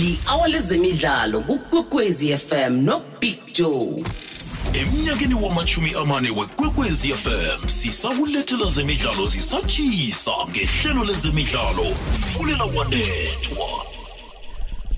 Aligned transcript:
li 0.00 0.18
awalezemidlalo 0.26 1.40
kukwekwezi 1.40 2.38
FM 2.38 2.72
nobig 2.72 3.38
Joe 3.52 4.04
emnyakeni 4.72 5.34
wamachumi 5.34 5.94
amane 5.94 6.30
wekwekwezi 6.30 7.14
fm 7.14 7.68
sisakulethela 7.68 8.70
zemidlalo 8.70 9.26
zisatshisa 9.26 10.30
ngehlelo 10.50 11.04
lezemidlalo 11.04 11.84
fulela 12.32 12.64
wanethwa. 12.64 13.86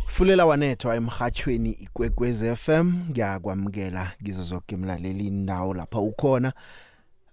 Fulela 0.07 0.47
wanethwa 0.47 0.97
emhatshweni 0.97 1.71
ikwekwezi 1.71 2.57
FM 2.57 2.93
ngiyakwamukela 3.11 4.13
ngizo 4.23 4.43
zoke 4.43 4.75
imlaleli 4.75 5.27
indawo 5.27 5.75
lapha 5.75 5.99
ukhona 6.01 6.53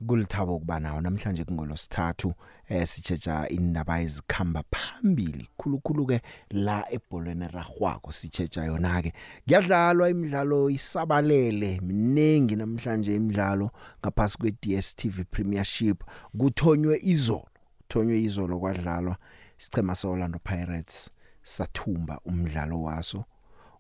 kulithabo 0.08 0.56
ukuba 0.56 0.80
nawo 0.80 1.02
namhlanje 1.02 1.44
kungolosithathu 1.44 2.34
eh 2.70 2.88
sichecha 2.88 3.50
indaba 3.50 4.02
ezikhamba 4.02 4.64
phambili 4.72 5.50
khulukhulu 5.58 6.06
ke 6.06 6.22
la 6.52 6.86
ebholweni 6.92 7.48
ragwako 7.48 8.12
sichecha 8.12 8.66
yona 8.66 9.02
ke 9.02 9.14
kuyadlalwa 9.46 10.10
imidlalo 10.10 10.70
isabalele 10.70 11.82
miningi 11.82 12.56
namhlanje 12.56 13.16
imidlalo 13.16 13.72
ngaphasi 14.00 14.38
kwe 14.38 14.52
DStv 14.62 15.22
Premiership. 15.32 16.04
Kuthonywe 16.38 17.00
izolo 17.04 17.48
kuthonywe 17.78 18.22
izolo 18.22 18.60
kwadlalwa 18.60 19.18
isichema 19.60 19.96
seOrlando 19.96 20.40
Pirates 20.40 21.10
sathumba 21.42 22.20
umdlalo 22.26 22.82
waso. 22.82 23.26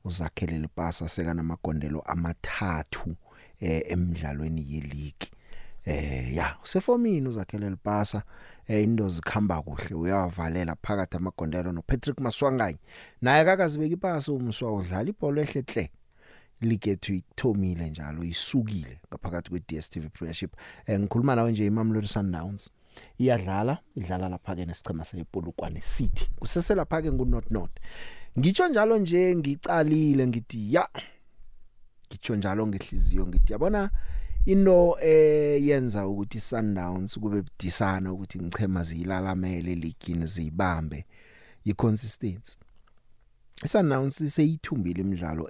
Uzakhele 0.04 0.58
lipasa 0.58 1.10
seka 1.10 1.34
namagondelo 1.34 2.02
amathathu 2.02 3.16
eh 3.60 3.82
emidlalweni 3.88 4.66
yeleague. 4.74 5.30
Eh 5.86 6.36
ya 6.36 6.56
usefomini 6.64 7.28
uzakhele 7.28 7.70
lipasa 7.70 8.24
eh 8.68 8.84
into 8.84 9.10
zikhamba 9.10 9.62
kuhle 9.62 9.96
uyawavalela 9.96 10.76
phakathi 10.76 11.18
amagondelo 11.18 11.72
noPatrick 11.72 12.20
Maswanganye 12.20 12.80
naye 13.22 13.42
akakazibeka 13.42 13.94
ipasi 13.94 14.32
umswa 14.32 14.74
udlala 14.74 15.10
ibhola 15.10 15.42
ehlehle 15.42 15.92
ligethu 16.62 17.14
ithomile 17.14 17.90
njalo 17.90 18.24
isukile 18.24 19.00
ngaphakathi 19.08 19.50
kwe 19.50 19.60
DStv 19.68 20.10
Premiership. 20.10 20.56
Eh 20.86 21.00
ngikhuluma 21.00 21.36
nawe 21.36 21.52
nje 21.52 21.66
iMamelodi 21.66 22.08
Sundowns. 22.08 22.70
Iyadlala 23.18 23.78
idlala 23.96 24.30
lapha 24.30 24.56
ke 24.56 24.66
nesichema 24.66 25.06
sePolokwane 25.06 25.82
City. 25.82 26.30
Kusese 26.40 26.76
lapha 26.76 27.02
ke 27.02 27.12
nguNot 27.12 27.52
Not. 27.52 27.72
Ngitsho 28.40 28.68
njalo 28.68 28.98
nje 28.98 29.36
ngicalile 29.36 30.28
ngithi 30.28 30.74
ya 30.74 30.90
ngitsho 32.08 32.36
njalo 32.36 32.68
ngehliziyo 32.68 33.28
ngithi 33.28 33.54
yabona 33.54 33.90
into 34.46 34.98
eyenza 35.02 36.08
ukuthi 36.08 36.40
Sundowns 36.40 37.20
kube 37.20 37.42
budisana 37.42 38.14
ukuthi 38.14 38.40
ngichema 38.40 38.84
ziyilalamele 38.84 39.76
ligini 39.76 40.28
zibambe 40.28 41.06
iconsistency. 41.66 42.58
Sundowns 43.66 44.36
seyithumbile 44.36 45.02
imidlalo 45.02 45.50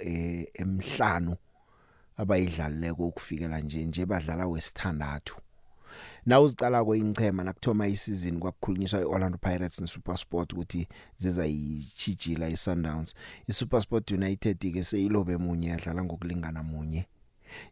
emhlanu 0.54 1.36
abayidlalileko 2.18 3.08
ukufikela 3.08 3.60
nje 3.60 3.86
nje 3.86 4.06
badlala 4.06 4.48
wesithandathu. 4.48 5.42
Na 6.26 6.42
uzicala 6.42 6.86
kweinchema 6.86 7.44
nakuthoma 7.44 7.88
isizini 7.88 8.40
kwakukhulunyiswa 8.40 9.00
iOrlando 9.00 9.38
Pirates 9.38 9.82
neSuperSport 9.82 10.54
ukuthi 10.54 10.88
ziza 11.16 11.46
yichijila 11.46 12.50
iSundowns. 12.50 13.14
iSuperSport 13.48 14.12
United 14.12 14.74
ke 14.74 14.84
seyilobe 14.84 15.38
munye 15.38 15.68
yadlala 15.68 16.04
ngokulingana 16.04 16.64
munye. 16.64 17.08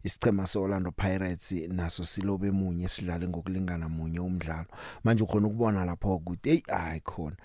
Isichema 0.04 0.46
seOrlando 0.46 0.90
Pirates 0.92 1.52
naso 1.68 2.04
silobe 2.04 2.50
munye 2.50 2.88
sidlale 2.88 3.28
ngokulingana 3.28 3.88
munye 3.88 4.20
umdlalo. 4.20 4.66
Manje 5.04 5.22
ukhona 5.22 5.46
ukubona 5.46 5.84
lapho 5.84 6.14
ukuthi 6.16 6.50
hey 6.50 6.62
hayi 6.68 7.00
khona. 7.00 7.36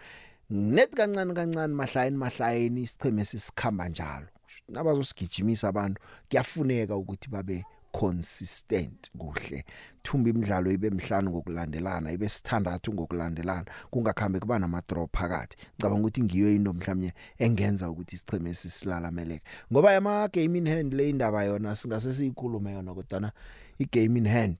Net 0.49 0.95
kancane 0.95 1.33
kancane 1.33 1.73
mahlayeni 1.73 2.17
mahlayeni 2.17 2.81
isicheme 2.81 3.25
sisikhamba 3.25 3.89
njalo. 3.89 4.27
Nabazosigijimisa 4.69 5.67
abantu 5.67 6.01
kuyafuneka 6.29 6.95
ukuthi 6.95 7.29
babe 7.29 7.65
consistent 7.93 9.09
kuhle. 9.17 9.65
Thumba 10.03 10.29
imidlalo 10.29 10.71
ibe 10.71 10.87
emhlanu 10.87 11.29
ngokulandelana 11.31 12.11
ibe 12.11 12.29
sithandathu 12.29 12.93
ngokulandelana 12.93 13.65
kungakhambe 13.91 14.39
kuba 14.39 14.59
nama 14.59 14.81
draw 14.87 15.07
phakathi. 15.07 15.57
Ngicabanga 15.57 16.01
ukuthi 16.01 16.23
ngiyo 16.23 16.55
into 16.55 16.73
mhlawumnye 16.73 17.13
engenza 17.37 17.89
ukuthi 17.89 18.15
isicheme 18.15 18.53
sisilameleke 18.53 19.45
ngoba 19.71 19.97
ama 19.97 20.27
game 20.27 20.57
in 20.57 20.67
hand 20.67 20.93
le 20.93 21.09
indaba 21.09 21.43
yona 21.43 21.75
singase 21.75 22.13
siyikhulume 22.13 22.73
yona 22.73 22.93
kodwa 22.93 23.31
i 23.79 23.85
game 23.85 24.17
in 24.17 24.27
hand 24.27 24.57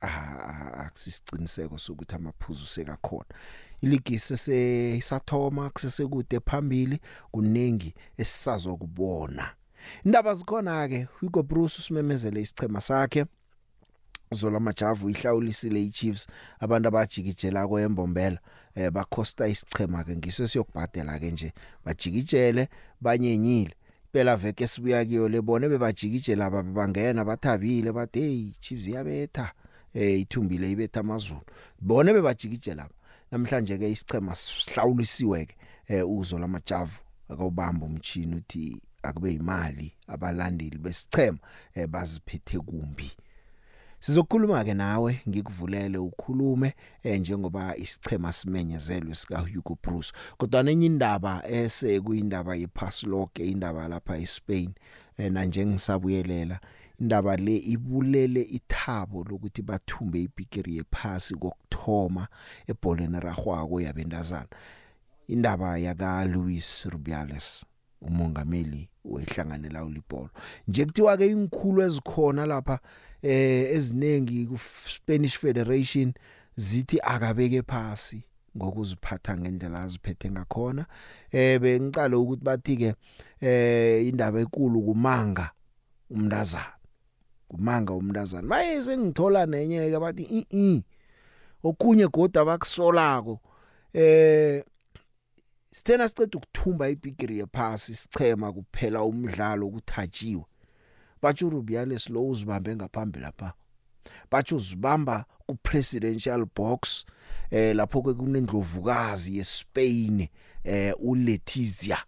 akusisiqiniseko 0.00 1.78
sokuthi 1.78 2.14
amaphuzu 2.14 2.66
sekakhona. 2.66 3.34
Iligi 3.82 4.18
sese 4.18 4.96
isathoma 4.96 5.70
kusesekude 5.70 6.40
phambili 6.40 7.00
kuningi 7.32 7.94
esisazokubona. 8.16 9.57
Indaba 10.04 10.34
zikhona 10.34 10.88
ke 10.88 11.08
Hugo 11.20 11.42
Bruce 11.42 11.76
usimemezele 11.78 12.40
isichema 12.40 12.80
sakhe. 12.80 13.24
Zola 14.32 14.60
Majavu 14.60 15.10
ihlawulisile 15.10 15.84
iChiefs 15.84 16.26
abantu 16.60 16.88
abajikijela 16.88 17.68
kwembombela 17.68 18.38
eh 18.74 18.90
bakhosta 18.90 19.48
isichema 19.48 20.04
ke 20.04 20.16
ngiso 20.16 20.48
siyokubhadela 20.48 21.18
ke 21.18 21.30
nje. 21.30 21.52
Bajikijele 21.84 22.68
banyenyile. 23.00 23.74
Phela 24.12 24.36
veke 24.36 24.66
sibuya 24.66 25.04
kiyo 25.04 25.28
lebone 25.28 25.68
bebajikijela 25.68 26.46
ababangena 26.46 27.24
bathabile 27.24 27.92
bathi 27.92 28.20
hey 28.20 28.52
Chiefs 28.60 28.86
iyabetha. 28.86 29.52
Eh 29.94 30.20
ithumbile 30.20 30.70
ibetha 30.70 31.00
amazulu. 31.00 31.40
Bone 31.80 32.12
bebajikijela 32.12 32.88
namhlanje 33.30 33.78
ke 33.78 33.90
isichema 33.90 34.34
sihlawulisiwe 34.36 35.46
ke 35.46 35.56
eh 35.88 36.10
uzo 36.10 36.38
lamajavu 36.38 37.00
akawubamba 37.28 37.86
umchini 37.86 38.36
uthi 38.36 38.82
akube 39.08 39.32
imali 39.32 39.92
abalandeli 40.06 40.78
besichema 40.78 41.38
eh 41.74 41.86
baziphethe 41.86 42.58
kumbi. 42.58 43.10
Sizokhuluma 44.00 44.64
ke 44.64 44.74
nawe 44.74 45.20
ngikuvulele 45.28 45.98
ukhulume 45.98 46.74
eh 47.02 47.20
njengoba 47.20 47.76
isichema 47.76 48.32
simenyezelwe 48.32 49.14
sika 49.14 49.38
Hugo 49.38 49.78
Bruce. 49.82 50.12
Kodwa 50.36 50.62
nenye 50.62 50.86
indaba 50.86 51.42
ese 51.48 52.00
kuyindaba 52.00 52.56
yepass 52.56 53.02
log 53.02 53.30
indaba 53.38 53.88
lapha 53.88 54.18
eSpain 54.18 54.70
eh 55.18 55.32
na 55.32 55.44
njengisabuyelela 55.44 56.60
indaba 57.00 57.36
le 57.36 57.56
ibulele 57.56 58.42
ithabo 58.42 59.24
lokuthi 59.24 59.62
bathumbe 59.62 60.22
ibigiri 60.22 60.76
yephasi 60.76 61.34
kokthoma 61.34 62.28
ebholeni 62.70 63.20
ragwako 63.20 63.80
yabendazana 63.80 64.48
indaba 65.28 65.78
yaka 65.78 66.24
Luis 66.24 66.86
Rubiales. 66.92 67.64
Umongameli 68.00 68.88
wehlanganela 69.04 69.84
ulibholo 69.84 70.30
nje 70.68 70.84
kuthiwa 70.84 71.16
ke 71.16 71.26
inkhulu 71.26 71.82
ezikhona 71.82 72.46
lapha 72.46 72.78
eh 73.22 73.74
ezinengi 73.76 74.46
ku 74.46 74.58
Spanish 74.86 75.38
Federation 75.38 76.12
zithi 76.56 76.98
akabeke 77.02 77.62
phasi 77.62 78.24
ngokuziphatha 78.56 79.36
ngendlela 79.38 79.82
aziphethe 79.82 80.30
ngakhona. 80.30 80.86
Eh 81.32 81.60
bengicala 81.60 82.18
ukuthi 82.18 82.44
bathi 82.44 82.76
ke 82.76 82.94
eh 83.40 84.06
indaba 84.08 84.40
enkulu 84.40 84.82
kumanga 84.82 85.50
umndazana 86.10 86.78
kumanga 87.48 87.92
umndazana 87.92 88.48
bayese 88.48 88.96
ngithola 88.96 89.46
nenye 89.46 89.90
ke 89.90 89.98
bathi 89.98 90.22
i 90.22 90.40
i 90.50 90.84
okunye 91.62 92.08
goda 92.08 92.44
bakusolako 92.44 93.40
eh 93.92 94.64
Sithena 95.78 96.08
siceda 96.08 96.38
ukuthumba 96.38 96.88
ibigiri 96.88 97.38
yephasi 97.38 97.94
sichema 97.94 98.52
kuphela 98.52 99.02
umdlalo 99.02 99.66
ukuthajiwe. 99.66 100.44
Batsho 101.22 101.50
Rubiales 101.50 102.10
lo 102.10 102.28
uzibambe 102.28 102.76
ngaphambili 102.76 103.24
lapha. 103.24 103.52
Batsho 104.30 104.56
uzibamba 104.56 105.24
ku 105.46 105.54
presidential 105.54 106.46
box 106.56 107.04
eh 107.50 107.76
lapho 107.76 108.02
ke 108.02 108.14
kunendlovukazi 108.14 109.36
yeSpain 109.38 110.28
eh 110.64 110.94
uLetizia. 110.98 111.98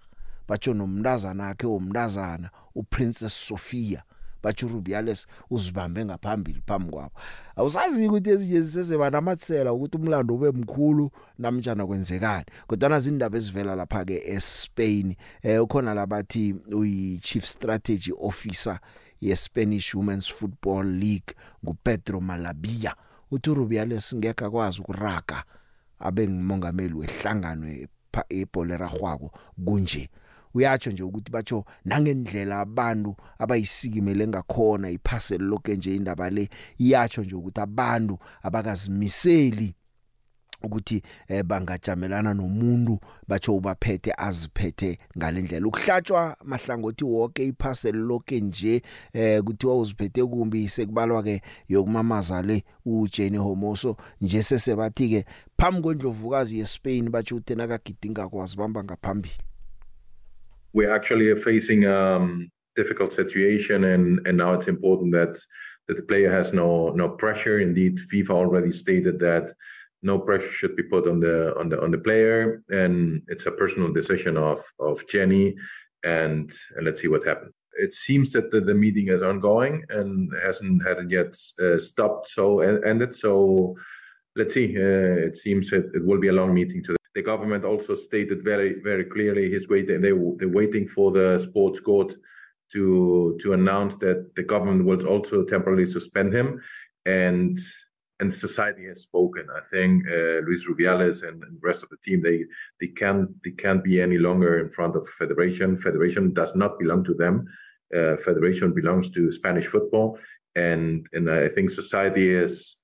Batsho 0.49 0.75
nomntazana 0.75 1.45
wakhe 1.45 1.67
omntazana 1.67 2.51
uPrincess 2.75 3.47
Sofia. 3.49 4.03
Batsho 4.43 4.69
Rubiales 4.69 5.27
uzibambe 5.51 6.05
ngaphambili 6.05 6.63
phambi 6.67 6.91
kwabo. 6.91 7.13
Awusazi 7.57 8.09
ukuthi 8.09 8.31
ezinye 8.31 8.61
zisezeba 8.61 9.11
namatsela 9.11 9.73
ukuthi 9.73 9.97
umlando 9.97 10.35
ube 10.35 10.51
mkhulu 10.51 11.11
namtjana 11.39 11.87
kwenzekani 11.87 12.45
kodwa 12.67 12.89
nazindaba 12.89 13.39
ezivela 13.39 13.75
lapha 13.75 14.05
ke 14.05 14.23
eSpain 14.27 15.15
eh 15.43 15.63
ukhona 15.63 15.95
labathi 15.95 16.55
uyi 16.73 17.19
chief 17.19 17.45
strategy 17.47 18.13
officer 18.19 18.81
yeSpanish 19.21 19.95
Women's 19.95 20.29
Football 20.33 20.87
League 20.87 21.35
nguPedro 21.65 22.21
Malabia. 22.21 22.95
Uthi 23.31 23.55
Rubiales 23.55 24.15
ngeke 24.15 24.45
akwazi 24.45 24.81
ukuraga 24.81 25.45
abe 25.99 26.29
ngumongameli 26.29 26.95
wehlangano 26.95 27.87
ebholera 28.29 28.89
rhwako 28.89 29.31
kunje. 29.65 30.09
Uyatsho 30.55 30.91
nje 30.91 31.03
ukuthi 31.03 31.33
batsho 31.33 31.65
nangendlela 31.85 32.61
abantu 32.61 33.17
abayisikimele 33.39 34.27
ngakhona 34.29 34.91
iphaseli 34.91 35.45
lonke 35.45 35.77
nje 35.77 35.97
indaba 35.97 36.31
le 36.31 36.49
iyatsho 36.79 37.23
nje 37.23 37.35
ukuthi 37.35 37.61
abantu 37.61 38.19
abakazimiseli 38.43 39.75
ukuthi 40.63 41.03
eh, 41.29 41.45
bangajamelana 41.45 42.35
nomuntu 42.35 42.99
batsho 43.29 43.57
ubaphethe 43.57 44.13
aziphethe 44.17 44.99
ngalendlela. 45.17 45.67
Ukuhlatshwa 45.67 46.37
mahlangothi 46.45 47.05
wonke 47.05 47.47
iphasel 47.47 47.97
lonke 47.97 48.41
nje 48.41 48.83
eh 49.13 49.43
kuthiwa 49.43 49.79
uziphethe 49.79 50.25
kumbi 50.25 50.69
sekubalwa 50.69 51.23
ke 51.23 51.43
yokumamaza 51.69 52.43
le 52.43 52.65
uJenny 52.85 53.39
Homoso. 53.39 53.97
Nje 54.21 54.43
sesebathi 54.43 55.09
ke 55.09 55.25
phambi 55.59 55.83
kwendlovukazi 55.83 56.59
yeSpain 56.59 57.11
batsho 57.11 57.37
uthena 57.37 57.69
kagidinga 57.69 58.29
kwazi 58.29 58.57
bamba 58.57 58.85
ngaphambili. 58.85 59.50
We 60.73 60.87
actually 60.87 61.35
facing 61.35 61.85
a 61.85 62.17
um, 62.17 62.51
difficult 62.77 63.13
situation 63.13 63.85
and 63.85 64.27
and 64.27 64.37
now 64.39 64.53
it's 64.55 64.69
important 64.69 65.13
that 65.13 65.39
that 65.89 65.97
the 65.97 66.03
player 66.05 66.31
has 66.31 66.53
no 66.53 66.91
no 66.91 67.09
pressure. 67.09 67.59
Indeed 67.59 67.99
FIFA 68.13 68.31
already 68.31 68.73
stated 68.73 69.19
that 69.21 69.53
no 70.03 70.19
pressure 70.19 70.53
should 70.59 70.77
be 70.77 70.85
put 70.85 71.09
on 71.09 71.21
the 71.21 71.59
on 71.59 71.69
the 71.69 71.83
on 71.83 71.91
the 71.91 71.99
player 71.99 72.63
and 72.69 73.23
it's 73.27 73.47
a 73.47 73.53
personal 73.53 73.93
decision 73.93 74.37
of 74.37 74.61
of 74.79 75.07
Jenny 75.09 75.57
and 76.05 76.51
and 76.77 76.87
let's 76.87 77.01
see 77.01 77.09
what 77.09 77.25
happens. 77.25 77.53
It 77.73 77.93
seems 77.93 78.31
that 78.33 78.51
the, 78.51 78.61
the 78.61 78.75
meeting 78.75 79.09
is 79.09 79.23
ongoing 79.23 79.85
and 79.89 80.31
hasn't 80.45 80.87
hadn't 80.87 81.11
yet 81.11 81.35
uh, 81.63 81.79
stopped 81.79 82.29
so 82.29 82.61
ended 82.61 83.15
so 83.15 83.75
let's 84.37 84.55
see. 84.55 84.77
Uh, 84.77 85.27
it 85.29 85.37
seems 85.37 85.73
it, 85.73 85.87
it 85.95 86.05
will 86.05 86.21
be 86.21 86.29
a 86.29 86.33
long 86.33 86.55
meeting 86.55 86.83
today 86.85 87.00
the 87.15 87.23
government 87.23 87.65
also 87.65 87.95
stated 87.95 88.43
very 88.43 88.81
very 88.83 89.05
clearly 89.05 89.51
his 89.51 89.69
waiting 89.69 90.01
they 90.01 90.13
they're 90.37 90.49
waiting 90.61 90.87
for 90.87 91.11
the 91.11 91.39
sports 91.39 91.81
court 91.81 92.15
to 92.73 93.37
to 93.41 93.53
announce 93.53 93.97
that 93.97 94.35
the 94.37 94.43
government 94.43 94.85
will 94.85 95.05
also 95.07 95.45
temporarily 95.45 95.87
suspend 95.87 96.33
him 96.33 96.61
and 97.07 97.59
and 98.21 98.33
society 98.33 98.87
has 98.87 99.03
spoken. 99.03 99.47
I 99.57 99.63
think 99.63 100.07
uh, 100.07 100.41
Luis 100.47 100.69
Rubiales 100.69 101.27
and, 101.27 101.43
and, 101.43 101.57
the 101.57 101.67
rest 101.67 101.83
of 101.83 101.89
the 101.89 101.97
team 102.05 102.23
they 102.23 102.45
they 102.79 102.89
can't 102.89 103.31
they 103.43 103.53
can't 103.53 103.83
be 103.83 104.01
any 104.01 104.19
longer 104.19 104.59
in 104.59 104.71
front 104.71 104.95
of 104.95 105.09
federation. 105.09 105.77
Federation 105.77 106.33
does 106.33 106.55
not 106.55 106.79
belong 106.79 107.03
to 107.05 107.15
them. 107.15 107.47
Uh, 107.95 108.17
federation 108.19 108.73
belongs 108.73 109.11
to 109.11 109.33
Spanish 109.33 109.67
football, 109.67 110.19
and 110.55 111.07
and 111.13 111.31
I 111.31 111.49
think 111.49 111.71
society 111.71 112.35
has 112.35 112.77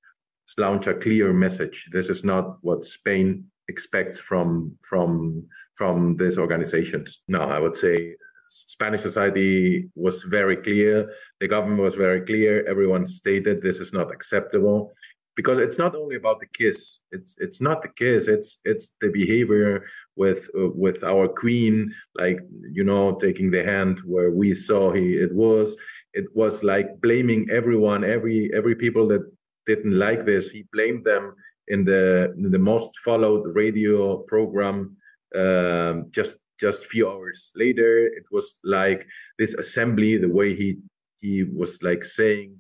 launched 0.58 0.88
a 0.88 0.94
clear 0.94 1.32
message. 1.32 1.88
This 1.92 2.08
is 2.08 2.24
not 2.24 2.56
what 2.62 2.84
Spain 2.84 3.44
expects 3.68 4.20
from 4.20 4.76
from 4.82 5.44
from 5.74 6.16
these 6.16 6.38
organizations. 6.38 7.22
No, 7.28 7.40
I 7.40 7.58
would 7.58 7.76
say 7.76 8.16
Spanish 8.48 9.00
society 9.00 9.88
was 9.94 10.22
very 10.22 10.56
clear. 10.56 11.12
The 11.40 11.48
government 11.48 11.82
was 11.82 11.96
very 11.96 12.22
clear. 12.22 12.64
Everyone 12.66 13.06
stated 13.06 13.60
this 13.60 13.78
is 13.80 13.92
not 13.92 14.12
acceptable 14.12 14.94
because 15.36 15.58
it's 15.58 15.78
not 15.78 15.94
only 15.94 16.16
about 16.16 16.40
the 16.40 16.46
kiss 16.46 16.98
it's 17.12 17.36
it's 17.38 17.60
not 17.60 17.82
the 17.82 17.88
kiss 17.88 18.26
it's 18.26 18.58
it's 18.64 18.94
the 19.00 19.10
behavior 19.10 19.84
with 20.16 20.48
uh, 20.58 20.70
with 20.74 21.04
our 21.04 21.28
queen 21.28 21.92
like 22.16 22.40
you 22.72 22.82
know 22.82 23.14
taking 23.14 23.50
the 23.50 23.62
hand 23.62 24.00
where 24.04 24.30
we 24.30 24.54
saw 24.54 24.90
he 24.90 25.14
it 25.14 25.32
was 25.34 25.76
it 26.14 26.24
was 26.34 26.64
like 26.64 26.88
blaming 27.02 27.46
everyone 27.50 28.02
every 28.02 28.50
every 28.54 28.74
people 28.74 29.06
that 29.06 29.22
didn't 29.66 29.98
like 29.98 30.24
this 30.24 30.50
he 30.50 30.64
blamed 30.72 31.04
them 31.04 31.34
in 31.68 31.84
the 31.84 32.32
in 32.36 32.50
the 32.50 32.58
most 32.58 32.90
followed 33.04 33.54
radio 33.54 34.18
program 34.18 34.96
um, 35.34 36.06
just 36.10 36.38
just 36.58 36.86
few 36.86 37.08
hours 37.08 37.52
later 37.54 38.06
it 38.06 38.24
was 38.32 38.56
like 38.64 39.06
this 39.38 39.54
assembly 39.54 40.16
the 40.16 40.28
way 40.28 40.54
he 40.54 40.78
he 41.20 41.44
was 41.44 41.82
like 41.82 42.04
saying 42.04 42.56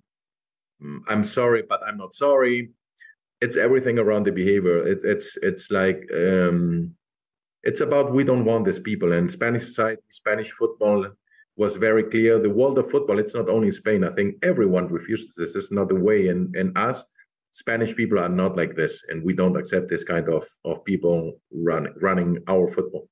Mm, 0.82 1.00
I'm 1.08 1.24
sorry, 1.24 1.62
but 1.62 1.80
I'm 1.86 1.96
not 1.96 2.14
sorry. 2.14 2.70
It's 3.40 3.56
everything 3.56 3.98
around 3.98 4.24
the 4.24 4.32
behavior. 4.32 4.86
It, 4.86 5.00
it's 5.02 5.36
it's 5.42 5.70
like 5.70 6.08
um, 6.14 6.94
it's 7.62 7.80
about 7.80 8.12
we 8.12 8.24
don't 8.24 8.44
want 8.44 8.64
these 8.64 8.80
people. 8.80 9.12
And 9.12 9.30
Spanish 9.30 9.64
society, 9.64 10.02
Spanish 10.08 10.50
football 10.50 11.06
was 11.56 11.76
very 11.76 12.04
clear. 12.04 12.38
The 12.38 12.50
world 12.50 12.78
of 12.78 12.90
football, 12.90 13.18
it's 13.18 13.34
not 13.34 13.48
only 13.48 13.70
Spain. 13.70 14.04
I 14.04 14.12
think 14.12 14.36
everyone 14.42 14.88
refuses 14.88 15.34
this. 15.34 15.56
Is 15.56 15.70
not 15.70 15.88
the 15.88 16.00
way. 16.00 16.28
And 16.28 16.54
and 16.56 16.76
us, 16.76 17.04
Spanish 17.56 17.96
people 17.96 18.18
are 18.18 18.28
not 18.28 18.54
like 18.54 18.74
this, 18.76 19.02
and 19.08 19.24
we 19.24 19.32
don't 19.32 19.56
accept 19.56 19.88
this 19.88 20.04
kind 20.04 20.28
of 20.28 20.44
of 20.66 20.84
people 20.84 21.40
run, 21.50 21.88
running 22.02 22.36
our 22.48 22.68
football. 22.68 23.08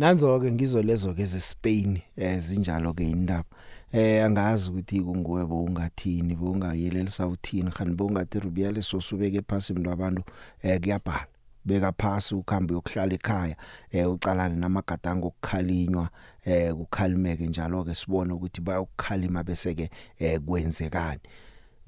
Nanzo 0.00 0.40
ke 0.40 0.50
ngizo 0.50 0.82
lezo 0.82 1.14
ke 1.14 1.24
ze 1.24 1.38
Spain 1.38 2.02
eh 2.16 2.38
zinjalo 2.38 2.96
ke 2.96 3.04
indaba. 3.06 3.44
Eh 3.92 4.24
angazi 4.24 4.70
ukuthi 4.70 5.00
kunguwe 5.00 5.46
bowungathini 5.46 6.34
bowungayelelisa 6.36 7.26
uthini 7.26 7.70
khani 7.70 7.94
bowungathi 7.94 8.40
Rubiale 8.40 8.82
sosubeke 8.82 9.42
phasi 9.48 9.72
imntu 9.72 9.90
abantu 9.90 10.22
eh 10.62 10.80
kuyabhala. 10.80 11.26
Beka 11.64 11.92
phasi 11.92 12.34
ukhambe 12.34 12.74
yokuhlala 12.74 13.14
ekhaya 13.14 13.56
eh 13.92 14.10
ucalane 14.10 14.56
namagadango 14.56 15.26
okukhalinywa 15.26 16.08
eh 16.44 16.74
kukhalimeke 16.74 17.46
njalo 17.46 17.84
ke 17.84 17.94
sibone 17.94 18.32
ukuthi 18.32 18.60
bayokukhalima 18.60 19.44
bese 19.44 19.74
ke 19.74 19.90
eh 20.18 20.40
kwenzekani. 20.40 21.20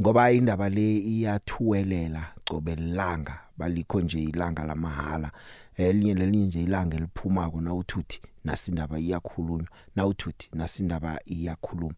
Ngoba 0.00 0.32
indaba 0.32 0.68
le 0.68 0.96
iyathuwelela 0.98 2.32
cobe 2.48 2.74
lilanga 2.74 3.38
balikho 3.58 4.00
nje 4.00 4.22
ilanga 4.22 4.64
lamahala. 4.64 5.32
Elinye 5.76 6.14
lelinye 6.14 6.46
nje 6.46 6.62
ilanga 6.62 6.96
eliphumako 6.96 7.60
na 7.60 7.74
uthuthi 7.74 8.20
nasindaba 8.44 8.98
iyakhulunywa 8.98 9.68
na 9.96 10.06
uthuthi 10.06 10.48
nasindaba 10.52 11.20
iyakhuluma. 11.24 11.94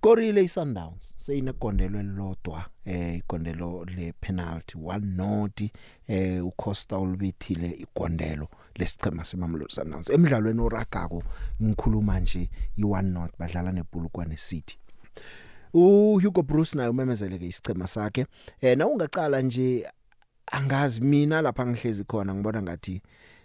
Korile 0.00 0.44
iSundowns 0.44 1.14
seyinegondelo 1.16 2.00
elilodwa 2.00 2.64
eh 2.84 3.16
igondelo 3.16 3.84
le 3.84 4.12
penalty 4.20 4.78
1 4.78 5.00
not 5.16 5.62
eh 6.08 6.46
uCosta 6.46 6.98
ulibithile 6.98 7.70
igondelo 7.70 8.48
lesichema 8.74 9.24
semamlodi 9.24 9.74
Sundowns 9.74 10.10
emidlalweni 10.10 10.60
oragako 10.60 11.22
ngikhuluma 11.62 12.20
nje 12.20 12.50
i1 12.78 13.02
not 13.02 13.32
badlala 13.38 13.72
neBulukwane 13.72 14.36
City. 14.36 14.78
uHugo 15.74 16.42
Bruce 16.42 16.76
naye 16.76 16.88
umemezele 16.88 17.38
ke 17.38 17.46
isichema 17.46 17.86
sakhe. 17.86 18.26
Eh 18.60 18.78
na 18.78 18.86
ungacala 18.86 19.40
nje 19.40 19.86
angazi 20.46 21.00
mina 21.00 21.42
lapha 21.42 21.66
ngihlezi 21.66 22.04
khona 22.04 22.34
ngibona 22.34 22.62
ngathi 22.62 23.02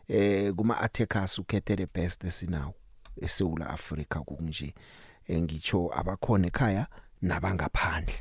eh 0.07 0.53
kuma 0.55 0.77
attackers 0.77 1.39
ukhethe 1.39 1.75
the 1.75 1.87
best 1.93 2.23
esinawo 2.23 2.73
eSouth 3.21 3.61
Africa 3.61 4.19
kunje 4.25 4.73
engitsho 5.27 5.91
abakhona 5.93 6.47
ekhaya 6.47 6.87
nabangaphandle. 7.21 8.15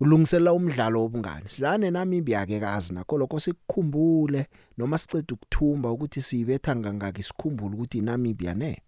Ulungisela 0.00 0.52
umdlalo 0.52 1.00
wobungani. 1.00 1.48
Sidlane 1.48 1.90
Namibia 1.90 2.46
ke 2.46 2.60
kazi 2.60 2.94
nakho 2.94 3.18
lokho 3.18 3.40
sikukhumbule 3.40 4.46
noma 4.78 4.98
sicede 4.98 5.34
ukuthumba 5.34 5.90
ukuthi 5.90 6.22
siyibetha 6.22 6.76
ngangaki 6.76 7.22
sikhumbule 7.22 7.74
ukuthi 7.74 8.00
Namibia 8.00 8.54
ne. 8.54 8.82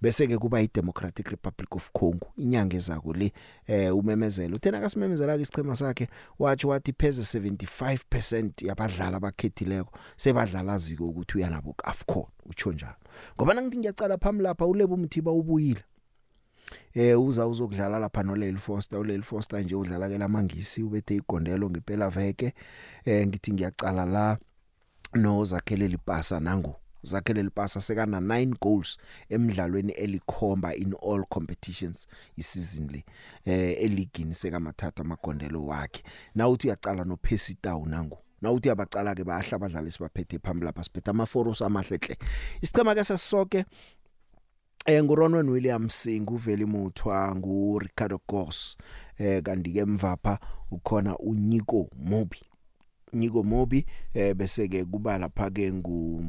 Bese 0.00 0.26
ke 0.26 0.38
kuba 0.38 0.62
iDemocratic 0.62 1.28
Republic 1.28 1.76
of 1.76 1.90
Congo 1.92 2.32
inyanga 2.36 2.76
ezako 2.76 3.12
le 3.12 3.32
eh 3.66 3.96
umemezelo. 3.96 4.56
Uthena 4.56 4.80
kasimemezela 4.80 5.36
ke 5.36 5.42
isichema 5.42 5.76
sakhe 5.76 6.08
wathi 6.38 6.66
wathi 6.66 6.92
pheze 6.92 7.38
75% 7.38 8.66
yabadlali 8.66 9.16
abakhethileko 9.16 9.98
sebadlala 10.16 10.78
ziko 10.78 11.04
ukuthi 11.04 11.38
uyanabo 11.38 11.74
AFCON 11.84 12.26
utsho 12.46 12.72
njalo. 12.72 12.96
Ngoba 13.36 13.54
nangithi 13.54 13.78
ngiyacala 13.78 14.18
phambili 14.18 14.44
lapha 14.44 14.66
ulebo 14.66 14.94
umthiba 14.94 15.32
ubuyile. 15.32 15.84
Eh 16.94 17.20
uza 17.20 17.46
uzokudlala 17.46 17.98
lapha 17.98 18.22
no 18.22 18.36
Lyle 18.36 18.58
Foster. 18.58 18.98
uLyle 18.98 19.22
Foster 19.22 19.64
nje 19.64 19.74
udlala 19.74 20.08
ke 20.08 20.18
lamangisi 20.18 20.82
ubethe 20.82 21.16
igondelo 21.16 21.70
ngempela 21.70 22.10
veke 22.10 22.54
eh 23.04 23.26
ngithi 23.26 23.52
ngiyacala 23.52 24.04
la 24.04 24.38
no 25.14 25.44
zakheleli 25.44 25.96
pasa 25.96 26.40
nangu 26.40 26.74
zakhele 27.02 27.42
lipasa 27.42 27.80
sekana 27.80 28.20
9 28.20 28.54
goals 28.60 28.98
emidlalweni 29.28 29.92
elikhomba 29.92 30.74
in 30.74 30.94
all 31.02 31.24
competitions 31.28 32.06
isizini 32.36 32.88
le 32.92 33.04
eh 33.44 33.84
eligini 33.84 34.34
sekamathatha 34.34 35.02
amagondelo 35.02 35.66
wakhe. 35.66 36.02
Na 36.34 36.48
uthi 36.48 36.66
uyacala 36.66 37.04
no 37.04 37.16
Percy 37.16 37.54
Tau 37.54 37.86
nangu 37.86 38.18
na 38.42 38.52
uthi 38.52 38.70
abacala 38.70 39.14
ke 39.14 39.24
bahla 39.24 39.56
abadlali 39.56 39.90
sibaphethe 39.90 40.38
phambili 40.38 40.66
lapha 40.66 40.84
siphethe 40.84 41.10
amaforos 41.10 41.62
amahlehle 41.62 42.16
isicema 42.62 42.94
ke 42.94 43.04
sesisoke 43.04 43.64
eh 44.86 45.04
nguRonwen 45.04 45.48
Williams 45.48 46.08
nguveli 46.08 46.64
muthwa 46.64 47.36
ngu 47.36 47.78
Ricardo 47.78 48.20
Goss 48.28 48.76
eh 49.18 49.42
kanti 49.42 49.72
ke 49.72 49.84
mvapha 49.84 50.38
ukhona 50.70 51.18
uNico 51.18 51.90
Mobi 51.96 52.40
Nico 53.12 53.42
Mobi 53.42 53.86
eh 54.14 54.34
bese 54.34 54.68
ke 54.68 54.84
kuba 54.84 55.18
lapha 55.18 55.50
ke 55.50 55.72
ngu 55.72 56.24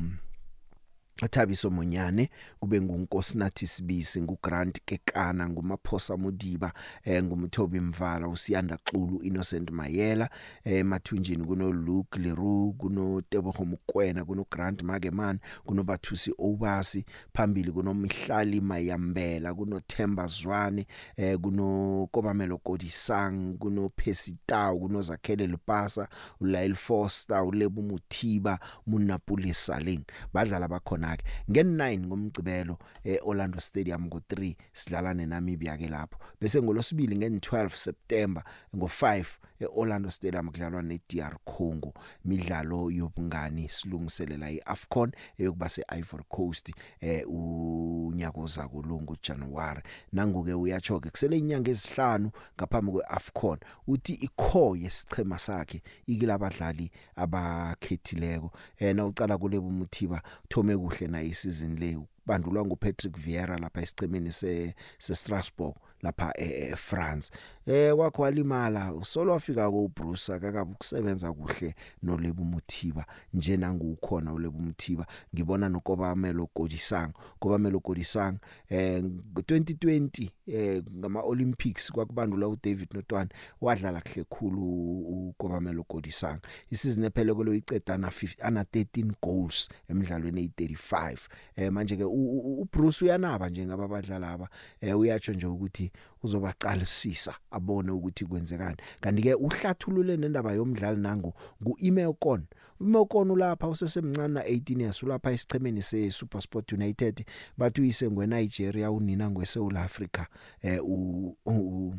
Thabiso 1.28 1.70
Monyane 1.70 2.30
kube 2.60 2.82
ngunkosinathi 2.82 3.68
Sibisi 3.68 4.22
nguGrant 4.22 4.82
Kekana 4.86 5.50
ngumaphosa 5.50 6.18
Mudiba 6.18 6.74
eh 7.04 7.24
ngumthobi 7.24 7.80
Mvala 7.80 8.28
usiyanda 8.28 8.78
Xulu 8.78 9.20
Innocent 9.24 9.72
Mayela 9.72 10.30
eh 10.64 10.86
mathunjini 10.86 11.46
kuno 11.46 11.72
Luke 11.74 12.20
Leroux 12.20 12.74
kuno 12.78 13.22
Tebogo 13.22 13.66
Mokwena 13.66 14.26
kuno 14.26 14.46
Grant 14.52 14.84
Mageman 14.84 15.40
kuno 15.66 15.84
Bathusi 15.84 16.34
Obasi 16.38 17.06
phambili 17.34 17.72
kuno 17.72 17.94
Mihlali 17.94 18.62
Mayambela 18.62 19.54
kuno 19.54 19.80
Themba 19.80 20.28
Zwane 20.28 20.88
eh 21.18 21.38
kuno 21.38 22.08
Kobamelo 22.12 22.58
Kodisang 22.58 23.58
kuno 23.60 23.90
Percy 23.90 24.36
Tau 24.46 24.80
kuno 24.80 25.02
Zakhele 25.02 25.48
Lupasa 25.48 26.08
uLail 26.40 26.76
Foster 26.76 27.44
uLebu 27.44 27.82
Muthiba 27.84 28.60
Munapule 28.88 29.54
Saling. 29.54 30.02
Badlala 30.34 30.68
bakhona 30.68 31.11
ke 31.18 31.26
ngen9 31.52 32.06
ngomgcibelo 32.08 32.78
eOrlando 33.06 33.60
Stadium 33.60 34.08
ngo3 34.08 34.56
sidlala 34.74 35.14
neNamibia 35.14 35.78
ke 35.78 35.90
lapho. 35.90 36.20
Bese 36.42 36.62
ngolosibili 36.62 37.16
ngen12 37.16 37.70
September 37.70 38.44
ngo5 38.76 39.26
eOrlando 39.62 40.12
Stadium 40.12 40.50
kudlalwa 40.50 40.82
neDR 40.82 41.38
Congo 41.46 41.94
midlalo 42.26 42.92
yobungani 42.92 43.70
silungiselela 43.70 44.52
iAfcon 44.52 45.12
eyokuba 45.38 45.70
seIvory 45.70 46.24
Coast 46.30 46.74
eh 47.00 47.24
unyaka 47.28 48.40
ozakulungu 48.40 49.18
January. 49.22 49.82
Nanguke 50.14 50.54
uyacho 50.54 51.00
ke 51.00 51.10
kusele 51.10 51.38
inyanga 51.38 51.72
ezihlanu 51.72 52.32
ngaphambi 52.58 52.92
kweAfcon 52.92 53.58
uthi 53.88 54.14
ikho 54.14 54.76
yesichema 54.76 55.40
sakhe 55.40 55.82
ikilabadlali 56.08 56.92
abakhethileko. 57.16 58.52
Eh 58.80 58.96
na 58.96 59.06
ucala 59.06 59.38
kulebu 59.38 59.72
muthiba 59.72 60.22
thome 60.50 60.78
kuhle 60.78 61.08
na 61.08 61.24
isizini 61.24 61.76
le 61.76 61.98
bandulwa 62.26 62.66
nguPatrick 62.66 63.18
Vieira 63.18 63.58
lapha 63.58 63.82
esicemeni 63.82 64.32
se 64.32 64.76
se 65.00 65.16
Strasbourg 65.16 65.76
lapha 66.02 66.34
eFrance 66.38 67.32
eh 67.66 67.96
kwakho 67.96 68.22
walimala 68.22 68.94
usolo 68.94 69.32
wafika 69.32 69.72
ko 69.72 69.92
Bruce 69.96 70.34
akakabe 70.34 70.72
ukusebenza 70.72 71.34
kuhle 71.34 71.76
noLebu 72.04 72.44
Muthiba. 72.46 73.06
Nje 73.34 73.58
nangukhona 73.58 74.34
uLebu 74.34 74.60
Muthiba 74.60 75.06
ngibona 75.36 75.70
noKobamelo 75.70 76.48
Kodisang 76.48 77.14
Kobamelo 77.40 77.80
Kodisang 77.80 78.38
eh 78.70 79.04
2020 79.04 80.30
eh 80.52 80.84
ngama 80.98 81.22
Olympics 81.22 81.92
kwakubandula 81.92 82.48
uDavid 82.48 82.94
Notwana 82.94 83.30
wadlala 83.62 84.02
kahle 84.02 84.24
khulu 84.24 85.30
uKobamelo 85.30 85.84
Kodisang 85.84 86.40
isizini 86.70 87.08
ephele 87.08 87.34
kwelo 87.34 87.54
iceda 87.54 87.98
na 87.98 88.08
50 88.08 88.36
ana 88.42 88.64
13 88.64 89.14
goals 89.22 89.70
emidlalweni 89.90 90.48
e35 90.48 91.18
eh 91.56 91.72
manje 91.72 91.98
ke 91.98 92.04
uBruce 92.04 93.06
uyanaba 93.06 93.50
nje 93.50 93.66
ngababadlala 93.66 94.32
aba. 94.32 94.50
Eh 94.82 95.00
uyatsho 95.00 95.34
nje 95.34 95.48
ukuthi 95.48 95.92
uzobaqalisisa 96.24 97.34
abone 97.52 97.92
ukuthi 97.92 98.26
kwenzekani. 98.26 98.78
Kanti 99.02 99.22
ke 99.22 99.34
uhlathulule 99.36 100.18
nendaba 100.18 100.54
yomdlali 100.54 101.02
nango 101.02 101.34
nguImekon 101.62 102.46
uMekon 102.82 103.38
lapha 103.38 103.68
usesemncane 103.68 104.34
na 104.34 104.42
18 104.42 104.82
years 104.82 105.04
ulapha 105.04 105.32
esichemeni 105.32 105.82
seSuperSport 105.82 106.72
United 106.72 107.26
bathi 107.58 107.82
uyise 107.82 108.12
ngweNigeria 108.12 108.92
unina 108.92 109.30
ngweSouth 109.30 109.78
Africa 109.78 110.26
eh 110.62 110.80
u 110.86 111.96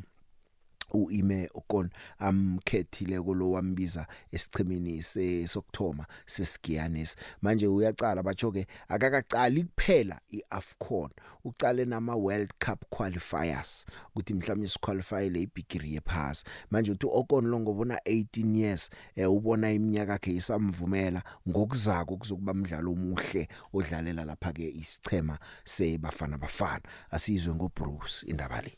uime 0.93 1.51
okon 1.55 1.91
amkhethile 2.19 3.21
kolo 3.21 3.51
wambiza 3.51 4.07
esichimini 4.33 5.03
sesokthoma 5.03 6.07
sesigiyanis 6.27 7.17
manje 7.43 7.67
uyacala 7.67 8.23
batsho 8.23 8.53
ke 8.53 8.67
akakacali 8.89 9.65
kuphela 9.65 10.21
iAfcon 10.31 11.11
ucale 11.45 11.85
nama 11.85 12.17
World 12.17 12.51
Cup 12.59 12.85
qualifiers 12.91 13.87
ukuthi 14.09 14.35
mhlawumbe 14.35 14.69
siqualify 14.69 15.31
le 15.31 15.43
ibigiri 15.43 15.95
yephasi. 15.95 16.45
Manje 16.71 16.93
uthi 16.93 17.07
okon 17.07 17.47
lo 17.47 17.61
ngobona 17.61 17.97
18 18.07 18.57
years 18.57 18.91
eh 19.17 19.31
ubona 19.31 19.73
iminyaka 19.73 20.13
yakhe 20.13 20.35
isamvumela 20.35 21.23
ngokuzako 21.49 22.17
kuzokuba 22.17 22.53
umdlalo 22.53 22.93
omuhle 22.93 23.49
odlalela 23.73 24.25
lapha 24.25 24.53
ke 24.53 24.69
isichema 24.69 25.39
sebafana 25.65 26.39
bafana. 26.39 26.83
Asizwe 27.11 27.55
ngo 27.55 27.71
Bruce 27.75 28.27
indaba 28.27 28.63
le 28.63 28.73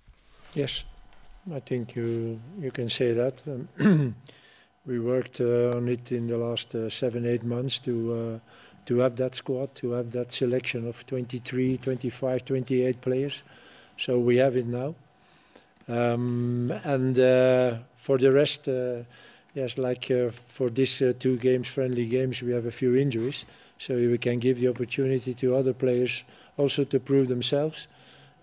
yes. 0.54 0.84
I 1.52 1.60
think 1.60 1.94
you 1.94 2.40
you 2.58 2.70
can 2.70 2.88
say 2.88 3.12
that. 3.12 3.34
Um, 3.46 4.14
we 4.86 4.98
worked 4.98 5.40
uh, 5.40 5.76
on 5.76 5.88
it 5.88 6.10
in 6.10 6.26
the 6.26 6.38
last 6.38 6.74
uh, 6.74 6.88
seven, 6.88 7.26
eight 7.26 7.44
months 7.44 7.78
to 7.80 8.12
uh, 8.12 8.38
to 8.86 8.98
have 8.98 9.16
that 9.16 9.34
squad, 9.34 9.74
to 9.76 9.90
have 9.92 10.10
that 10.12 10.32
selection 10.32 10.86
of 10.88 11.04
23, 11.06 11.78
25, 11.78 12.44
28 12.44 13.00
players. 13.00 13.42
So 13.96 14.18
we 14.18 14.36
have 14.36 14.56
it 14.56 14.66
now. 14.66 14.94
Um, 15.88 16.70
and 16.84 17.18
uh, 17.18 17.76
for 17.96 18.18
the 18.18 18.32
rest, 18.32 18.68
uh, 18.68 19.02
yes, 19.54 19.78
like 19.78 20.10
uh, 20.10 20.30
for 20.30 20.68
these 20.70 21.02
two 21.18 21.36
games, 21.38 21.68
friendly 21.68 22.06
games, 22.06 22.42
we 22.42 22.52
have 22.52 22.66
a 22.66 22.72
few 22.72 22.94
injuries. 22.94 23.44
So 23.78 23.94
we 23.94 24.18
can 24.18 24.38
give 24.38 24.60
the 24.60 24.68
opportunity 24.68 25.34
to 25.34 25.54
other 25.56 25.74
players 25.74 26.24
also 26.56 26.84
to 26.84 27.00
prove 27.00 27.28
themselves 27.28 27.86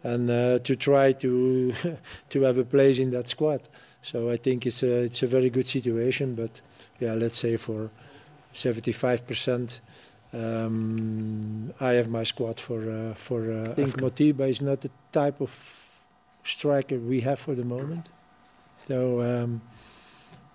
and 0.04 0.30
uh, 0.30 0.60
to 0.60 0.76
try 0.76 1.12
to 1.14 1.74
to 2.30 2.42
have 2.42 2.58
a 2.58 2.66
place 2.66 3.00
in 3.00 3.12
that 3.12 3.30
squad. 3.30 3.62
So 4.02 4.30
I 4.30 4.38
think 4.38 4.66
it's 4.66 4.84
a 4.84 5.04
it's 5.04 5.24
a 5.24 5.28
very 5.28 5.50
good 5.50 5.68
situation. 5.68 6.36
But 6.36 6.62
yeah, 7.00 7.14
let's 7.14 7.38
say 7.38 7.58
for 7.58 7.90
75%, 8.54 9.80
um, 10.34 11.74
I 11.80 11.94
have 11.94 12.10
my 12.10 12.24
squad 12.24 12.60
for 12.60 12.90
uh, 12.90 13.14
for. 13.14 13.52
Uh, 13.52 13.72
I 13.72 13.74
think 13.74 13.98
Motiba 13.98 14.50
is 14.50 14.62
not 14.62 14.82
the 14.82 14.92
type 15.12 15.42
of 15.42 15.52
striker 16.44 16.98
we 16.98 17.22
have 17.22 17.40
for 17.40 17.54
the 17.54 17.66
moment. 17.66 18.10
So 18.88 19.22
um, 19.22 19.62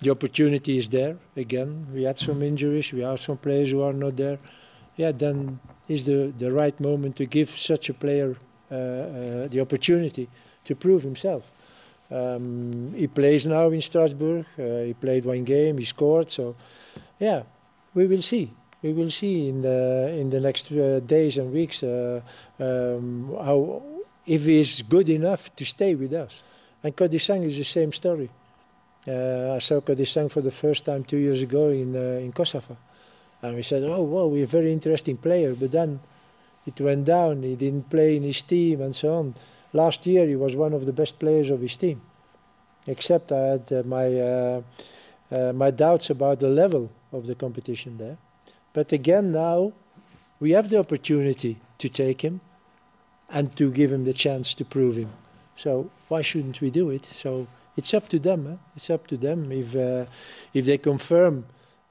the 0.00 0.10
opportunity 0.10 0.78
is 0.78 0.88
there 0.88 1.16
again. 1.36 1.86
We 1.94 2.02
had 2.02 2.18
some 2.18 2.42
injuries. 2.42 2.92
We 2.92 3.00
have 3.02 3.20
some 3.20 3.38
players 3.38 3.70
who 3.70 3.82
are 3.82 3.92
not 3.92 4.16
there. 4.16 4.38
Yeah, 4.96 5.12
then 5.12 5.60
is 5.88 6.04
the 6.04 6.32
the 6.36 6.50
right 6.50 6.78
moment 6.80 7.16
to 7.16 7.26
give 7.26 7.50
such 7.50 7.88
a 7.88 7.94
player 7.94 8.36
the 8.68 9.58
opportunity 9.60 10.28
to 10.64 10.74
prove 10.74 11.02
himself. 11.02 11.50
Um, 12.10 12.92
he 12.94 13.06
plays 13.06 13.46
now 13.46 13.68
in 13.70 13.80
Strasbourg. 13.80 14.46
Uh, 14.58 14.62
he 14.84 14.94
played 14.94 15.24
one 15.24 15.44
game. 15.44 15.78
He 15.78 15.84
scored. 15.84 16.30
So, 16.30 16.54
yeah, 17.18 17.42
we 17.94 18.06
will 18.06 18.22
see. 18.22 18.52
We 18.82 18.92
will 18.92 19.10
see 19.10 19.48
in 19.48 19.62
the 19.62 20.14
in 20.16 20.30
the 20.30 20.40
next 20.40 20.68
days 21.06 21.38
and 21.38 21.52
weeks 21.52 21.82
um, 21.82 23.34
how 23.42 23.82
if 24.26 24.44
he 24.44 24.60
is 24.60 24.82
good 24.82 25.08
enough 25.08 25.54
to 25.56 25.64
stay 25.64 25.94
with 25.94 26.12
us. 26.12 26.42
And 26.84 26.94
Kodisang 26.94 27.44
is 27.44 27.56
the 27.56 27.64
same 27.64 27.92
story. 27.92 28.30
Uh, 29.08 29.54
I 29.56 29.58
saw 29.60 29.80
Kodisang 29.80 30.30
for 30.30 30.40
the 30.40 30.50
first 30.50 30.84
time 30.84 31.04
two 31.04 31.16
years 31.16 31.42
ago 31.42 31.70
in 31.70 31.96
uh, 31.96 32.20
in 32.20 32.32
Kosovo, 32.32 32.76
and 33.42 33.56
we 33.56 33.62
said, 33.62 33.82
"Oh, 33.82 34.02
wow, 34.02 34.26
we're 34.26 34.44
a 34.44 34.46
very 34.46 34.72
interesting 34.72 35.16
player." 35.16 35.54
But 35.54 35.72
then 35.72 35.98
it 36.66 36.80
went 36.80 37.04
down. 37.04 37.42
He 37.42 37.56
didn't 37.56 37.88
play 37.90 38.16
in 38.16 38.22
his 38.22 38.42
team 38.42 38.80
and 38.80 38.94
so 38.94 39.14
on. 39.14 39.34
Last 39.72 40.06
year, 40.06 40.26
he 40.26 40.36
was 40.36 40.56
one 40.56 40.72
of 40.72 40.86
the 40.86 40.92
best 40.92 41.18
players 41.18 41.50
of 41.50 41.60
his 41.60 41.76
team. 41.76 42.00
Except 42.86 43.32
I 43.32 43.40
had 43.40 43.72
uh, 43.72 43.82
my 43.84 44.20
uh, 44.20 44.62
uh, 45.30 45.52
my 45.52 45.70
doubts 45.70 46.10
about 46.10 46.40
the 46.40 46.48
level 46.48 46.90
of 47.12 47.26
the 47.26 47.34
competition 47.34 47.98
there. 47.98 48.16
But 48.72 48.92
again, 48.92 49.32
now 49.32 49.72
we 50.38 50.52
have 50.52 50.68
the 50.68 50.78
opportunity 50.78 51.58
to 51.78 51.88
take 51.88 52.20
him 52.20 52.40
and 53.30 53.54
to 53.56 53.70
give 53.70 53.92
him 53.92 54.04
the 54.04 54.12
chance 54.12 54.54
to 54.54 54.64
prove 54.64 54.96
him. 54.96 55.10
So 55.56 55.90
why 56.08 56.22
shouldn't 56.22 56.60
we 56.60 56.70
do 56.70 56.90
it? 56.90 57.06
So 57.06 57.48
it's 57.76 57.92
up 57.94 58.08
to 58.10 58.18
them. 58.18 58.46
Huh? 58.46 58.56
It's 58.76 58.90
up 58.90 59.06
to 59.08 59.16
them 59.16 59.50
if 59.50 59.74
uh, 59.74 60.06
if 60.54 60.64
they 60.64 60.78
confirm 60.78 61.46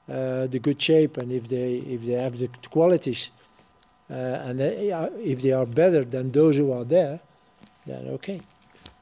uh, 0.08 0.46
the 0.46 0.58
good 0.58 0.80
shape 0.80 1.16
and 1.18 1.32
if 1.32 1.48
they 1.48 1.76
if 1.94 2.02
they 2.06 2.12
have 2.12 2.38
the 2.38 2.48
qualities 2.70 3.30
uh, 4.10 4.14
and 4.14 4.60
they, 4.60 4.90
if 5.22 5.42
they 5.42 5.52
are 5.52 5.66
better 5.66 6.04
than 6.04 6.30
those 6.30 6.56
who 6.56 6.72
are 6.72 6.84
there, 6.84 7.20
then 7.86 8.08
okay, 8.08 8.40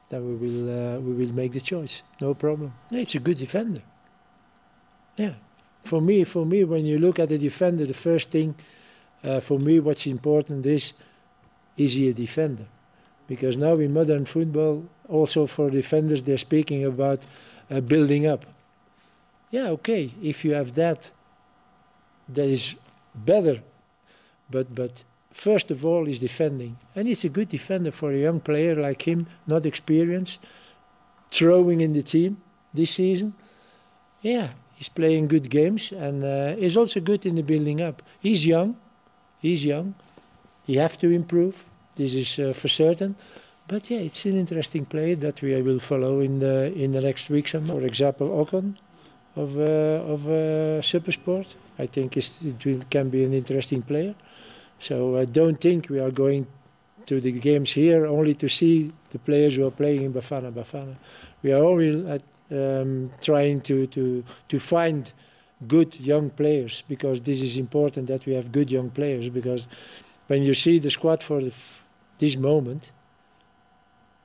then 0.09 0.25
we 0.27 0.35
will 0.35 0.69
uh, 0.69 0.99
we 0.99 1.13
will 1.13 1.33
make 1.33 1.51
the 1.51 1.61
choice. 1.61 2.01
No 2.21 2.33
problem. 2.33 2.73
It's 2.91 3.15
a 3.15 3.19
good 3.19 3.37
defender. 3.37 3.81
Yeah, 5.17 5.33
for 5.83 6.01
me, 6.01 6.23
for 6.23 6.45
me, 6.45 6.63
when 6.63 6.85
you 6.85 6.97
look 6.99 7.19
at 7.19 7.29
the 7.29 7.37
defender, 7.37 7.85
the 7.85 7.93
first 7.93 8.31
thing 8.31 8.55
uh, 9.23 9.39
for 9.39 9.59
me, 9.59 9.79
what's 9.79 10.07
important 10.07 10.65
is 10.65 10.93
is 11.77 11.93
he 11.93 12.09
a 12.09 12.13
defender? 12.13 12.65
Because 13.27 13.57
now 13.57 13.73
in 13.73 13.93
modern 13.93 14.25
football, 14.25 14.85
also 15.09 15.47
for 15.47 15.69
defenders, 15.69 16.21
they're 16.21 16.37
speaking 16.37 16.85
about 16.85 17.19
uh, 17.71 17.81
building 17.81 18.27
up. 18.27 18.45
Yeah, 19.51 19.69
okay, 19.69 20.11
if 20.21 20.45
you 20.45 20.53
have 20.53 20.73
that, 20.75 21.11
that 22.29 22.45
is 22.45 22.75
better. 23.13 23.61
But 24.49 24.73
but 24.73 25.03
first 25.31 25.71
of 25.71 25.85
all, 25.85 26.05
he's 26.05 26.19
defending, 26.19 26.77
and 26.95 27.07
he's 27.07 27.25
a 27.25 27.29
good 27.29 27.49
defender 27.49 27.91
for 27.91 28.11
a 28.11 28.17
young 28.17 28.39
player 28.39 28.75
like 28.75 29.01
him, 29.01 29.27
not 29.47 29.65
experienced, 29.65 30.45
throwing 31.31 31.81
in 31.81 31.93
the 31.93 32.03
team 32.03 32.37
this 32.73 32.91
season. 32.91 33.33
Yeah, 34.21 34.49
he's 34.75 34.89
playing 34.89 35.27
good 35.27 35.49
games, 35.49 35.91
and 35.91 36.23
uh, 36.23 36.55
he's 36.55 36.77
also 36.77 36.99
good 36.99 37.25
in 37.25 37.35
the 37.35 37.43
building 37.43 37.81
up. 37.81 38.01
He's 38.19 38.45
young, 38.45 38.75
he's 39.39 39.63
young, 39.63 39.95
he 40.65 40.75
have 40.75 40.97
to 40.99 41.09
improve. 41.09 41.65
This 41.95 42.13
is 42.13 42.39
uh, 42.39 42.53
for 42.53 42.67
certain. 42.67 43.15
But 43.67 43.89
yeah, 43.89 43.99
it's 43.99 44.25
an 44.25 44.37
interesting 44.37 44.85
player 44.85 45.15
that 45.15 45.41
we 45.41 45.59
will 45.61 45.79
follow 45.79 46.19
in 46.19 46.39
the 46.39 46.71
in 46.73 46.91
the 46.91 47.01
next 47.01 47.29
weeks. 47.29 47.51
For 47.51 47.81
example, 47.81 48.27
Ocon 48.27 48.75
of 49.35 49.57
uh, 49.57 50.13
of 50.13 50.27
uh, 50.27 50.81
Supersport. 50.81 51.55
I 51.79 51.87
think 51.87 52.15
it 52.17 52.65
will, 52.65 52.81
can 52.89 53.09
be 53.09 53.23
an 53.23 53.33
interesting 53.33 53.81
player. 53.81 54.15
So 54.79 55.17
I 55.17 55.25
don't 55.25 55.59
think 55.59 55.89
we 55.89 55.99
are 55.99 56.11
going 56.11 56.47
to 57.05 57.19
the 57.19 57.31
games 57.31 57.71
here 57.71 58.05
only 58.05 58.33
to 58.35 58.47
see 58.47 58.91
the 59.11 59.19
players 59.19 59.55
who 59.55 59.65
are 59.65 59.71
playing 59.71 60.03
in 60.03 60.13
Bafana 60.13 60.51
Bafana. 60.51 60.95
We 61.43 61.53
are 61.53 61.63
always 61.63 62.03
at, 62.05 62.23
um, 62.51 63.11
trying 63.21 63.61
to, 63.61 63.87
to, 63.87 64.23
to 64.49 64.59
find 64.59 65.11
good 65.67 65.99
young 65.99 66.29
players 66.29 66.83
because 66.87 67.21
this 67.21 67.41
is 67.41 67.57
important 67.57 68.07
that 68.07 68.25
we 68.25 68.33
have 68.33 68.51
good 68.51 68.69
young 68.69 68.89
players 68.89 69.29
because 69.29 69.67
when 70.27 70.43
you 70.43 70.53
see 70.53 70.79
the 70.79 70.89
squad 70.89 71.23
for 71.23 71.41
the, 71.41 71.53
this 72.19 72.35
moment 72.35 72.91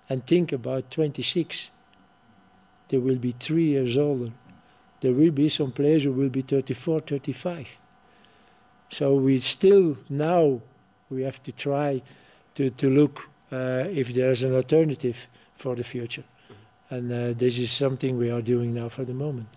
and 0.08 0.26
think 0.26 0.52
about 0.52 0.90
26, 0.90 1.70
they 2.88 2.98
will 2.98 3.16
be 3.16 3.32
three 3.38 3.66
years 3.66 3.96
older. 3.96 4.32
There 5.00 5.12
will 5.12 5.30
be 5.30 5.48
some 5.48 5.72
players 5.72 6.04
who 6.04 6.12
will 6.12 6.28
be 6.28 6.42
34, 6.42 7.00
35. 7.00 7.68
So 8.90 9.14
we 9.14 9.38
still 9.38 9.96
now 10.08 10.60
we 11.10 11.22
have 11.22 11.42
to 11.44 11.52
try 11.52 12.02
to, 12.56 12.70
to 12.70 12.90
look 12.90 13.28
uh, 13.52 13.84
if 13.90 14.12
there's 14.12 14.42
an 14.42 14.54
alternative 14.54 15.26
for 15.56 15.74
the 15.74 15.84
future. 15.84 16.24
And 16.90 17.12
uh, 17.12 17.32
this 17.34 17.58
is 17.58 17.70
something 17.70 18.18
we 18.18 18.30
are 18.30 18.42
doing 18.42 18.74
now 18.74 18.88
for 18.88 19.04
the 19.04 19.14
moment. 19.14 19.48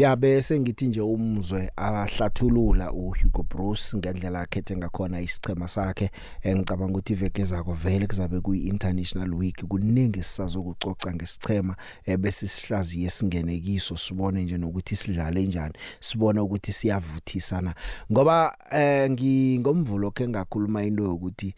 Ya 0.00 0.16
bese 0.16 0.60
ngithi 0.60 0.86
nje 0.88 1.00
umzwe 1.00 1.70
ahlathulula 1.76 2.92
uHugo 2.92 3.42
Bruce 3.42 3.96
ngendlela 3.96 4.40
akhethe 4.40 4.76
ngakhona 4.76 5.20
isichema 5.20 5.68
sakhe 5.68 6.10
engicabanga 6.42 6.92
ukuthi 6.92 7.12
iveke 7.12 7.44
zako 7.44 7.72
vele 7.72 8.06
kuzabe 8.06 8.40
kuyi 8.40 8.60
international 8.60 9.34
week. 9.34 9.64
Kuningi 9.68 10.22
sisazokucoca 10.22 11.14
ngesichema 11.14 11.76
bese 12.18 12.48
sihlaziye 12.48 13.10
singene 13.10 13.58
kiso 13.58 13.96
sibone 13.96 14.44
nje 14.44 14.58
nokuthi 14.58 14.96
sidlale 14.96 15.42
kanjani 15.42 15.74
sibone 16.00 16.40
ukuthi 16.40 16.72
siyavuthisana. 16.72 17.74
Ngoba 18.12 18.56
eh 18.70 19.10
ngingomvulo 19.10 20.10
ke 20.10 20.28
ngakhuluma 20.28 20.84
into 20.84 21.04
yokuthi 21.04 21.54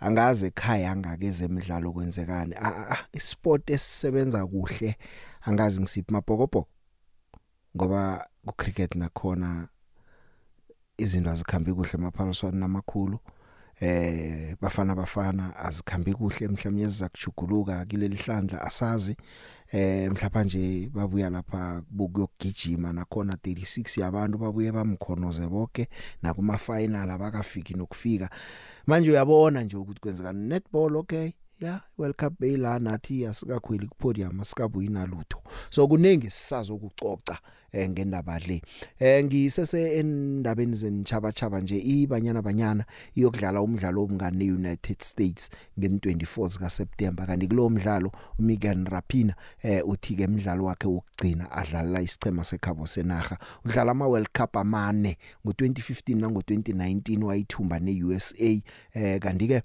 angaze 0.00 0.46
ekhaya 0.46 0.92
angakeze 0.92 1.44
emidlalo 1.44 1.92
kwenzekani. 1.92 2.54
Ah 2.56 3.04
isport 3.12 3.70
esisebenza 3.70 4.46
kuhle 4.46 4.96
angazi 5.42 5.80
ngisiphi 5.80 6.12
mabhokobhoko. 6.12 6.71
Ngoba 7.76 8.26
ku 8.46 8.52
cricket 8.56 8.94
nakhona 8.94 9.68
izinto 10.98 11.30
azikhambi 11.30 11.72
kuhle 11.72 11.90
emaphaliswano 11.94 12.58
namakhulu 12.58 13.18
eh 13.80 14.56
bafana 14.60 14.94
bafana 14.94 15.56
azikhambi 15.56 16.14
kuhle 16.14 16.48
mhlawumnye 16.48 16.90
sizakujuguluka 16.90 17.84
kileli 17.84 18.16
hlandla 18.16 18.60
asazi 18.62 19.16
eh 19.72 20.10
mhlawumbe 20.10 20.44
nje 20.44 20.90
babuya 20.94 21.30
lapha 21.30 21.82
bokuyogijima 21.90 22.92
nakhona 22.92 23.34
36 23.34 24.00
yabantu 24.00 24.38
babuye 24.38 24.72
bamkhonoze 24.72 25.46
bonke 25.48 25.88
nakuma 26.22 26.58
final 26.58 27.10
abakafiki 27.10 27.74
nokufika. 27.74 28.30
Manje 28.86 29.10
uyabona 29.10 29.62
nje 29.62 29.76
ukuthi 29.76 30.00
kwenzeka 30.00 30.32
netball 30.32 30.96
okay. 30.96 31.30
Ya 31.62 31.80
World 31.98 32.16
Cup 32.16 32.40
beyila 32.40 32.78
nathi 32.78 33.26
asikakhweli 33.26 33.86
ku 33.86 33.96
podium 33.98 34.40
asikabuyi 34.40 34.88
nalutho 34.88 35.42
so 35.70 35.88
kuningi 35.88 36.30
sisazo 36.30 36.76
kucoca 36.76 37.38
eh 37.72 37.88
ngendaba 37.90 38.38
le. 38.38 38.62
Eh 38.98 39.24
ngisese 39.24 39.98
endabeni 39.98 40.76
zenchaba 40.76 41.32
chaba 41.32 41.60
nje 41.60 41.78
ibanyana 41.78 42.42
banyana 42.42 42.84
iyokudlala 43.14 43.62
umdlalo 43.62 44.04
omngane 44.04 44.52
United 44.52 45.02
States 45.02 45.50
nge24 45.78 46.48
zika 46.48 46.70
September 46.70 47.26
kanti 47.26 47.48
kulo 47.48 47.70
mdlalo 47.70 48.12
uMegan 48.38 48.86
Rapina 48.86 49.34
eh 49.62 49.88
uthi 49.88 50.14
ke 50.14 50.26
umdlalo 50.26 50.64
wakhe 50.64 50.88
wokugcina 50.88 51.50
adlala 51.52 52.02
isichema 52.02 52.44
sekhabo 52.44 52.86
senaga 52.86 53.38
udlala 53.64 53.90
ama 53.90 54.06
World 54.06 54.28
Cup 54.32 54.56
amane 54.56 55.18
ngo2015 55.46 56.16
nango 56.16 56.40
2019 56.40 57.24
wayithumba 57.24 57.80
neUSA 57.80 58.62
eh 58.94 59.20
kanti 59.20 59.48
ke 59.48 59.62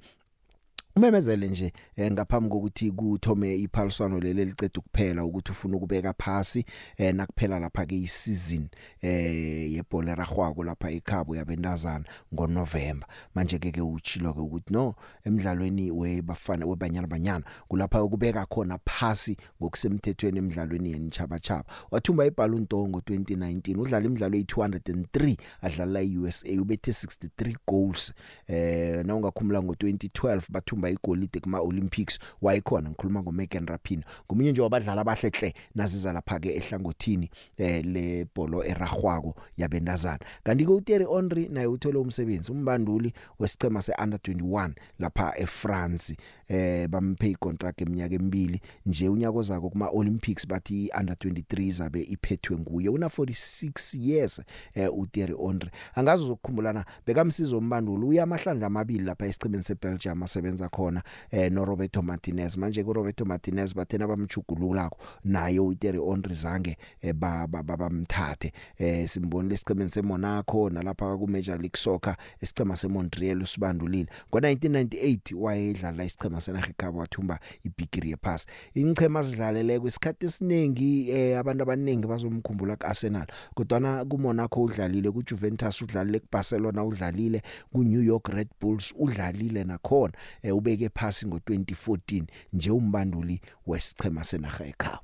umemezele 0.97 1.47
nje 1.47 1.73
eh, 1.95 2.11
ngaphambi 2.11 2.49
kokuthi 2.49 2.91
kuthome 2.91 3.55
iphaliswano 3.55 4.19
leli 4.19 4.45
licede 4.45 4.79
ukuphela 4.79 5.25
ukuthi 5.25 5.51
ufuna 5.51 5.77
ukubeka 5.77 6.13
phasi 6.13 6.65
eh, 6.97 7.15
nakuphela 7.15 7.59
lapha 7.59 7.85
ke 7.85 7.95
isizini 7.95 8.69
eh 9.01 9.73
yebhola 9.73 10.15
ragwako 10.15 10.63
lapha 10.63 10.91
ekhabo 10.91 11.35
yabentazana 11.35 12.05
ngoNovember. 12.33 13.07
Manje 13.35 13.59
ke 13.59 13.71
ke 13.71 13.81
uchilo 13.81 14.33
ke 14.33 14.39
ukuthi 14.39 14.73
no 14.73 14.95
emidlalweni 15.25 15.91
webafana 15.91 16.65
webanyana 16.65 17.07
banyana 17.07 17.45
kulapha 17.67 18.03
ukubeka 18.03 18.45
khona 18.45 18.79
phasi 18.85 19.37
ngokusemthethweni 19.61 20.37
emidlalweni 20.37 20.91
yenchaba 20.91 21.39
chaba 21.39 21.65
wathumba 21.91 22.25
iBallon 22.25 22.65
d'Or 22.69 22.87
ngo2019 22.87 23.79
udlala 23.79 24.05
imidlalo 24.05 24.37
eyi203 24.37 25.37
adlala 25.61 26.01
eUSA 26.01 26.47
ubethe 26.61 26.91
63 26.91 27.55
goals 27.67 28.13
eh 28.47 29.05
na 29.05 29.15
ungakhumula 29.15 29.59
ngo2012 29.59 30.41
bathumba 30.49 30.86
igolide 30.89 31.39
kuma 31.39 31.59
Olympics 31.59 32.19
wayikhona 32.41 32.89
ngikhuluma 32.89 33.21
ngoMegan 33.21 33.67
Rapinoe. 33.67 34.05
Ngumunye 34.25 34.51
nje 34.51 34.61
wabadlali 34.61 34.99
abahlehle 34.99 35.53
naziza 35.75 36.13
lapha 36.13 36.39
ke 36.39 36.55
ehlangothini 36.55 37.29
eh 37.57 37.85
lebholo 37.85 38.63
eragwako 38.63 39.35
yabentazana. 39.57 40.19
Kanti 40.43 40.65
ke 40.65 40.71
uThierry 40.71 41.05
Henry 41.05 41.47
naye 41.49 41.67
uthole 41.67 41.97
umsebenzi 41.97 42.51
umbanduli 42.51 43.13
wesicema 43.39 43.81
seUnder 43.81 44.19
21 44.19 44.71
lapha 44.99 45.33
eFrance. 45.37 46.17
Eh 46.47 46.87
bamphe 46.87 47.29
icontract 47.31 47.81
eminyaka 47.81 48.15
emibili. 48.15 48.61
Nje 48.85 49.09
unyaka 49.09 49.37
ozako 49.37 49.69
kuma 49.69 49.89
Olympics 49.89 50.47
bathi 50.47 50.89
under 50.99 51.15
23 51.15 51.71
zabe 51.71 52.01
iphethwe 52.01 52.57
nguye. 52.57 52.89
Una 52.89 53.07
46 53.07 53.97
years 54.09 54.41
eh 54.73 54.89
uThierry 54.97 55.35
Henry. 55.37 55.69
Angazi 55.95 56.23
uzokukhumbulana 56.23 56.85
bekamsiza 57.05 57.57
umbanduli 57.57 58.05
uyamahlandla 58.05 58.67
amabili 58.67 59.03
lapha 59.03 59.25
esicemeni 59.25 59.63
seBelgium 59.63 60.23
asebenza 60.23 60.69
khona 60.69 61.03
eh 61.31 61.51
no 61.51 61.65
Roberto 61.65 62.01
Martinez. 62.01 62.57
Manje 62.57 62.83
ku 62.83 62.93
Roberto 62.93 63.25
Martinez 63.25 63.75
bathena 63.75 64.07
bamchugululako 64.07 64.97
naye 65.23 65.59
uThierry 65.59 65.99
Henry 65.99 66.35
zange 66.35 66.77
eh, 67.01 67.13
bamthathe. 67.13 68.51
Eh 68.77 69.07
simbonile 69.09 69.55
esicemeni 69.55 69.89
seMonaco 69.89 70.69
nalapha 70.69 71.17
ku 71.17 71.27
Major 71.27 71.57
League 71.59 71.77
Soccer 71.77 72.15
esicema 72.41 72.75
seMontreal 72.75 73.41
usibandulile. 73.41 74.09
Ngo1998 74.31 75.33
wayedlala 75.35 76.03
isicema 76.03 76.36
senaga 76.41 76.67
ekhaba 76.69 76.99
wathumba 76.99 77.39
ibigiri 77.63 78.09
yepass 78.09 78.45
ingchema 78.75 79.23
sidlalele 79.23 79.79
kwesikhathi 79.79 80.25
esiningi 80.25 81.09
eh, 81.09 81.39
abantu 81.39 81.63
abaningi 81.63 82.07
bazomkhumbula 82.07 82.75
kuArsenal 82.75 83.27
kodwa 83.55 84.05
ku 84.05 84.17
Monaco 84.17 84.63
udlalile 84.63 85.11
ku 85.11 85.23
Juventus 85.23 85.81
udlalile 85.81 86.19
ku 86.19 86.27
Barcelona 86.31 86.83
udlalile 86.83 87.41
ku 87.71 87.83
New 87.83 88.01
York 88.01 88.27
Red 88.29 88.49
Bulls 88.61 88.93
udlalile 88.97 89.63
nakhona 89.63 90.13
eh, 90.41 90.55
ubeke 90.55 90.89
phasi 90.89 91.25
ngo2014 91.25 92.23
nje 92.53 92.71
umbanduli 92.71 93.41
wesichema 93.67 94.23
senaga 94.23 94.65
ekhaba 94.65 94.99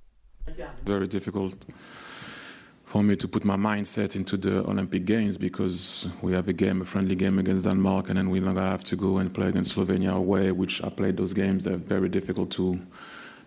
very 0.86 1.08
difficult 1.08 1.56
for 2.94 3.02
me 3.02 3.16
to 3.16 3.28
put 3.28 3.44
my 3.44 3.56
mindset 3.56 4.16
into 4.16 4.38
the 4.38 4.60
Olympic 4.70 5.04
Games 5.04 5.36
because 5.36 6.08
we 6.22 6.32
have 6.34 6.48
a 6.48 6.54
game, 6.54 6.80
a 6.80 6.86
friendly 6.86 7.16
game 7.16 7.40
against 7.40 7.66
Denmark, 7.66 8.08
and 8.10 8.20
then 8.20 8.30
we 8.30 8.40
longer 8.40 8.62
have 8.62 8.84
to 8.84 8.96
go 8.96 9.18
and 9.18 9.34
play 9.34 9.48
against 9.48 9.76
Slovenia 9.76 10.14
away, 10.14 10.52
which 10.52 10.80
I 10.84 10.90
played 10.90 11.18
those 11.18 11.34
games. 11.34 11.64
They're 11.64 11.76
very 11.76 12.08
difficult 12.08 12.52
to 12.52 12.80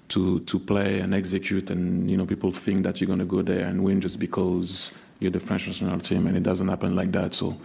to 0.08 0.40
to 0.40 0.58
play 0.58 0.98
and 0.98 1.14
execute, 1.14 1.70
and 1.70 2.10
you 2.10 2.16
know 2.16 2.26
people 2.26 2.50
think 2.50 2.82
that 2.82 3.00
you're 3.00 3.06
going 3.06 3.20
to 3.20 3.24
go 3.36 3.40
there 3.40 3.68
and 3.68 3.84
win 3.84 4.00
just 4.00 4.18
because 4.18 4.90
you're 5.20 5.30
the 5.30 5.38
French 5.38 5.68
national 5.68 6.00
team, 6.00 6.26
and 6.26 6.36
it 6.36 6.42
doesn't 6.42 6.66
happen 6.66 6.96
like 6.96 7.12
that. 7.12 7.32
So 7.32 7.56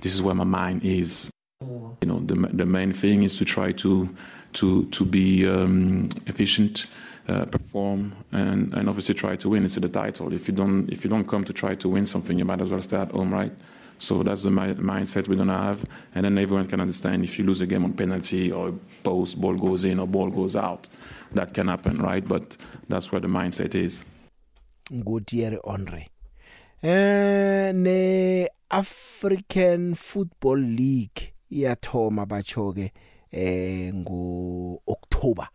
this 0.00 0.14
is 0.14 0.22
where 0.22 0.34
my 0.34 0.44
mind 0.44 0.84
is. 0.84 1.30
You 1.60 2.08
know, 2.08 2.20
the 2.20 2.34
the 2.56 2.64
main 2.64 2.94
thing 2.94 3.24
is 3.24 3.36
to 3.36 3.44
try 3.44 3.72
to 3.72 4.08
to 4.54 4.86
to 4.86 5.04
be 5.04 5.46
um, 5.46 6.08
efficient. 6.26 6.86
Uh, 7.28 7.44
perform 7.44 8.14
and, 8.30 8.72
and 8.74 8.88
obviously 8.88 9.12
try 9.12 9.34
to 9.34 9.48
win. 9.48 9.64
It's 9.64 9.74
the 9.74 9.88
title. 9.88 10.32
If 10.32 10.46
you 10.46 10.54
don't 10.54 10.88
if 10.88 11.02
you 11.02 11.10
don't 11.10 11.26
come 11.26 11.44
to 11.44 11.52
try 11.52 11.74
to 11.74 11.88
win 11.88 12.06
something, 12.06 12.38
you 12.38 12.44
might 12.44 12.60
as 12.60 12.70
well 12.70 12.80
stay 12.80 12.98
at 12.98 13.10
home, 13.10 13.34
right? 13.34 13.52
So 13.98 14.22
that's 14.22 14.44
the 14.44 14.50
mi- 14.50 14.74
mindset 14.74 15.26
we're 15.26 15.34
gonna 15.34 15.58
have, 15.60 15.84
and 16.14 16.24
then 16.24 16.38
everyone 16.38 16.66
can 16.66 16.80
understand 16.80 17.24
if 17.24 17.36
you 17.36 17.44
lose 17.44 17.60
a 17.60 17.66
game 17.66 17.84
on 17.84 17.94
penalty 17.94 18.52
or 18.52 18.74
post 19.02 19.40
ball 19.40 19.56
goes 19.56 19.84
in 19.84 19.98
or 19.98 20.06
ball 20.06 20.30
goes 20.30 20.54
out, 20.54 20.88
that 21.32 21.52
can 21.52 21.66
happen, 21.66 21.98
right? 22.00 22.26
But 22.28 22.56
that's 22.88 23.10
where 23.10 23.20
the 23.20 23.28
mindset 23.28 23.74
is. 23.74 24.04
ngutierre 24.92 25.58
Henry 25.64 26.06
eh 26.82 27.72
ne 27.74 28.46
African 28.70 29.94
Football 29.96 30.58
League 30.58 31.32
iyathoma 31.50 32.26
bachoke 32.26 32.92
eh 33.32 33.90
ngo 33.92 34.78
October 34.86 35.48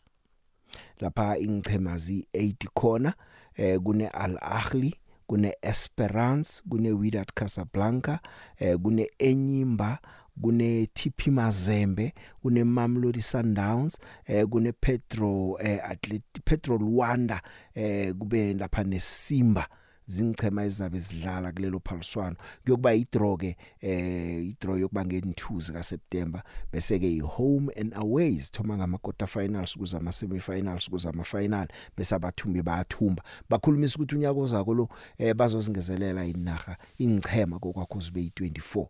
lapha 1.02 1.38
ingchemazi 1.38 2.28
8 2.34 2.68
khona 2.74 3.14
eh 3.56 3.80
kune 3.80 4.08
Al 4.08 4.38
Ahly 4.42 4.96
kune 5.28 5.56
Esperance 5.62 6.62
kune 6.70 6.92
Wydad 6.92 7.28
Casablanca 7.36 8.20
eh 8.60 8.78
kune 8.78 9.10
Enyimba 9.20 10.00
kune 10.42 10.86
TP 10.94 11.28
Mazembe 11.28 12.14
kune 12.42 12.64
Mamelodi 12.64 13.22
Sundowns 13.22 13.98
eh 14.26 14.46
kune 14.46 14.72
Petro 14.72 15.58
eh 15.60 15.80
Athletic 15.84 16.44
Petro 16.46 16.78
Luanda 16.78 17.42
eh 17.76 18.14
kube 18.14 18.54
lapha 18.54 18.84
neSimba 18.84 19.68
zingichema 20.06 20.64
ezabe 20.64 21.00
zidlala 21.00 21.52
kulelo 21.52 21.80
phaliswano. 21.80 22.36
Kuyokuba 22.64 22.94
idraw 22.94 23.38
ke 23.38 23.58
eh 23.82 24.48
idraw 24.48 24.78
yokuba 24.78 25.04
nge2 25.04 25.74
ka 25.74 25.84
September 25.84 26.44
bese 26.72 27.00
ke 27.00 27.16
ihome 27.16 27.74
and 27.76 27.94
aways 27.96 28.52
thoma 28.52 28.78
ngama 28.78 28.98
quarter 28.98 29.28
finals 29.28 29.78
kuza 29.78 29.98
ama 29.98 30.12
semi 30.12 30.40
finals 30.40 30.90
kuza 30.90 31.10
ama 31.10 31.24
final 31.24 31.68
bese 31.98 32.16
abathumbi 32.16 32.62
bayathumba. 32.62 33.24
Bakhulumisa 33.50 33.96
ukuthi 33.96 34.16
unyaka 34.16 34.40
ozako 34.40 34.74
lo 34.74 34.90
eh 35.18 35.36
bazozingezelela 35.36 36.26
inaga 36.26 36.78
ingchema 36.98 37.60
kokwakho 37.60 38.00
zibe 38.00 38.22
yi24 38.22 38.88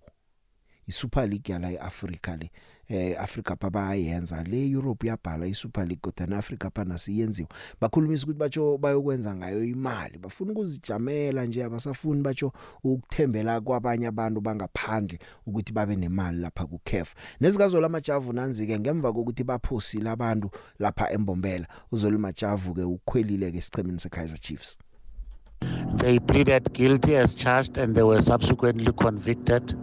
iSuper 0.88 1.30
League 1.30 1.54
yala 1.54 1.72
eAfrica 1.72 2.38
le 2.40 2.52
eh 2.92 3.16
Africa 3.20 3.56
babayenza 3.62 4.44
le 4.44 4.70
Europe 4.70 5.08
yabhala 5.08 5.48
iSuper 5.48 5.88
League 5.88 6.02
kodwa 6.02 6.28
naAfrica 6.28 6.70
phana 6.74 6.98
siyenziwa. 6.98 7.50
Bakhulumisa 7.82 8.24
ukuthi 8.24 8.40
batsho 8.40 8.78
bayokwenza 8.78 9.36
ngayo 9.36 9.64
imali 9.64 10.18
bafuna 10.18 10.52
ukuzijamela 10.52 11.46
nje 11.46 11.64
abasafuni 11.64 12.22
batsho 12.22 12.52
ukuthembela 12.84 13.62
kwabanye 13.62 14.08
abantu 14.08 14.42
bangaphandle 14.42 15.20
ukuthi 15.46 15.74
babe 15.74 15.96
nemali 15.96 16.38
lapha 16.38 16.66
ku 16.66 16.80
CAF 16.84 17.14
nezikazo 17.40 17.82
lamajavu 17.82 18.34
nanzi 18.34 18.68
ke 18.68 18.80
ngemva 18.80 19.14
kokuthi 19.14 19.44
baphosile 19.44 20.10
abantu 20.10 20.50
lapha 20.80 21.12
embombela 21.12 21.68
uzolimajavu 21.92 22.74
ke 22.74 22.84
ukhwelile 22.84 23.52
ke 23.52 23.62
sichemini 23.62 24.00
seKaizer 24.00 24.40
Chiefs. 24.40 24.78
They 25.98 26.20
pleaded 26.20 26.74
guilty 26.74 27.16
as 27.16 27.36
charged 27.36 27.78
and 27.78 27.96
they 27.96 28.04
were 28.04 28.22
subsequently 28.22 28.92
convicted. 28.94 29.76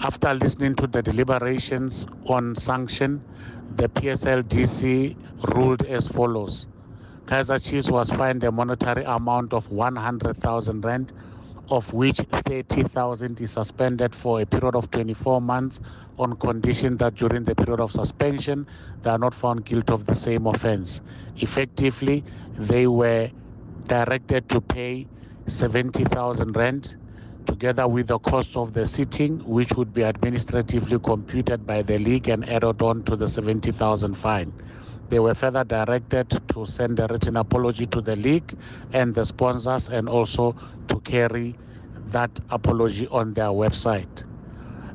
After 0.00 0.34
listening 0.34 0.74
to 0.76 0.86
the 0.86 1.02
deliberations 1.02 2.06
on 2.26 2.56
sanction, 2.56 3.22
the 3.76 3.88
PSLDC 3.88 5.16
ruled 5.54 5.82
as 5.82 6.08
follows. 6.08 6.66
Kaiser 7.26 7.58
Chiefs 7.58 7.90
was 7.90 8.10
fined 8.10 8.44
a 8.44 8.52
monetary 8.52 9.04
amount 9.04 9.54
of 9.54 9.70
100,000 9.70 10.84
rand, 10.84 11.12
of 11.70 11.90
which 11.94 12.18
30,000 12.18 13.40
is 13.40 13.52
suspended 13.52 14.14
for 14.14 14.40
a 14.42 14.46
period 14.46 14.74
of 14.74 14.90
24 14.90 15.40
months 15.40 15.80
on 16.18 16.36
condition 16.36 16.96
that 16.98 17.14
during 17.14 17.44
the 17.44 17.54
period 17.54 17.80
of 17.80 17.90
suspension 17.90 18.66
they 19.02 19.10
are 19.10 19.18
not 19.18 19.34
found 19.34 19.64
guilty 19.64 19.92
of 19.92 20.04
the 20.04 20.14
same 20.14 20.46
offense. 20.46 21.00
Effectively, 21.38 22.22
they 22.58 22.86
were 22.86 23.30
directed 23.86 24.48
to 24.50 24.60
pay 24.60 25.06
70,000 25.46 26.54
rand 26.54 26.96
together 27.46 27.86
with 27.88 28.08
the 28.08 28.18
cost 28.18 28.56
of 28.56 28.72
the 28.72 28.86
sitting, 28.86 29.38
which 29.40 29.72
would 29.74 29.92
be 29.92 30.04
administratively 30.04 30.98
computed 30.98 31.66
by 31.66 31.82
the 31.82 31.98
league 31.98 32.28
and 32.28 32.48
added 32.48 32.80
on 32.82 33.02
to 33.04 33.16
the 33.16 33.28
70,000 33.28 34.14
fine. 34.14 34.52
They 35.10 35.18
were 35.18 35.34
further 35.34 35.64
directed 35.64 36.30
to 36.48 36.66
send 36.66 36.98
a 37.00 37.06
written 37.06 37.36
apology 37.36 37.86
to 37.86 38.00
the 38.00 38.16
league 38.16 38.56
and 38.92 39.14
the 39.14 39.24
sponsors 39.24 39.88
and 39.88 40.08
also 40.08 40.56
to 40.88 41.00
carry 41.00 41.56
that 42.08 42.30
apology 42.50 43.06
on 43.08 43.34
their 43.34 43.48
website. 43.48 44.24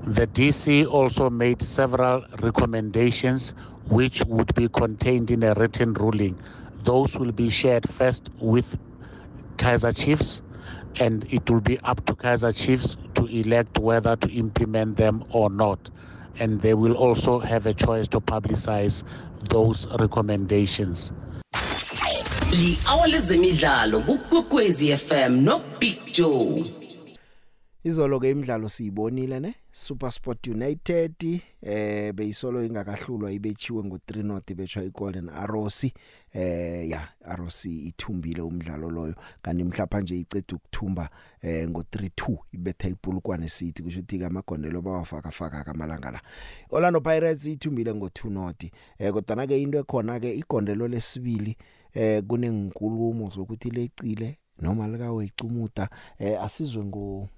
The 0.06 0.28
DC 0.28 0.88
also 0.90 1.30
made 1.30 1.62
several 1.62 2.26
recommendations 2.42 3.54
which 3.90 4.24
would 4.26 4.54
be 4.56 4.70
contained 4.70 5.32
in 5.32 5.44
a 5.44 5.54
written 5.54 5.94
ruling. 5.94 6.40
Those 6.84 7.18
will 7.18 7.32
be 7.32 7.50
shared 7.50 7.88
first 7.90 8.30
with 8.40 8.78
Kaiser 9.58 9.92
Chiefs 9.92 10.42
and 11.00 11.26
it 11.34 11.50
will 11.50 11.62
be 11.62 11.80
up 11.80 12.06
to 12.06 12.16
Kaiser 12.16 12.52
Chiefs 12.52 12.98
to 13.16 13.26
elect 13.26 13.80
whether 13.80 14.16
to 14.18 14.30
implement 14.32 14.98
them 14.98 15.24
or 15.32 15.50
not. 15.50 15.90
And 16.40 16.62
they 16.62 16.74
will 16.74 16.94
also 16.96 17.40
have 17.40 17.66
a 17.66 17.74
choice 17.74 18.08
to 18.10 18.20
publicize 18.22 19.04
those 19.50 19.88
recommendations. 20.00 21.12
li 22.52 22.78
awale 22.88 23.20
zemidlalo 23.20 24.00
kukwekwezi 24.02 24.98
FM 24.98 25.46
Joe 26.12 26.79
Izolo 27.84 28.20
ke 28.20 28.32
imidlalo 28.32 28.70
siyibonile 28.70 29.39
ne? 29.39 29.56
SuperSport 29.72 30.48
United 30.48 31.42
eh 31.62 32.13
beyisolo 32.13 32.65
ingakahlulwa 32.65 33.32
ibechiwe 33.32 33.84
ngo3 33.84 34.24
not 34.24 34.54
betshwa 34.54 34.84
iGolden 34.84 35.30
Arrows. 35.30 35.88
Eh 36.34 36.89
ya 36.89 37.08
Arrows 37.26 37.65
ithumbile 37.65 38.42
umdlalo 38.42 38.89
loyo 38.89 39.15
kanti 39.42 39.63
mhlapha 39.63 40.02
nje 40.02 40.20
icede 40.20 40.56
ukuthumba 40.56 41.10
eh 41.42 41.70
ngo32 41.70 42.38
ibetha 42.54 42.88
ipulukwane 42.88 43.48
City 43.50 43.84
kusho 43.84 44.00
ukuthi 44.00 44.26
amagondelo 44.26 44.82
bawafaka 44.82 45.32
faka 45.32 45.63
kamalanga 45.63 46.12
la. 46.12 46.22
Orlando 46.70 47.02
Pirates 47.02 47.46
ithumbile 47.46 47.92
ngo2 47.92 48.30
not 48.30 48.63
eh 48.98 49.13
kodwa 49.13 49.48
ke 49.48 49.62
into 49.62 49.80
ekhona 49.80 50.20
ke 50.20 50.36
igondelo 50.36 50.88
lesibili 50.88 51.58
eh 51.94 52.24
kunenkulumo 52.28 53.30
zokuthi 53.30 53.70
lecile 53.70 54.38
noma 54.62 54.88
lika 54.88 55.12
wecumuda 55.12 55.89
eh 56.20 56.44
asizwe 56.44 56.84
ngo 56.86 57.30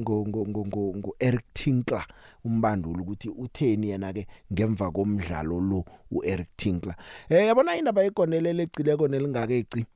ngo 0.00 0.26
ngo 0.28 0.46
ngo 0.46 0.94
ngo 0.96 1.16
Eric 1.18 1.44
Tinkler 1.54 2.06
umbanduli 2.44 3.00
ukuthi 3.02 3.28
utheni 3.28 3.90
yena 3.90 4.12
ke 4.12 4.26
ngemva 4.52 4.90
komdlalo 4.90 5.60
lo 5.60 5.84
uEric 6.10 6.48
Tinkler. 6.56 6.96
Eh 7.28 7.46
yabona 7.46 7.76
indaba 7.76 8.02
yegonelele 8.02 8.62
ecileko 8.62 9.08
nelingakeci 9.08 9.86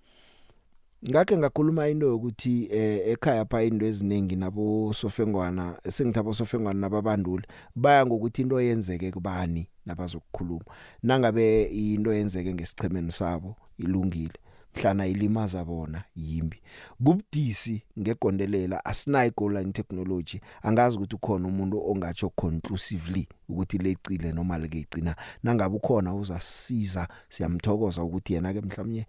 ngakhe 1.11 1.37
ngakhuluma 1.37 1.89
into 1.89 2.07
yokuthi 2.07 2.69
eh 2.73 3.13
ekhaya 3.13 3.45
pha 3.45 3.63
into 3.63 3.87
eziningi 3.87 4.37
nabo 4.37 4.93
sofengwana 4.93 5.77
sengithabo 5.89 6.33
sofengwana 6.33 6.81
nababanduli 6.81 7.47
baya 7.77 8.07
ngokuthi 8.07 8.43
into 8.43 8.61
yenzeke 8.61 9.11
kubani 9.11 9.69
nabazokukhuluma. 9.87 10.65
Nangabe 11.03 11.65
into 11.65 12.13
yenzeke 12.13 12.55
ngesichemeni 12.55 13.13
sabo 13.13 13.57
ilungile. 13.79 14.39
Mhlana 14.77 15.07
ilimaza 15.07 15.65
bona 15.65 16.05
yimbi. 16.17 16.61
Kubudisi 17.05 17.83
ngegondelela 17.99 18.85
asinayi 18.85 19.33
goal 19.37 19.53
line 19.53 19.73
technology 19.73 20.41
angazi 20.63 20.97
ukuthi 20.97 21.17
ukhona 21.17 21.49
umuntu 21.49 21.91
ongatsho 21.91 22.31
conclusively 22.31 23.29
ukuthi 23.49 23.79
lecile 23.79 24.33
noma 24.33 24.59
likegcina 24.59 25.17
nangabe 25.43 25.77
ukhona 25.77 26.15
uzasiza 26.15 27.09
siyamthokoza 27.29 28.03
ukuthi 28.03 28.33
yena 28.33 28.53
ke 28.53 28.61
mhlawumnye 28.61 29.07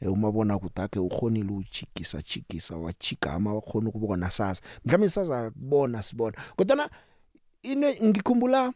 umabona 0.00 0.58
kudake 0.58 0.98
ukhonile 0.98 1.52
uchigisa 1.52 2.22
chigisa 2.22 2.76
wachigama 2.76 3.54
wakhona 3.54 3.88
ukubona 3.88 4.30
sasa 4.30 4.62
mhlawumbe 4.84 5.08
saza 5.08 5.50
kubona 5.50 6.02
sibona. 6.02 6.36
Kodwa 6.56 6.90
ine 7.62 8.00
ngikhumbula 8.04 8.72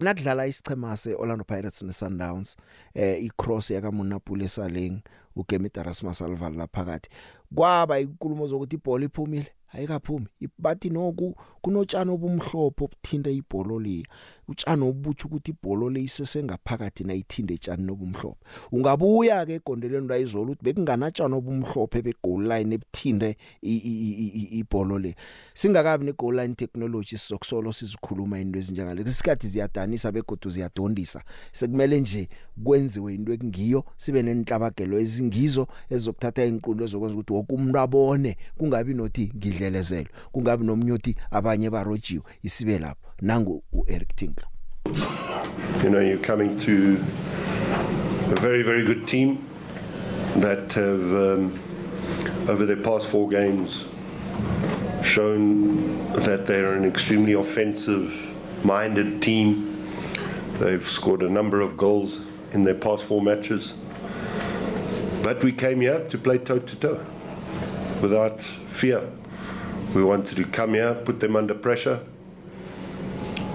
nakudlala 0.00 0.46
isichema 0.46 0.96
seOrlando 0.96 1.44
Pirates 1.44 1.82
neSundowns 1.82 2.56
eh 2.94 3.24
icross 3.24 3.70
yaka 3.70 3.90
Munapule 3.92 4.48
Saleng 4.48 5.00
uGemit 5.36 5.76
Erasmus 5.76 6.22
Alval 6.22 6.54
la 6.54 6.66
phakathi 6.66 7.10
kwaba 7.54 8.00
inkulumo 8.00 8.46
zokuthi 8.46 8.76
ibhola 8.76 9.04
iphumile 9.04 9.46
ayikaphumi 9.72 10.26
bathi 10.58 10.90
noku 10.90 11.34
kunotshani 11.62 12.10
obumhlophe 12.10 12.84
obuthinta 12.84 13.30
ibholo 13.30 13.78
le 13.80 14.02
utshani 14.48 14.82
obutsho 14.84 15.28
ukuthi 15.28 15.50
ibholo 15.50 15.90
le 15.90 16.02
isesengaphakathi 16.02 17.04
nayithinde 17.04 17.54
etshani 17.54 17.84
nobumhlophe 17.84 18.40
ungabuya 18.72 19.46
ke 19.46 19.54
egondelweni 19.54 20.08
layizolo 20.08 20.52
ukuthi 20.52 20.64
bekunganatshani 20.64 21.34
obumhlophe 21.34 22.02
begoal 22.02 22.42
line 22.48 22.74
ebuthinde 22.74 23.36
ibholo 23.62 24.98
le. 24.98 25.14
Singakabi 25.54 26.04
ne 26.04 26.12
goal 26.12 26.36
line 26.36 26.54
technology 26.54 27.16
sizokusolo 27.16 27.72
sizikhuluma 27.72 28.40
into 28.40 28.58
ezinjengale 28.58 29.02
isikhathi 29.02 29.48
ziyadanisa 29.48 30.12
begodu 30.12 30.50
ziyadondisa. 30.50 31.22
Sekumele 31.52 32.00
nje 32.00 32.28
kwenziwe 32.64 33.14
into 33.14 33.32
ekungiyo 33.32 33.84
sibe 33.96 34.22
nenhlabagelo 34.22 34.98
ezingizo 34.98 35.66
ezokuthatha 35.90 36.44
inqundo 36.44 36.84
ezokwenza 36.84 37.14
ukuthi 37.14 37.32
wonke 37.32 37.54
umuntu 37.54 37.78
abone 37.78 38.36
kungabi 38.58 38.94
nothi 38.94 39.32
ngidlelezelo 39.36 40.10
kungabi 40.32 40.66
nomnyoti 40.66 41.16
abanye 41.30 41.70
barojiwe 41.70 42.24
isibe 42.42 42.78
lapho. 42.78 43.11
Nangu 43.22 43.62
You 45.82 45.90
know, 45.90 46.00
you're 46.00 46.18
coming 46.18 46.58
to 46.60 46.96
a 48.32 48.40
very, 48.40 48.62
very 48.62 48.84
good 48.84 49.06
team 49.06 49.46
that 50.36 50.72
have, 50.72 51.02
um, 51.14 51.60
over 52.48 52.66
their 52.66 52.76
past 52.76 53.06
four 53.06 53.28
games, 53.28 53.84
shown 55.04 56.12
that 56.14 56.46
they're 56.46 56.74
an 56.74 56.84
extremely 56.84 57.34
offensive 57.34 58.12
minded 58.64 59.22
team. 59.22 59.86
They've 60.58 60.88
scored 60.88 61.22
a 61.22 61.30
number 61.30 61.60
of 61.60 61.76
goals 61.76 62.20
in 62.52 62.64
their 62.64 62.74
past 62.74 63.04
four 63.04 63.22
matches. 63.22 63.74
But 65.22 65.42
we 65.44 65.52
came 65.52 65.80
here 65.80 66.08
to 66.08 66.18
play 66.18 66.38
toe 66.38 66.58
to 66.58 66.76
toe 66.76 67.06
without 68.00 68.40
fear. 68.72 69.02
We 69.94 70.02
wanted 70.02 70.36
to 70.36 70.44
come 70.44 70.74
here, 70.74 70.94
put 70.94 71.20
them 71.20 71.36
under 71.36 71.54
pressure, 71.54 72.00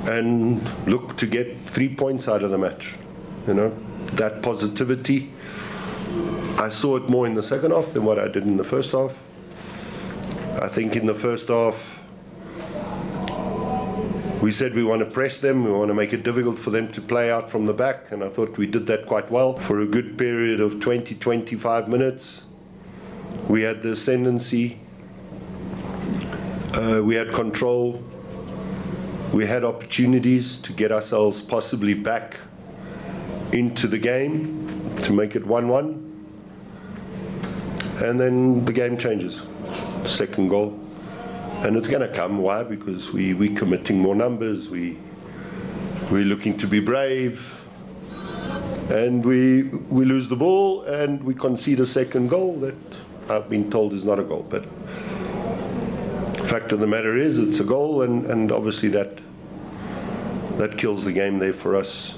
and 0.07 0.87
look 0.87 1.17
to 1.17 1.27
get 1.27 1.55
three 1.67 1.93
points 1.93 2.27
out 2.27 2.41
of 2.41 2.51
the 2.51 2.57
match. 2.57 2.95
You 3.45 3.53
know, 3.53 3.77
that 4.13 4.41
positivity. 4.41 5.31
I 6.57 6.69
saw 6.69 6.95
it 6.95 7.09
more 7.09 7.27
in 7.27 7.35
the 7.35 7.43
second 7.43 7.71
half 7.71 7.93
than 7.93 8.03
what 8.03 8.17
I 8.17 8.27
did 8.27 8.43
in 8.43 8.57
the 8.57 8.63
first 8.63 8.93
half. 8.93 9.13
I 10.61 10.67
think 10.67 10.95
in 10.95 11.05
the 11.05 11.13
first 11.13 11.49
half, 11.49 11.75
we 14.41 14.51
said 14.51 14.73
we 14.73 14.83
want 14.83 14.99
to 14.99 15.05
press 15.05 15.37
them, 15.37 15.63
we 15.63 15.71
want 15.71 15.89
to 15.89 15.93
make 15.93 16.13
it 16.13 16.23
difficult 16.23 16.57
for 16.57 16.69
them 16.71 16.91
to 16.93 17.01
play 17.01 17.29
out 17.29 17.49
from 17.49 17.65
the 17.65 17.73
back, 17.73 18.11
and 18.11 18.23
I 18.23 18.29
thought 18.29 18.57
we 18.57 18.65
did 18.65 18.87
that 18.87 19.05
quite 19.05 19.29
well 19.29 19.57
for 19.57 19.81
a 19.81 19.85
good 19.85 20.17
period 20.17 20.61
of 20.61 20.79
20 20.79 21.15
25 21.15 21.87
minutes. 21.87 22.43
We 23.49 23.61
had 23.61 23.83
the 23.83 23.91
ascendancy, 23.91 24.79
uh, 26.73 27.01
we 27.03 27.15
had 27.15 27.33
control, 27.33 28.03
we 29.33 29.45
had 29.45 29.63
opportunities 29.63 30.57
to 30.59 30.73
get 30.73 30.91
ourselves 30.91 31.41
possibly 31.41 31.93
back 31.93 32.37
into 33.51 33.87
the 33.87 33.97
game 33.97 34.95
to 35.03 35.13
make 35.13 35.35
it 35.35 35.45
1 35.45 35.67
1. 35.67 36.03
And 38.03 38.19
then 38.19 38.63
the 38.65 38.73
game 38.73 38.97
changes. 38.97 39.41
Second 40.05 40.49
goal. 40.49 40.79
And 41.63 41.75
it's 41.75 41.87
going 41.87 42.07
to 42.07 42.13
come. 42.13 42.37
Why? 42.37 42.63
Because 42.63 43.11
we, 43.11 43.33
we're 43.33 43.55
committing 43.55 43.99
more 43.99 44.15
numbers. 44.15 44.69
We, 44.69 44.97
we're 46.11 46.25
looking 46.25 46.57
to 46.59 46.67
be 46.67 46.79
brave. 46.79 47.41
And 48.89 49.25
we, 49.25 49.63
we 49.63 50.05
lose 50.05 50.29
the 50.29 50.35
ball 50.35 50.83
and 50.83 51.21
we 51.23 51.33
concede 51.33 51.79
a 51.79 51.85
second 51.85 52.29
goal 52.29 52.57
that 52.59 52.75
I've 53.29 53.49
been 53.49 53.69
told 53.69 53.93
is 53.93 54.05
not 54.05 54.19
a 54.19 54.23
goal. 54.23 54.45
But 54.47 54.65
fact 56.47 56.71
of 56.71 56.79
the 56.79 56.87
matter 56.87 57.17
is, 57.17 57.37
it's 57.39 57.59
a 57.59 57.63
goal, 57.63 58.03
and, 58.03 58.25
and 58.25 58.51
obviously 58.53 58.87
that, 58.89 59.19
that 60.57 60.77
kills 60.77 61.03
the 61.03 61.11
game 61.11 61.39
there 61.39 61.53
for 61.53 61.75
us. 61.75 62.15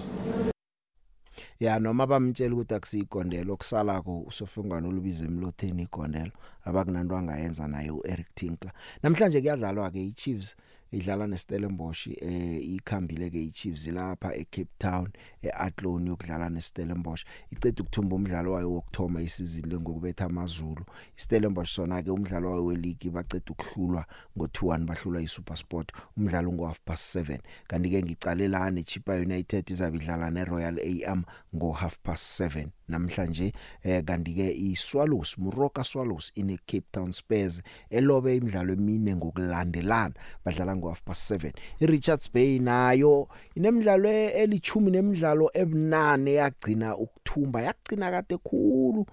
ya 1.60 1.80
noma 1.80 2.08
bamtshela 2.08 2.56
ukuthi 2.56 2.74
akusiyigondelo 2.74 3.54
okusalako 3.54 4.20
usofungwana 4.28 4.88
olubiza 4.88 5.26
emlotheni 5.26 5.84
igondelo 5.84 6.32
abakunanto 6.66 7.18
angayenza 7.18 7.68
naye 7.68 7.92
uEric 7.92 8.28
Tinkler. 8.36 8.74
Namhlanje 9.04 9.42
kuyadlalwa 9.42 9.92
ke 9.92 10.04
iChiefs 10.04 10.56
idlala 10.92 11.28
neStellenbosch 11.28 12.08
eh 12.08 12.76
ikhambile 12.76 13.30
ke 13.30 13.44
iChiefs 13.44 13.88
lapha 13.88 14.34
eCape 14.36 14.74
Town 14.80 15.12
eAtlon 15.44 16.08
yokudlala 16.08 16.50
neStellenbosch. 16.50 17.26
Icede 17.52 17.82
ukuthumba 17.82 18.16
umdlalo 18.16 18.52
wayo 18.52 18.72
wokthoma 18.74 19.22
isizini 19.22 19.80
ngokubetha 19.80 20.26
amazulu. 20.26 20.86
iStellenbosch 21.18 21.72
sona 21.76 22.04
ke 22.04 22.12
umdlalo 22.12 22.50
wayo 22.52 22.66
weleague 22.66 23.12
bacede 23.12 23.52
ukuhlulwa 23.52 24.06
ngo2-1 24.38 24.86
bahlulwa 24.86 25.22
iSuperSport. 25.22 25.92
Umdlalo 26.18 26.54
ngo 26.54 26.66
half 26.66 26.80
past 26.86 27.16
7 27.16 27.40
kanti 27.68 27.90
ke 27.90 28.04
ngicalelana 28.04 28.80
eChipa 28.80 29.14
United 29.14 29.70
izabidlala 29.70 30.32
neRoyal 30.32 30.80
AM 30.80 31.24
ngo 31.56 31.72
half 31.72 32.00
past 32.04 32.42
7 32.42 32.79
namhlanje 32.90 33.54
eh 33.84 34.04
kanti 34.04 34.34
ke 34.34 34.48
iSwallows 34.50 35.38
Muroka 35.38 35.84
Swallows 35.84 36.32
ine 36.36 36.58
Cape 36.66 36.90
Town 36.92 37.12
Spurs 37.12 37.62
elobe 37.90 38.36
imidlalo 38.36 38.74
emine 38.74 39.16
ngokulandelana 39.16 40.14
badlala 40.46 40.76
ngo 40.76 40.90
half 40.90 41.02
past 41.04 41.32
7 41.32 41.54
iRichards 41.80 42.32
Bay 42.34 42.60
nayo 42.60 43.28
inemidlalo 43.56 44.10
elichumi 44.10 44.92
nemidlalo 44.92 45.52
ebunane 45.54 46.34
yagcina 46.34 46.98
ukuthumba 46.98 47.62
yagcina 47.62 48.12
kade 48.12 48.38
khulu. 48.38 49.06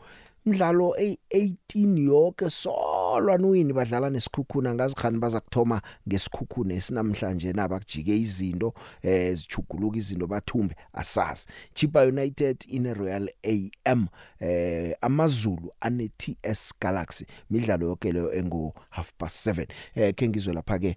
Umdlalo 0.46 0.94
ay18 0.98 1.98
yonke 1.98 2.50
solwa 2.50 3.38
nuwini 3.38 3.72
badlala 3.72 4.10
nesikhukhuna? 4.10 4.74
Ngazikhani 4.74 5.18
baza 5.18 5.40
kuthoma 5.40 5.82
ngesikhukhune 6.08 6.74
esinamhlanje 6.74 7.52
nabakujike 7.52 8.20
izinto 8.20 8.74
eh 9.02 9.34
zichuguluka 9.34 9.98
izinto 9.98 10.26
bathumbe 10.26 10.74
asazi. 10.92 11.46
Chipa 11.74 12.02
United 12.02 12.64
ine 12.68 12.94
Royal 12.94 13.28
AM 13.42 14.06
eh 14.40 14.94
amazulu 15.00 15.72
ane 15.80 16.10
TS 16.18 16.72
Galaxy 16.80 17.26
midlalo 17.50 17.86
yonke 17.86 18.12
leyo 18.12 18.32
engo 18.32 18.72
half 18.90 19.12
past 19.18 19.46
7 19.46 19.66
eh 19.94 20.14
ke 20.14 20.28
ngizwe 20.28 20.54
lapha 20.54 20.78
ke 20.78 20.96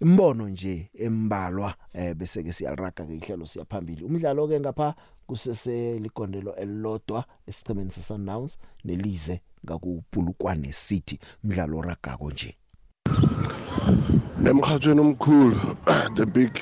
imbono 0.00 0.48
nje 0.48 0.90
embalwa 0.94 1.74
eh 1.92 2.14
bese 2.14 2.42
ke 2.42 2.52
siyaraga 2.52 3.06
ke 3.06 3.14
ihlelo 3.14 3.46
siyaphambili. 3.46 4.04
Umdlalo 4.04 4.48
ke 4.48 4.60
ngapha 4.60 4.94
kusese 5.26 5.98
ligondelo 5.98 6.56
elilodwa 6.56 7.24
esithemeni 7.46 7.90
seSundowns 7.90 8.58
nelize 8.84 9.40
ngakubhulukwane 9.64 10.72
City 10.72 11.18
umdlalo 11.44 11.82
ragako 11.82 12.30
nje. 12.30 12.56
Emkhathweni 14.46 15.00
omkhulu 15.00 15.56
the 16.16 16.26
big 16.26 16.52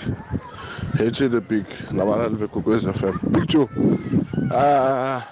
HC 0.97 1.31
the 1.31 1.41
big 1.41 1.67
nabalali 1.93 2.37
begokwez 2.37 2.87
FM 2.87 3.19
big 3.31 3.47
joe 3.49 3.69
ah 4.55 5.23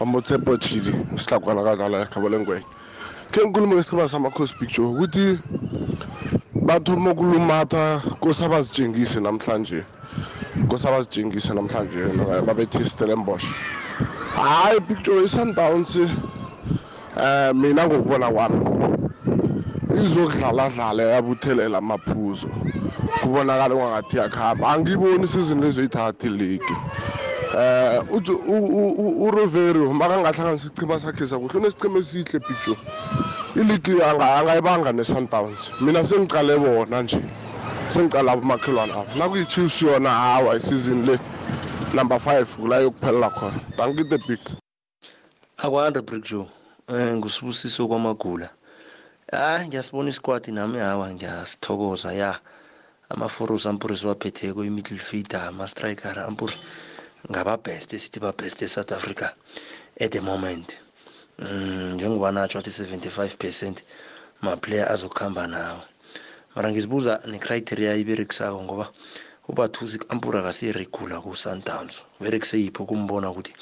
amotsepo 0.00 0.56
chili 0.56 0.92
sihlakwana 1.16 1.62
kadlala 1.62 2.02
ekhabolengwe 2.02 2.64
ke 3.30 3.44
nkulumo 3.44 3.74
ngesicaba 3.74 4.08
samakhosi 4.08 4.54
big 4.60 4.70
joe 4.70 4.86
ukuthi 4.86 5.38
bathoma 6.66 7.10
ukulumatha 7.10 8.02
kosabazitshengise 8.20 9.20
namhlanje. 9.20 9.84
Kosabazitshengise 10.68 11.54
namhlanje 11.54 11.98
babethe 12.46 12.84
Stellenbosch 12.84 13.52
hayi 14.36 14.80
big 14.80 15.02
joe 15.04 15.24
i-Sundowns 15.24 15.96
eh 15.96 17.54
mina 17.54 17.86
ngokubona 17.86 18.30
kwami 18.30 18.60
izokudlala 20.04 20.70
dlala 20.70 21.02
yabuthelela 21.02 21.78
amaphuzo 21.78 22.48
kubonakala 23.22 23.74
ungathi 23.74 24.16
yakhamba. 24.16 24.68
Angiboni 24.68 25.24
isizini 25.24 25.62
lezoyithatha 25.62 26.28
league 26.28 26.76
eh 27.58 28.02
uRoverio 29.26 29.92
makangahlanganisa 29.92 30.66
isichima 30.66 31.00
sakhe 31.00 31.26
sakuhle 31.26 31.58
unesichima 31.58 31.98
esihle 31.98 32.40
picture. 32.40 32.78
Iligi 33.56 34.02
angayibanga 34.02 34.92
ne-Sundowns 34.92 35.72
mina 35.80 36.04
sengiqale 36.04 36.58
bona 36.58 37.02
nje. 37.02 37.20
Sengiqala 37.88 38.36
umakhelwane 38.36 38.92
abo 38.92 39.14
nakuyi-Chiefs 39.18 39.82
yona 39.82 40.10
hawa 40.10 40.56
isizini 40.56 41.06
le 41.06 41.18
number 41.94 42.18
5 42.18 42.56
kula 42.56 42.76
yokuphelela 42.80 43.30
khona. 43.30 43.60
Thank 43.76 43.98
you 43.98 44.04
the 44.04 44.18
big. 44.28 44.40
Akwande 45.58 46.02
brick 46.02 46.24
joe. 46.24 46.48
Um 46.88 47.16
ngusibusiso 47.16 47.88
kwamagula. 47.88 48.50
Hayi 49.32 49.68
ngiyasibona 49.68 50.10
isquad 50.10 50.48
nami 50.48 50.78
hawa 50.78 51.14
ngiyasithokoza 51.14 52.12
ya. 52.12 52.38
Amaforus 53.08 53.66
ampuri 53.66 53.96
siwaphetheko 53.96 54.64
i-middle 54.64 54.98
feeder 54.98 55.40
ama-striker 55.40 56.18
ampuri 56.18 56.54
ngababest 57.30 57.92
esithi 57.92 58.20
babest 58.20 58.62
e-south 58.62 58.92
africa 58.92 59.32
at 60.00 60.12
the 60.12 60.20
moment. 60.20 60.76
Mm, 61.38 61.92
njengoba 61.94 62.32
natsho 62.32 62.58
athi 62.58 62.70
75 62.70 63.36
percent 63.36 63.82
maplayer 64.42 64.92
azokuhamba 64.92 65.46
nawo 65.46 65.82
mara 66.58 66.70
ngizibuza 66.74 67.12
necriteria 67.30 67.94
iberekisako 68.02 68.58
ngoba 68.66 68.86
ubathusi 69.50 69.96
ampura 70.12 70.42
kasiregula 70.42 71.16
ku-sundowns 71.24 71.94
berekise 72.20 72.56
yipho 72.62 72.82
kumbona 72.88 73.30
ukuthi 73.30 73.52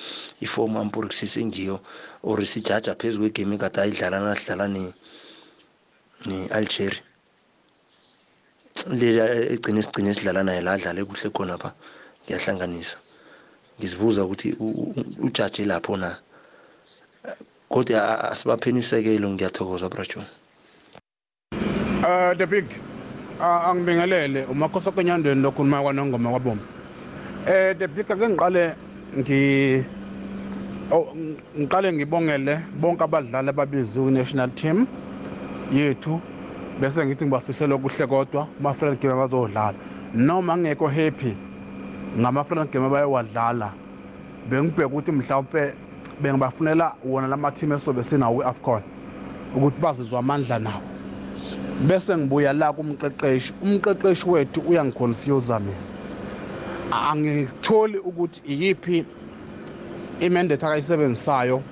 ifomu 0.46 0.76
ampura 0.80 1.06
kusesengiyo 1.12 1.76
or 2.28 2.38
sijaja 2.52 2.92
phezu 3.00 3.20
kwegame 3.20 3.54
ekade 3.56 3.78
ayidlala 3.80 4.16
nasidlala 4.24 4.66
ne-algeria 6.28 7.04
le 8.98 9.09
egcine 9.54 9.82
sigcine 9.82 10.14
sidlala 10.14 10.42
naye 10.44 10.61
la 10.61 10.72
adlale 10.72 11.04
kuhle 11.04 11.28
khona 11.37 11.59
pha 11.59 11.70
ngiyahlanganisa. 12.24 12.96
Ngizibuza 13.78 14.24
ukuthi 14.24 14.48
ujaje 15.26 15.64
lapho 15.64 15.96
na? 15.96 16.11
Kodwa 17.68 18.30
asibapheni 18.32 18.80
isekelo 18.80 19.28
ngiyathokoza 19.30 19.88
brajo 19.92 20.20
uh 22.06 22.34
the 22.34 22.46
big 22.46 22.64
uh, 23.40 23.68
angibingelele 23.68 24.44
umakhosi 24.44 24.88
okwenyandweni 24.88 25.42
lokhuluma 25.42 25.82
kwanongoma 25.82 26.30
kwabomba 26.30 26.64
eh 27.46 27.76
the 27.78 27.88
big 27.88 28.12
ake 28.12 28.28
ngiqale 28.28 28.74
ngi 29.18 29.84
oh 30.90 31.16
ngiqale 31.58 31.92
ngibongele 31.92 32.60
bonke 32.80 33.04
abadlali 33.04 33.48
ababiziwe 33.48 34.10
national 34.10 34.50
team 34.50 34.86
yethu 35.72 36.20
bese 36.80 37.06
ngithi 37.06 37.24
ngibafisela 37.24 37.74
okuhle 37.74 38.06
kodwa 38.06 38.46
kuma-friend 38.56 39.00
game 39.00 39.12
abazodlala 39.14 39.74
noma 40.14 40.56
ngingekho 40.56 40.86
happy 40.88 41.36
ngama-friend 42.18 42.70
game 42.70 42.86
abayowadlala 42.86 43.72
bengibheka 44.48 44.86
ukuthi 44.86 45.12
mhlawumpe 45.12 45.74
bengibafunela 46.20 46.94
wona 47.04 47.26
lama-team 47.26 47.72
esobe 47.72 48.02
sinawo 48.02 48.36
kwi-afcon 48.36 48.82
ukuthi 49.56 49.80
bazizwa 49.80 50.18
amandla 50.18 50.58
nawo. 50.58 50.95
Bese 51.87 52.16
ngibuya 52.16 52.52
la 52.52 52.72
kumqeqeshi. 52.72 53.52
Umqeqeshi 53.62 54.28
wethu 54.28 54.61
uyangiconfusa 54.61 55.61
mina. 55.61 55.76
Angitholi 56.90 57.98
ukuthi 57.98 58.40
iyiphi 58.44 59.04
imandate 60.20 60.66
akayisebenzisayo 60.66 61.62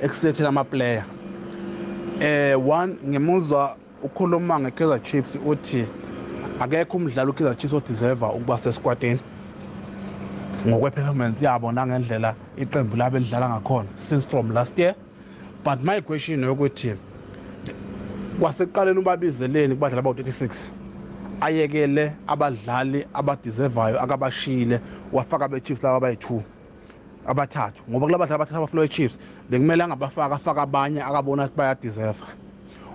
ekusethela 0.00 0.48
amaplayer. 0.48 1.04
Eh 2.20 2.56
one 2.68 2.96
ngimuzwa 3.04 3.76
ukhuluma 4.02 4.60
ngeKaizer 4.60 5.02
Chiefs 5.02 5.38
uthi 5.46 5.86
akekho 6.60 6.96
umdlali 6.96 7.30
uKaizer 7.30 7.56
Chiefs 7.56 7.74
odeserve 7.74 8.26
ukuba 8.26 8.58
sesquadini 8.58 9.20
ngokwe-performance 10.66 11.44
yabo 11.44 11.72
nangendlela 11.72 12.34
iqembu 12.56 12.96
labo 12.96 13.16
elidlala 13.16 13.48
ngakhona 13.48 13.88
since 13.96 14.26
from 14.26 14.50
last 14.50 14.78
year. 14.78 14.94
But 15.64 15.82
my 15.82 16.00
question 16.00 16.42
yokuthi 16.42 16.96
kwasekuqaleni 18.38 18.98
ubabizeleni 18.98 19.74
kubadlali 19.74 20.00
abawu-36 20.00 20.70
ayekele 21.40 22.12
abadlali 22.26 23.06
abadeservayo 23.14 24.00
akabashile 24.00 24.80
wafaka 25.12 25.48
be-chiefs 25.48 25.82
laba 25.82 25.96
abayi-two 25.96 26.42
abathathu. 27.26 27.82
Ngoba 27.90 28.06
kula 28.06 28.18
badlali 28.18 28.34
abathathu 28.34 28.56
abaflowe 28.58 28.88
chiefs 28.88 29.18
bekumele 29.50 29.82
angabafaka 29.82 30.34
afaka 30.34 30.62
abanye 30.62 31.02
akabona 31.02 31.42
ukuthi 31.44 31.56
bayadeserva. 31.56 32.26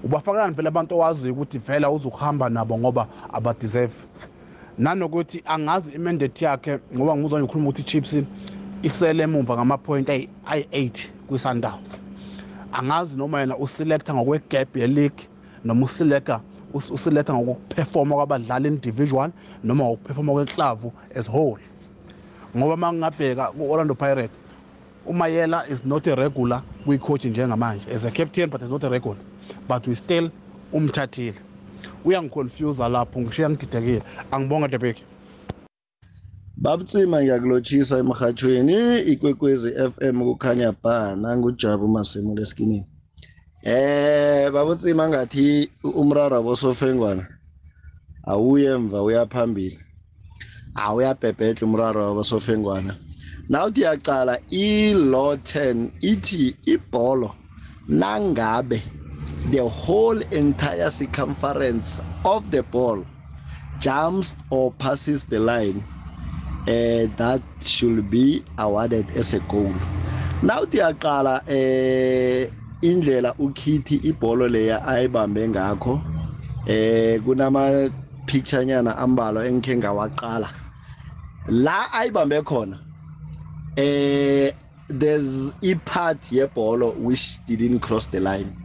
Ubafakelani 0.03 0.53
vele 0.53 0.67
abantu 0.67 0.95
owaziyo 0.95 1.33
ukuthi 1.33 1.57
vela 1.57 1.91
uzukuhamba 1.91 2.49
nabo 2.49 2.77
ngoba 2.77 3.07
abadeserve. 3.33 3.95
Nanokuthi 4.77 5.43
angazi 5.45 5.95
imandate 5.95 6.45
yakhe 6.45 6.79
ngoba 6.95 7.13
ngimuzwa 7.13 7.39
nje 7.39 7.45
ukhuluma 7.45 7.69
ukuthi 7.69 7.81
i-chiefs 7.81 8.23
isele 8.83 9.23
emumva 9.23 9.55
ngamapoint 9.55 10.09
ayi-8 10.09 11.09
kwi-sundowns 11.27 12.04
angazi 12.75 13.17
noma 13.17 13.39
yena 13.39 13.57
uselecta 13.57 14.13
ngokwe-gap 14.13 14.75
ye-league 14.77 15.27
noma 15.63 15.85
uselecta 15.85 16.41
uselecta 16.73 17.33
ngokuperforma 17.33 18.15
kwabadlali 18.15 18.67
individual 18.67 19.31
noma 19.63 19.83
ngokuperforma 19.83 20.33
kweklavu 20.33 20.93
as 21.15 21.27
whole. 21.27 21.61
Ngoba 22.57 22.73
uma 22.73 22.93
ngingabheka 22.93 23.51
ku-orlando 23.51 23.95
pirate 23.95 24.31
umayela 25.05 25.67
is 25.69 25.85
not 25.85 26.07
a 26.07 26.15
regular 26.15 26.61
kwi-coach 26.85 27.25
njengamanje 27.25 27.91
as 27.91 28.05
a 28.05 28.11
captain 28.11 28.49
but 28.49 28.61
is 28.61 28.69
not 28.69 28.83
a 28.83 28.89
regular. 28.89 29.17
But 29.67 29.87
we 29.87 29.95
still 29.95 30.29
umthathile. 30.73 31.35
Uyangiconfuse 32.05 32.89
lapho 32.89 33.21
ngishiya 33.21 33.49
ngididekile 33.49 34.03
angibonga 34.31 34.67
debeki. 34.67 35.03
Babutsima 36.57 37.21
ngiyakulotshisa 37.21 37.97
emhathweni 37.97 38.99
ikwekwezi 39.11 39.69
FM 39.91 40.23
kukhanya 40.23 40.71
ba 40.83 41.15
nangujabu 41.15 41.87
masimo 41.87 42.35
leskinini 42.35 42.87
eh 43.63 44.51
babutsima 44.51 45.09
ngathi 45.09 45.69
umraro 45.83 46.37
abosofengwana 46.37 47.23
awuye 48.23 48.69
emva 48.71 49.03
uyaphambili 49.03 49.79
awuyabhebhedla 50.75 51.67
umraro 51.67 51.99
wabosofengwana 52.07 52.95
nawuthi 53.49 53.81
yaqala 53.81 54.39
i-law 54.49 55.33
10 55.35 55.89
ithi 56.01 56.55
ibholo 56.73 57.35
nangabe 57.87 58.81
the 59.51 59.61
whole 59.61 60.21
entire 60.31 60.89
circumference 60.89 62.01
of 62.23 62.49
the 62.49 62.63
ball 62.63 63.05
jumps 63.79 64.35
or 64.49 64.71
passes 64.71 65.25
the 65.25 65.39
line. 65.39 65.83
Uh, 66.67 67.07
that 67.17 67.41
should 67.61 68.09
be 68.09 68.43
awarded 68.57 69.09
as 69.11 69.33
a 69.33 69.39
goal. 69.39 69.73
Nawuthi 70.41 70.79
yaqala 70.79 71.41
eh 71.47 72.47
indlela 72.81 73.33
ukhithi 73.37 73.99
ibholo 74.03 74.47
leya 74.49 74.81
ayibambe 74.85 75.47
ngakho 75.47 76.01
eh 76.67 77.19
kunama 77.19 77.91
picture 78.25 78.65
nyana 78.65 78.97
ambalwa 78.97 79.45
engikhe 79.45 79.77
ngawaqala. 79.77 80.49
La 81.47 81.85
ayibambe 81.93 82.41
khona 82.43 82.79
eh 83.77 84.51
there's 84.87 85.51
a 85.63 85.75
part 85.85 86.21
yebholo 86.31 86.95
which 86.97 87.39
didn't 87.45 87.79
cross 87.79 88.07
the 88.07 88.19
line. 88.19 88.55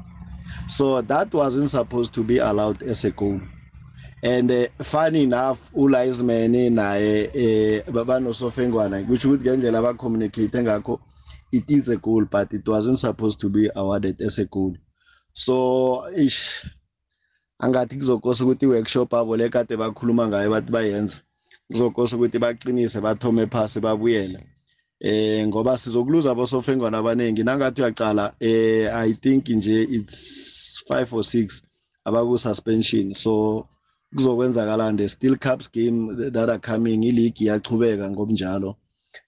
So 0.67 1.01
that 1.03 1.33
wasn't 1.33 1.71
supposed 1.71 2.15
to 2.15 2.23
be 2.23 2.39
allowed 2.39 2.83
as 2.83 3.05
a 3.05 3.11
goal. 3.11 3.41
And 4.23 4.51
uh, 4.51 4.67
funny 4.83 5.23
enough 5.23 5.59
ulinesman 5.75 6.73
naye 6.73 7.31
eh 7.35 7.83
babanosofengwana 7.93 9.03
kusho 9.03 9.29
ukuthi 9.29 9.45
ngendlela 9.45 9.79
abacommunicate 9.79 10.63
ngakho 10.63 11.01
it 11.53 11.71
is 11.71 11.89
a 11.89 11.97
goal 11.97 12.25
but 12.25 12.53
it 12.53 12.69
wasn't 12.69 12.99
supposed 12.99 13.41
to 13.41 13.49
be 13.49 13.71
awarded 13.75 14.21
as 14.21 14.39
a 14.39 14.45
goal. 14.45 14.77
So 15.33 16.07
ish 16.17 16.67
angathi 17.63 17.97
kuzokosa 17.97 18.45
ukuthi 18.45 18.65
i-workshop 18.65 19.15
abo 19.15 19.37
le 19.37 19.49
kade 19.49 19.77
bakhuluma 19.77 20.29
ngayo 20.29 20.51
bathi 20.51 20.73
bayenza 20.73 21.19
kuzokosa 21.71 22.17
ukuthi 22.17 22.39
baqinise 22.39 23.01
bathome 23.01 23.47
phasi 23.47 23.81
babuyele. 23.81 24.47
Eh 25.01 25.47
ngoba 25.47 25.79
sizokuluza 25.79 26.31
abosofengwana 26.31 26.99
abaningi 26.99 27.43
nangathi 27.43 27.81
uyaqala 27.81 28.35
eh 28.41 28.95
i 28.95 29.13
think 29.13 29.49
nje 29.49 29.83
it's 29.83 30.85
5 30.91 31.13
or 31.13 31.23
6 31.23 31.63
abaku 32.05 32.39
suspension 32.39 33.15
so 33.15 33.67
kuzokwenzakala 34.15 34.97
the 34.97 35.09
steel 35.09 35.37
cups 35.37 35.71
game 35.73 36.31
that 36.31 36.49
are 36.49 36.59
coming 36.59 37.05
ileague 37.05 37.45
iyachubeka 37.45 38.11
ngobunjalo 38.11 38.77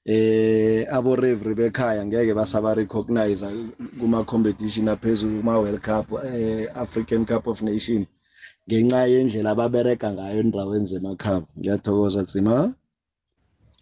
eh 0.04 0.86
abo 0.96 1.16
referee 1.16 1.54
bekhaya 1.54 2.06
ngeke 2.06 2.34
basaba 2.34 2.74
recognize 2.74 3.46
kuma 3.98 4.24
competition 4.24 4.88
aphezulu 4.88 5.38
kuma 5.38 5.58
World 5.58 5.80
Cup 5.80 6.06
eh 6.24 6.66
African 6.74 7.24
Cup 7.24 7.46
of 7.46 7.62
Nation 7.62 8.06
ngenxa 8.66 9.06
yendlela 9.06 9.50
ababereka 9.50 10.12
ngayo 10.12 10.40
endaweni 10.40 10.86
zemakhaya. 10.86 11.42
Ngiyathokoza 11.58 12.24
tsima 12.24 12.74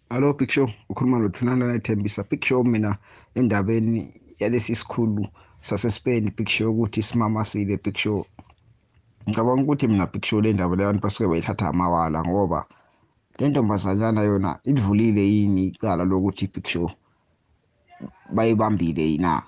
Hello 0.09 0.33
Big 0.33 0.51
Show 0.51 0.69
ukhuluma 0.89 1.19
noThunana 1.19 1.73
nethembisa. 1.73 2.23
Big 2.29 2.43
Show 2.45 2.63
mina 2.63 2.97
endabeni 3.35 4.21
yalesi 4.39 4.75
sikhulu 4.75 5.27
sase 5.61 5.91
Spain 5.91 6.31
Big 6.37 6.49
Show 6.49 6.71
ukuthi 6.71 7.03
simama 7.03 7.45
sile 7.45 7.77
Big 7.77 7.97
Show. 7.97 8.25
Ngicabanga 9.27 9.61
ukuthi 9.63 9.87
mina 9.87 10.05
Big 10.07 10.25
Show 10.25 10.41
le 10.41 10.53
ndaba 10.53 10.75
le 10.75 10.83
abantu 10.83 11.01
basuke 11.01 11.29
bayithatha 11.29 11.67
amawala 11.69 12.23
ngoba 12.25 12.65
le 13.39 13.49
ntombazanyana 13.49 14.21
yona 14.23 14.59
idlulile 14.63 15.23
yini 15.33 15.67
icala 15.67 16.03
lokuthi 16.03 16.47
Big 16.53 16.67
Show 16.67 16.89
bayibambile 18.35 19.03
yina 19.11 19.43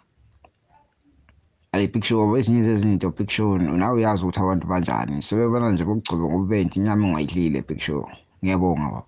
ayi 1.73 1.87
Big 1.87 2.03
Show 2.03 2.37
ezinye 2.37 2.63
zezinto 2.63 3.09
Big 3.17 3.29
Show 3.29 3.57
nawe 3.57 3.97
uyazi 3.97 4.23
ukuthi 4.23 4.39
abantu 4.39 4.67
banjani. 4.67 5.21
Sebebona 5.21 5.71
nje 5.71 5.85
kokugcoba 5.85 6.25
ngobenti 6.29 6.79
inyama 6.79 7.07
engayidlile 7.07 7.61
Big 7.67 7.79
Show 7.79 8.05
ngiyabonga 8.43 8.87
baba. 8.93 9.03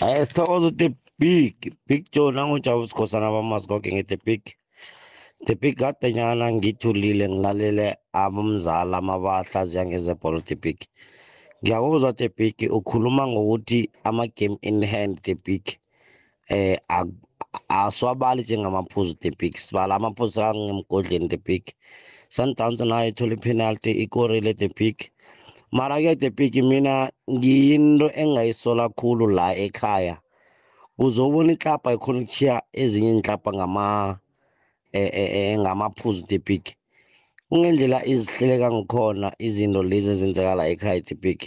Eh 0.00 0.26
sithokoza 0.26 0.70
the 0.70 0.88
big 1.18 1.74
big 1.86 2.06
Joe 2.12 2.32
nangujabu 2.32 2.86
sikhosana 2.86 3.30
bamasikhoke 3.30 3.92
nge 3.92 4.02
the 4.08 4.16
big. 4.24 4.42
The 5.46 5.54
big 5.54 5.76
kade 5.78 6.12
nyana 6.12 6.52
ngithulile 6.52 7.28
ngilalele 7.28 7.96
abomzala 8.24 8.94
amabahlaziya 8.98 9.86
ngezebholo 9.86 10.40
the 10.48 10.56
big 10.62 10.78
ngiyakuzwa 11.62 12.12
the 12.12 12.28
big 12.28 12.56
ukhuluma 12.78 13.26
ngokuthi 13.32 13.80
ama-game 14.08 14.56
in 14.62 14.78
hand 14.92 15.14
the 15.22 15.34
big 15.34 15.64
eh 16.48 16.78
aswabali 17.68 18.42
njengamaphuzu 18.42 19.14
the 19.22 19.30
big 19.38 19.54
sibala 19.56 19.94
amaphuzu 19.94 20.40
kangemgodleni 20.40 21.28
the 21.28 21.36
big 21.36 21.64
sundowns 22.34 22.80
nayo 22.80 23.08
ithola 23.10 23.34
ipenalty 23.34 23.90
ikorile 24.04 24.54
the 24.54 24.68
big 24.78 24.96
mara-ke 25.72 26.16
the 26.16 26.30
big 26.30 26.54
mina 26.64 27.10
ngiyinto 27.30 28.10
engayisola 28.22 28.88
khulu 28.88 29.26
la 29.26 29.54
ekhaya. 29.56 30.16
Uzobona 30.98 31.52
iklabha 31.52 31.92
ikhona 31.92 32.18
ukuchiya 32.18 32.62
ezinye 32.72 33.10
inklabha 33.16 33.52
ngama 33.52 34.18
ngamaphuzu 35.60 36.26
the 36.26 36.38
big 36.38 36.64
kungendlela 37.48 37.98
izihleleka 38.12 38.68
ngikhona 38.76 39.28
izinto 39.46 39.80
lezi 39.90 40.08
ezenzeka 40.14 40.52
la 40.58 40.64
ekhaya 40.72 41.00
the 41.08 41.14
big 41.14 41.40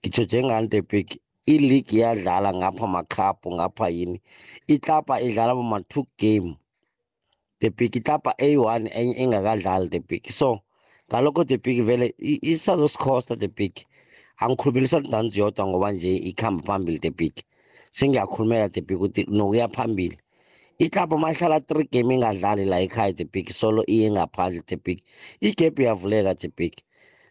ngitsho 0.00 0.22
njengani 0.24 0.68
the 0.72 0.80
big 0.90 1.08
i-league 1.54 1.92
iyadlala 1.96 2.50
ngapha 2.58 2.86
makhaphu 2.94 3.48
ngapha 3.56 3.86
yini? 3.96 4.18
Iklabha 4.74 5.14
idlala 5.26 5.52
bama-two 5.58 6.04
game. 6.18 6.50
The 7.60 7.68
big 7.70 7.92
iklabha 7.96 8.32
eyi-one 8.46 8.86
enye 8.98 9.14
engakadlali 9.22 9.88
the 9.90 10.00
big 10.00 10.24
so 10.30 10.60
ngalokho 11.10 11.42
the 11.46 11.58
big 11.64 11.78
vele 11.88 12.06
isazosikhosta 12.52 13.38
the 13.38 13.48
big 13.48 13.74
angikhulumilisa 14.42 15.00
dansi 15.12 15.38
yodwa 15.40 15.66
ngoba 15.66 15.92
nje 15.92 16.12
ikhamba 16.30 16.62
phambili 16.66 16.98
the 16.98 17.10
big 17.10 17.34
sengiyakhulumela 17.92 18.68
the 18.68 18.80
big 18.80 18.98
ukuthi 18.98 19.22
nokuya 19.30 19.68
phambili. 19.68 20.18
Iklabhu 20.78 21.18
mahlala 21.18 21.60
three 21.60 21.88
game 21.92 22.14
ingadlali 22.14 22.64
la 22.64 22.80
ekhaya 22.80 23.12
the 23.16 23.24
big 23.24 23.50
solo 23.50 23.82
iye 23.88 24.10
ngaphandle 24.10 24.62
the 24.66 24.76
big 24.76 25.02
igebhu 25.40 25.82
iyavuleka 25.82 26.34
the 26.34 26.48
big 26.48 26.72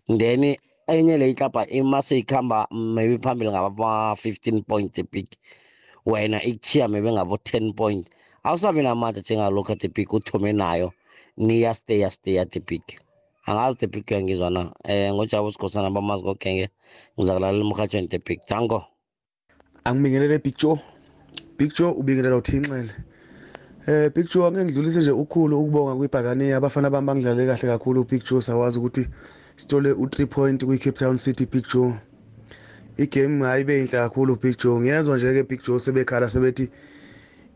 then 0.07 0.55
enye 0.87 1.17
le 1.17 1.29
iklabha 1.29 1.67
imase 1.67 2.19
ikhamba 2.19 2.67
maybe 2.71 3.17
phambili 3.17 3.51
ngaba-fifteen 3.51 4.63
point 4.63 4.93
the 4.93 5.03
big 5.03 5.27
wena 6.05 6.43
ikuchiya 6.43 6.87
maybe 6.87 7.11
ngabo-ten 7.11 7.73
point. 7.73 8.09
Awusabi 8.43 8.81
namandla 8.83 9.21
njengalokhu 9.21 9.75
the 9.79 9.87
big 9.87 10.13
uthome 10.13 10.53
nayo. 10.53 10.91
Niyasteya 11.37 12.11
steya 12.11 12.45
the 12.45 12.59
big 12.59 12.83
angazi 13.47 13.77
the 13.77 13.87
big 13.87 14.05
uyangizwa 14.05 14.49
na? 14.49 14.73
Um 14.85 15.15
ngojabu 15.15 15.51
sikhosana 15.51 15.89
bamazi 15.91 16.23
kokenge 16.23 16.69
ngizakulalela 17.17 17.65
emrhatshweni 17.65 18.07
the 18.07 18.19
big 18.19 18.39
tango 18.45 18.85
angibingelele 19.83 20.43
big 20.43 20.55
joe. 20.57 20.79
Big 21.57 21.73
joe 21.73 21.91
ubingelela 21.91 22.37
uthinxele 22.37 22.93
eh 23.87 24.09
big 24.15 24.27
joe 24.33 24.47
angeke 24.47 24.65
ngidlulise 24.65 24.99
nje 24.99 25.11
ukhulu 25.11 25.59
ukubonga 25.59 25.95
kwibhakani 25.95 26.51
abafana 26.51 26.89
bami 26.89 27.07
bangidlale 27.07 27.45
kahle 27.45 27.67
kakhulu 27.69 28.03
big 28.03 28.23
joe. 28.23 28.41
Sawazi 28.41 28.79
ukuthi 28.79 29.07
sithole 29.55 29.91
u3 29.91 30.25
point 30.25 30.65
kwi-Cape 30.65 30.97
Town 30.97 31.17
City 31.17 31.45
big 31.45 31.65
joe. 31.73 31.93
Igame 32.97 33.45
hayi 33.45 33.63
beyinhle 33.63 33.97
kakhulu 33.97 34.35
big 34.41 34.57
joe. 34.57 34.79
Ngiyezwa 34.79 35.17
nje 35.17 35.33
ke 35.33 35.43
big 35.43 35.61
joe 35.67 35.79
sebekhala 35.79 36.29
sebethi 36.29 36.69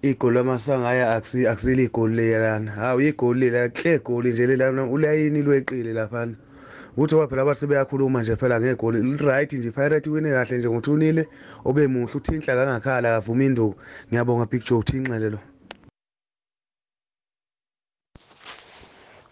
igoli 0.01 0.35
lamasangaya 0.35 1.15
akusi 1.15 1.47
akusile 1.47 1.83
igoli 1.83 2.15
leyana. 2.15 2.71
Hawu 2.71 3.01
igoli 3.01 3.49
lela 3.49 3.67
hle 3.67 3.95
igoli 3.95 4.29
nje 4.31 4.47
lelana 4.47 4.85
ulayini 4.85 5.41
lweqile 5.41 5.93
laphana. 5.93 6.35
Ukuthi 6.97 7.15
phela 7.15 7.41
abantu 7.41 7.59
sebeyakhuluma 7.59 8.21
nje 8.21 8.35
phela 8.35 8.59
ngegoli 8.59 9.01
li-right 9.01 9.53
nje 9.53 9.71
pirate 9.71 10.09
wine 10.09 10.29
kahle 10.29 10.57
nje 10.57 10.69
ngothunile 10.69 11.27
obe 11.65 11.87
muhle 11.87 12.13
uthinhla 12.15 12.55
kangakhala 12.55 13.09
kavuma 13.09 13.43
induku 13.43 13.75
ngiyabonga 14.09 14.45
big 14.45 14.63
joe 14.63 14.79
uthinxele 14.79 15.29
lo 15.29 15.39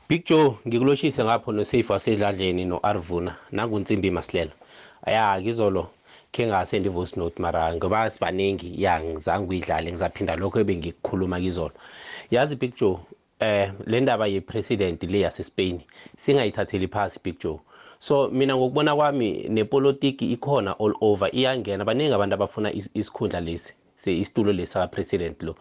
Big 0.10 0.26
Joe 0.26 0.58
ngikuloshise 0.68 1.24
ngapho 1.24 1.52
noSafe 1.52 1.94
wasedladleni 1.94 2.66
noArvuna. 2.66 3.36
Nangunsimbi 3.52 4.12
Masilela. 4.12 4.52
Aya 5.06 5.42
ngizolo. 5.42 5.84
Khe 6.32 6.48
ngase 6.48 6.80
ndi 6.80 6.90
voice 6.90 7.16
note 7.20 7.42
mara 7.42 7.76
ngoba 7.76 8.10
sibaningi. 8.10 8.84
Ya 8.84 8.94
ngizange 9.04 9.50
uyidlale 9.50 9.92
ngizaphinda 9.92 10.36
lokho 10.36 10.60
ebengikukhuluma 10.60 11.40
kizolo. 11.40 11.72
Yazi 12.32 12.56
Big 12.56 12.74
Joe 12.76 12.98
eh 13.40 13.72
le 13.86 14.00
ndaba 14.02 14.28
ye-president 14.28 15.04
le 15.04 15.20
yase-Spain 15.20 15.82
singayithatheli 16.18 16.88
phasi 16.88 17.20
Big 17.24 17.40
Joe. 17.40 17.60
So 18.00 18.30
mina 18.30 18.56
ngokubona 18.56 18.96
kwami 18.96 19.46
nepolitiki 19.50 20.32
ikhona 20.32 20.76
all 20.80 20.94
over 21.02 21.30
iyangena. 21.36 21.86
Baningi 21.86 22.14
abantu 22.14 22.34
abafuna 22.36 22.72
is- 22.72 22.90
isikhundla 22.94 23.40
lesi 23.42 23.74
se- 23.98 24.18
isitulo 24.20 24.52
lesi 24.54 24.72
saka-president 24.72 25.44
lo. 25.44 25.56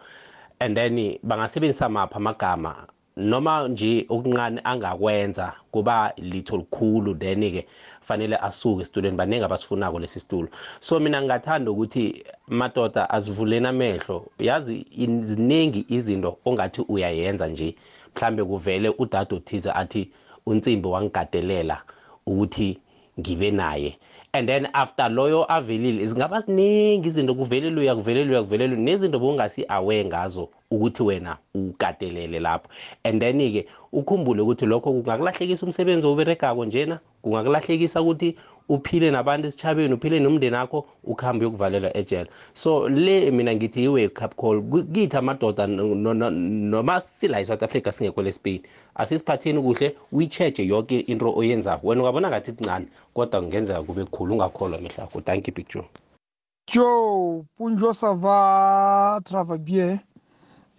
And 0.59 0.75
then 0.77 1.19
bangasebenzisa 1.23 1.89
maphi 1.89 2.15
amagama 2.15 2.87
noma 3.17 3.67
nje 3.67 4.05
okuncane 4.09 4.61
angakwenza 4.63 5.53
kuba 5.71 6.13
litho 6.17 6.57
likhulu 6.57 7.15
then-ke 7.15 7.65
fanele 8.01 8.37
asuke 8.37 8.81
esitulweni. 8.81 9.17
Baningi 9.17 9.43
abasifunako 9.43 9.99
lesi 9.99 10.19
situlo. 10.19 10.47
So 10.79 10.99
mina 10.99 11.21
ngingathanda 11.21 11.71
ukuthi 11.71 12.23
madoda 12.47 13.09
azivuleni 13.09 13.67
amehlo. 13.67 14.25
Yazi 14.39 14.85
in- 14.91 15.25
ziningi 15.25 15.85
izinto 15.89 16.37
ongathi 16.45 16.81
uyayenza 16.81 17.47
nje. 17.47 17.75
Mhlambe 18.15 18.43
kuvele 18.43 18.89
udade 18.89 19.35
othize 19.35 19.71
athi 19.71 20.11
unsimbi 20.45 20.87
wangigadelela 20.87 21.81
ukuthi 22.25 22.77
ngibe 23.19 23.51
naye. 23.51 23.97
And 24.33 24.47
then 24.49 24.67
after 24.73 25.09
loyo 25.09 25.45
avelile 25.51 26.07
zingaba 26.07 26.41
ziningi 26.41 27.07
izinto 27.09 27.35
kuvelele 27.35 27.79
uya 27.81 27.95
kuvelele 27.95 28.31
uya 28.31 28.43
kuvelele 28.43 28.75
nezinto 28.75 29.19
bongasi 29.19 29.65
aware 29.67 30.05
ngazo. 30.05 30.49
Ukuthi 30.71 31.03
wena 31.03 31.37
ukatelele 31.55 32.39
lapho. 32.39 32.69
And 33.03 33.21
then-ke 33.21 33.65
ukhumbule 33.93 34.41
ukuthi 34.41 34.65
lokho 34.65 34.91
kungakulahlekisa 34.91 35.65
umsebenzi 35.65 36.07
oberegako 36.07 36.65
njena 36.65 36.99
kungakulahlekisa 37.21 38.01
ukuthi 38.01 38.35
uphile 38.69 39.11
nabantu 39.11 39.47
esitshabeni 39.47 39.93
uphile 39.93 40.19
nomndeni 40.19 40.55
akho 40.55 40.85
ukuhambe 41.03 41.45
uyokuvalelwa 41.45 41.97
ejele. 41.97 42.29
So 42.53 42.89
le 42.89 43.31
mina 43.31 43.55
ngithi 43.55 43.83
i-wake 43.83 44.25
up 44.25 44.35
call 44.35 44.61
Ku- 44.61 44.83
kithi 44.83 45.17
amadoda 45.17 45.67
no- 45.67 45.95
no- 45.95 46.13
no- 46.13 46.29
noma 46.31 47.01
sila 47.01 47.39
e-south 47.39 47.63
africa 47.63 47.91
singekho 47.91 48.21
lespain 48.21 48.61
asisiphatheni 48.95 49.61
kuhle 49.61 49.95
uyi-cheche 50.11 50.67
yonke 50.67 50.99
into 50.99 51.33
oyenzako. 51.35 51.87
Wena 51.87 52.01
ungabona 52.01 52.29
ngathi 52.29 52.51
kuncane 52.51 52.87
kodwa 53.13 53.41
kungenzeka 53.41 53.83
kube 53.83 54.03
kukhulu 54.05 54.33
ungakholwa 54.33 54.79
mehlakho 54.81 55.21
thank 55.21 55.47
you 55.47 55.53
big 55.53 55.67
joe. 55.69 55.85
Joe, 56.67 57.45
Punjo 57.57 57.93
Sava, 57.93 59.21
Travabier. 59.23 59.99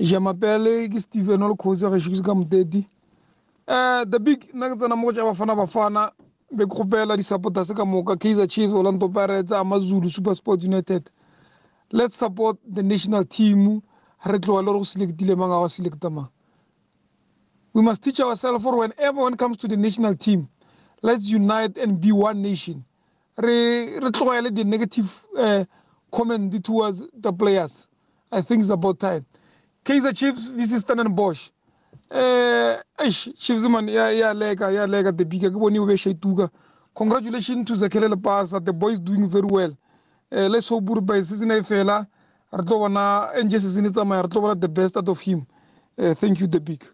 Je 0.01 0.17
m'appelle 0.17 0.89
Steven 1.01 1.43
je 1.99 1.99
suis 1.99 2.23
comme 2.23 2.49
Teddy. 2.49 2.87
Eh, 3.67 4.05
the 4.07 4.21
big 4.21 4.45
Orlando 8.73 9.09
Pirates 9.09 9.53
Super 10.09 10.35
Sports 10.37 10.65
United. 10.65 11.11
Let's 11.91 12.17
support 12.17 12.59
the 12.65 12.83
national 12.83 13.25
team. 13.25 13.83
We 17.75 17.83
must 17.83 18.03
teach 18.05 18.21
ourselves 18.21 18.63
for 18.63 18.79
when 18.79 18.93
it 18.97 19.39
comes 19.39 19.57
to 19.59 19.69
the 19.69 19.77
national 19.77 20.15
team, 20.15 20.49
let's 21.03 21.29
unite 21.31 21.77
and 21.77 22.01
be 22.01 22.13
one 22.13 22.41
nation. 22.41 22.85
Re 23.37 23.99
the 23.99 24.65
negative 24.65 25.27
uh, 25.37 25.65
comment 26.13 26.65
towards 26.65 27.05
the 27.15 27.33
players. 27.33 27.89
I 28.31 28.43
think 28.43 28.61
it's 28.61 28.71
about 28.71 29.01
time. 29.01 29.27
Kaizer 29.89 30.13
Chiefs 30.13 30.51
vs 30.51 30.81
Stellenbosch. 30.83 31.51
Eh, 32.11 32.77
eish, 32.99 33.33
Chiefs 33.39 33.63
man 33.69 33.89
ya 33.89 34.11
ya 34.11 34.35
lega 34.35 34.71
ya 34.71 34.87
lega 34.87 35.13
the 35.17 35.25
big 35.25 35.41
ke 35.41 35.51
boni 35.51 35.79
be 35.79 35.97
shetuka. 35.97 36.51
Congratulations 36.95 37.65
to 37.65 37.73
Zakele 37.73 38.23
Pasa, 38.23 38.61
the 38.61 38.73
boys 38.73 39.01
doing 39.01 39.27
very 39.31 39.47
well. 39.47 39.75
Eh, 40.31 40.47
let's 40.47 40.69
hope 40.69 40.85
by 41.07 41.23
season 41.23 41.51
e 41.53 41.63
fela 41.63 42.07
re 42.53 42.63
tlo 42.65 42.81
bona 42.81 43.31
nje 43.43 43.59
season 43.61 43.87
itsamaya 43.87 44.23
tsamaya 44.23 44.23
re 44.23 44.29
tlo 44.29 44.61
the 44.61 44.69
best 44.69 44.97
out 44.99 45.09
of 45.09 45.21
him. 45.21 45.47
Eh, 45.97 46.13
thank 46.15 46.39
you 46.41 46.47
the 46.47 46.61
big. 46.61 46.85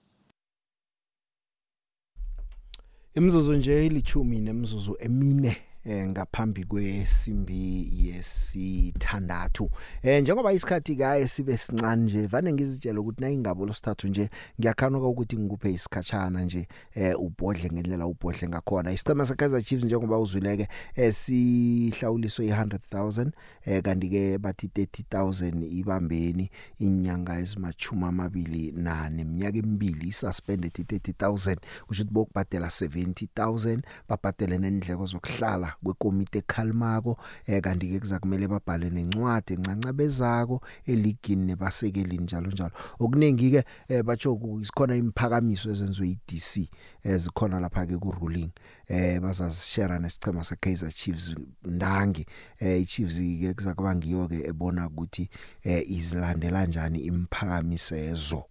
Imzuzu 3.16 3.52
nje 3.52 3.86
ilithumi 3.86 4.40
nemzuzu 4.40 4.96
emine 5.00 5.56
eh 5.84 6.08
ngaphambi 6.08 6.64
kwesimbi 6.64 7.92
yesithandathu. 7.92 9.70
Eh 10.02 10.22
njengoba 10.22 10.52
isikhathi 10.52 10.96
kaye 10.96 11.28
sibe 11.28 11.56
sincane 11.56 12.02
nje 12.02 12.26
vane 12.26 12.52
ngizitshela 12.52 13.00
ukuthi 13.00 13.20
na 13.20 13.30
ingabo 13.30 13.66
losithathu 13.66 14.08
nje 14.08 14.30
ngiyakhanuka 14.60 15.06
ukuthi 15.06 15.38
ngikuphe 15.38 15.72
isikhatshana 15.72 16.44
nje 16.44 16.68
eh 16.94 17.20
ubhodle 17.20 17.70
ngendlela 17.72 18.06
ubhodle 18.06 18.48
ngakhona. 18.48 18.92
Isicema 18.92 19.26
seKaizer 19.26 19.62
Chiefs 19.62 19.84
njengoba 19.84 20.18
uzwileke 20.18 20.68
eh 20.94 21.12
sihlawuliswe 21.12 22.46
i100000 22.46 23.30
eh 23.66 23.82
kanti 23.82 24.08
ke 24.08 24.38
bathi 24.38 24.66
30000 24.66 25.78
ibambeni 25.78 26.50
inyanga 26.78 27.38
ezimachuma 27.38 28.08
amabili 28.08 28.72
na 28.72 29.10
neminyaka 29.10 29.58
emibili 29.58 30.12
suspended 30.12 30.72
30000 30.72 31.56
kusho 31.86 32.02
ukuthi 32.02 32.14
bokubhadela 32.14 32.66
70000 32.66 33.82
babhadele 34.08 34.58
nendleko 34.58 35.06
zokuhlala 35.06 35.73
kwekomite 35.82 36.38
ekhalmako 36.38 37.18
eh 37.46 37.62
kanti 37.62 37.88
ke 37.88 38.00
kuzakumele 38.00 38.48
babhale 38.48 38.90
nencwadi 38.90 39.54
encancabezako 39.54 40.60
eligini 40.86 41.46
nebasekeli 41.46 42.18
njalo 42.18 42.50
njalo. 42.50 42.72
Okuningi 42.98 43.50
ke 43.50 43.64
eh, 43.88 44.02
batsho 44.02 44.38
isikhona 44.60 44.96
imphakamiso 44.96 45.70
ezenziwe 45.70 46.08
iDC 46.08 46.68
ezikhona 47.04 47.60
lapha 47.60 47.86
ke 47.86 47.96
ku 47.98 48.10
ruling 48.10 48.50
eh 48.88 49.20
bazazishare 49.20 49.98
nesicema 49.98 50.44
seKaizer 50.44 50.92
Chiefs 50.92 51.34
ndangi 51.64 52.26
eh 52.58 52.82
iChiefs 52.82 53.16
ke 53.40 53.54
kuzakuba 53.54 53.94
ngiyo 53.96 54.28
ke 54.28 54.44
ebona 54.48 54.86
ukuthi 54.86 55.30
eh 55.64 55.90
izilandela 55.90 56.64
kanjani 56.64 56.98
imphakamisezo. 56.98 58.44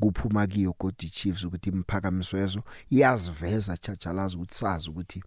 Kuphuma 0.00 0.46
kiyo 0.46 0.74
godi 0.78 1.10
Chiefs 1.10 1.44
ukuthi 1.44 1.70
imphakamiswezo 1.70 2.62
iyaziveza 2.90 3.76
chachalazi 3.76 4.36
ukuthi 4.36 4.54
sazi 4.54 4.90
ukuthi 4.90 5.22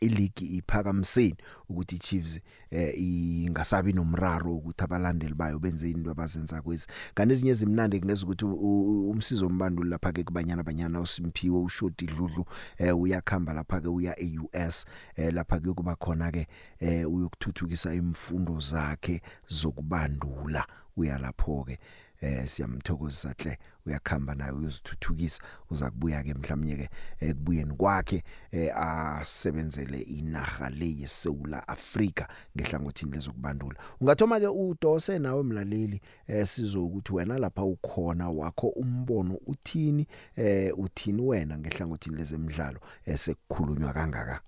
iligi 0.00 0.44
iphakamiseni 0.46 1.36
ukuthi 1.68 1.96
iChiefs 1.96 2.40
eh 2.70 2.94
ingasabi 3.00 3.92
nomraro 3.92 4.54
ukuthi 4.54 4.84
abalandeli 4.84 5.34
bayo 5.34 5.58
benze 5.58 5.90
into 5.90 6.10
abazenza 6.10 6.62
kwezi. 6.62 6.86
Kanti 7.14 7.32
ezinye 7.34 7.54
zimnandi 7.54 8.00
kuneza 8.00 8.24
ukuthi 8.26 8.44
u- 8.44 8.54
u- 8.60 9.10
umsizo 9.10 9.48
mbanduli 9.48 9.90
lapha 9.90 10.12
ke 10.12 10.24
kubanyana 10.24 10.62
banyana 10.62 11.00
uSimphiwe 11.00 11.58
uShoti 11.60 12.06
Dludlu 12.06 12.44
eh 12.78 12.98
uyakhamba 12.98 13.52
lapha 13.52 13.80
ke 13.80 13.88
uya 13.88 14.14
eUS 14.20 14.84
eh 15.16 15.32
lapha 15.34 15.60
ke 15.60 15.72
kuba 15.72 15.96
khona 15.96 16.32
ke 16.32 16.46
eh 16.80 17.10
uyokuthuthukisa 17.12 17.94
imfundo 17.94 18.60
zakhe 18.60 19.20
zokubandula. 19.48 20.66
Uya 20.96 21.18
lapho 21.18 21.64
ke 21.64 21.78
eh 22.20 22.46
siyamthokozisa 22.48 23.34
hle 23.38 23.58
uyakhamba 23.86 24.34
naye 24.34 24.52
uyozithuthukisa 24.52 25.42
uza 25.70 25.90
kubuya 25.90 26.22
ke 26.22 26.34
mhlawumnye 26.34 26.76
ke 26.76 26.88
eh, 27.20 27.34
kubuyeni 27.34 27.74
kwakhe 27.74 28.22
eh, 28.50 28.76
asebenzele 28.76 29.98
inaga 30.00 30.70
le 30.70 30.96
yeSouth 31.00 31.54
Africa 31.66 32.24
ngehlangothini 32.56 33.12
lezokubandula 33.12 33.76
ungathoma 34.00 34.40
ke 34.40 34.46
udose 34.46 35.18
nawe 35.18 35.42
mlaleli 35.42 36.00
eh, 36.26 36.46
sizo 36.46 36.84
ukuthi 36.86 37.12
wena 37.14 37.38
lapha 37.38 37.62
ukhona 37.64 38.28
wakho 38.30 38.68
umbono 38.68 39.38
uthini 39.46 40.06
eh, 40.36 40.78
uthini 40.78 41.22
wena 41.22 41.58
ngehlangothini 41.58 42.16
lezemidlalo 42.16 42.80
esekukhulunywa 43.06 43.92
kangaka 43.92 44.40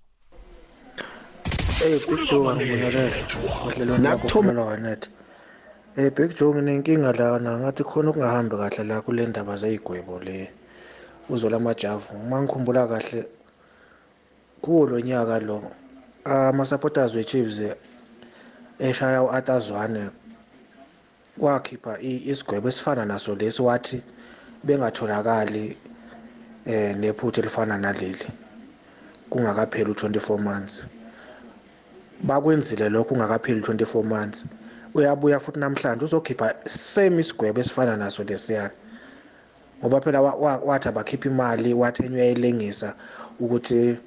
ngibingelele. 2.55 3.11
Udlelwane 3.67 4.03
lakho 4.03 4.27
Nakuthoma- 4.27 4.39
ufuna 4.49 4.61
wanet. 4.61 5.09
Big 6.15 6.35
Joe 6.37 6.53
nginenkinga 6.53 7.11
la 7.13 7.39
na 7.39 7.57
ngathi 7.59 7.83
khona 7.83 8.09
ukungahambi 8.09 8.55
kahle 8.57 8.83
la 8.87 9.01
kule 9.01 9.25
ndaba 9.25 9.57
zeyigwebo 9.57 10.19
le. 10.19 10.49
Uzola 11.29 11.59
majavu. 11.59 12.17
Mangikhumbula 12.29 12.87
kahle 12.87 13.25
kuwo 14.61 14.85
lo 14.87 14.99
nyaka 14.99 15.39
lo 15.39 15.63
ama 16.25 16.65
supporters 16.65 17.15
we 17.15 17.23
Chiefs 17.23 17.61
eshaya 18.79 19.23
uAtazwane 19.23 20.09
wakhipha 21.37 21.99
i- 22.01 22.23
isigwebo 22.31 22.67
esifana 22.67 23.05
naso 23.05 23.35
lesi 23.35 23.61
wathi 23.61 24.01
bengatholakali 24.63 25.77
eh 26.65 26.95
nephutha 26.97 27.41
elifana 27.41 27.77
naleli 27.77 28.27
kungakapheli 29.29 29.91
u24 29.91 30.37
months 30.41 30.85
bakwenzile 32.23 32.89
lokho 32.89 33.13
ungakapheli 33.13 33.61
24 33.61 34.03
months 34.03 34.45
uyabuya 34.93 35.39
futhi 35.39 35.59
namhlanje 35.59 36.05
uzokhipha 36.05 36.55
same 36.65 37.19
isigwebo 37.19 37.59
esifana 37.59 37.97
naso 37.97 38.23
lesiyana 38.23 38.71
ngoba 39.79 40.01
phela 40.01 40.21
wa- 40.21 40.35
wa- 40.35 40.57
wathi 40.57 40.87
abakhipha 40.89 41.29
imali 41.29 41.73
wathi 41.73 42.03
enye 42.05 42.15
uyayilengisa 42.15 42.93
ukuthi 43.39 43.97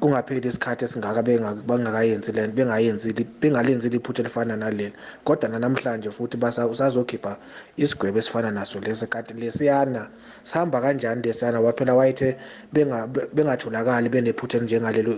kungapheli 0.00 0.48
isikhathi 0.48 0.84
esingaka 0.84 1.22
benga- 1.22 1.62
bangakayenzi 1.66 2.32
lento 2.32 2.52
bengayenzi 2.54 3.12
bengalenzi 3.40 3.88
iphutha 3.88 4.22
elifana 4.22 4.56
naleli. 4.56 4.92
Kodwa 5.24 5.48
namhlanje 5.58 6.10
futhi 6.10 6.36
usazokhipha 6.70 7.36
isigwebo 7.76 8.18
esifana 8.18 8.50
naso 8.50 8.78
lesi 8.80 9.06
kanti 9.06 9.34
lesiyana 9.34 10.08
sihamba 10.42 10.80
kanjani 10.80 11.22
lesiyana? 11.22 11.60
Waphela 11.60 11.94
wayethe 11.94 12.36
benga- 12.72 13.06
be- 13.06 13.26
bengatholakali 13.34 14.08
benephutha 14.08 14.58
elinjengalelo 14.58 15.16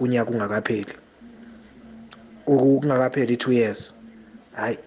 unyaka 0.00 0.30
ungakapheli. 0.30 0.92
Uku- 2.46 2.80
kungakapheli 2.80 3.32
i-two 3.34 3.52
years 3.52 3.94
hayi 4.56 4.78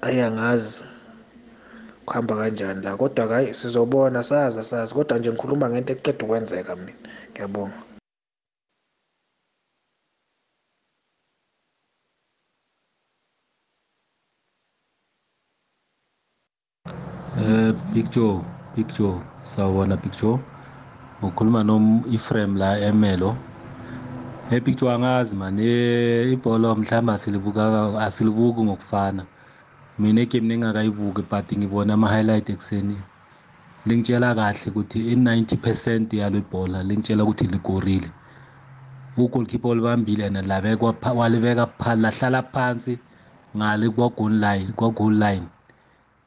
ayangazi 0.00 0.84
kuhamba 2.06 2.36
kanjani 2.36 2.82
la 2.84 2.96
kodwa 2.96 3.26
hayi 3.26 3.54
sizobona 3.54 4.22
sazi 4.22 4.64
sazi 4.64 4.94
kodwa 4.94 5.18
nje 5.18 5.30
ngikhuluma 5.32 5.70
ngento 5.70 5.92
eqeda 5.92 6.24
ukwenzeka 6.24 6.76
mina 6.76 6.98
ngiyabonga 7.32 7.78
Eh 17.40 17.72
Big 17.94 18.10
Joe, 18.10 18.42
Big 18.76 18.88
Joe, 18.96 19.22
sawubona 19.42 19.96
Big 19.96 20.12
Joe. 20.12 20.38
Ukhuluma 21.22 21.64
nom 21.64 22.02
Ephraim 22.14 22.56
la 22.56 22.78
eMelo. 22.78 23.36
Joe 24.50 24.90
angazi 24.92 25.36
man, 25.36 25.58
eh 25.60 26.32
ibhola 26.32 26.74
mhlamba 26.74 27.18
silibuka 27.18 28.00
asilibuki 28.00 28.60
ngokufana. 28.62 29.24
Mina 29.98 30.22
igame 30.22 30.48
ningakayibuki 30.48 31.22
but 31.22 31.52
ngibona 31.52 31.94
ama 31.94 32.08
highlight 32.08 32.50
ekseni. 32.50 32.96
Lingitshela 33.86 34.34
kahle 34.34 34.70
ukuthi 34.70 35.14
i90% 35.14 36.16
yalo 36.16 36.38
ibhola 36.38 36.82
lingitshela 36.82 37.22
ukuthi 37.24 37.46
ligorile. 37.46 38.10
ugoalkeeper 39.16 39.70
olibambile 39.70 40.26
and 40.26 40.46
labekwa 40.46 40.94
walibeka 41.14 41.68
lahlala 41.96 42.42
phansi 42.42 42.98
ngale 43.56 43.90
kwa 43.90 44.08
goal 44.08 44.32
line 44.32 44.72
kwa 44.76 44.90
goal 44.90 45.14
line 45.14 45.42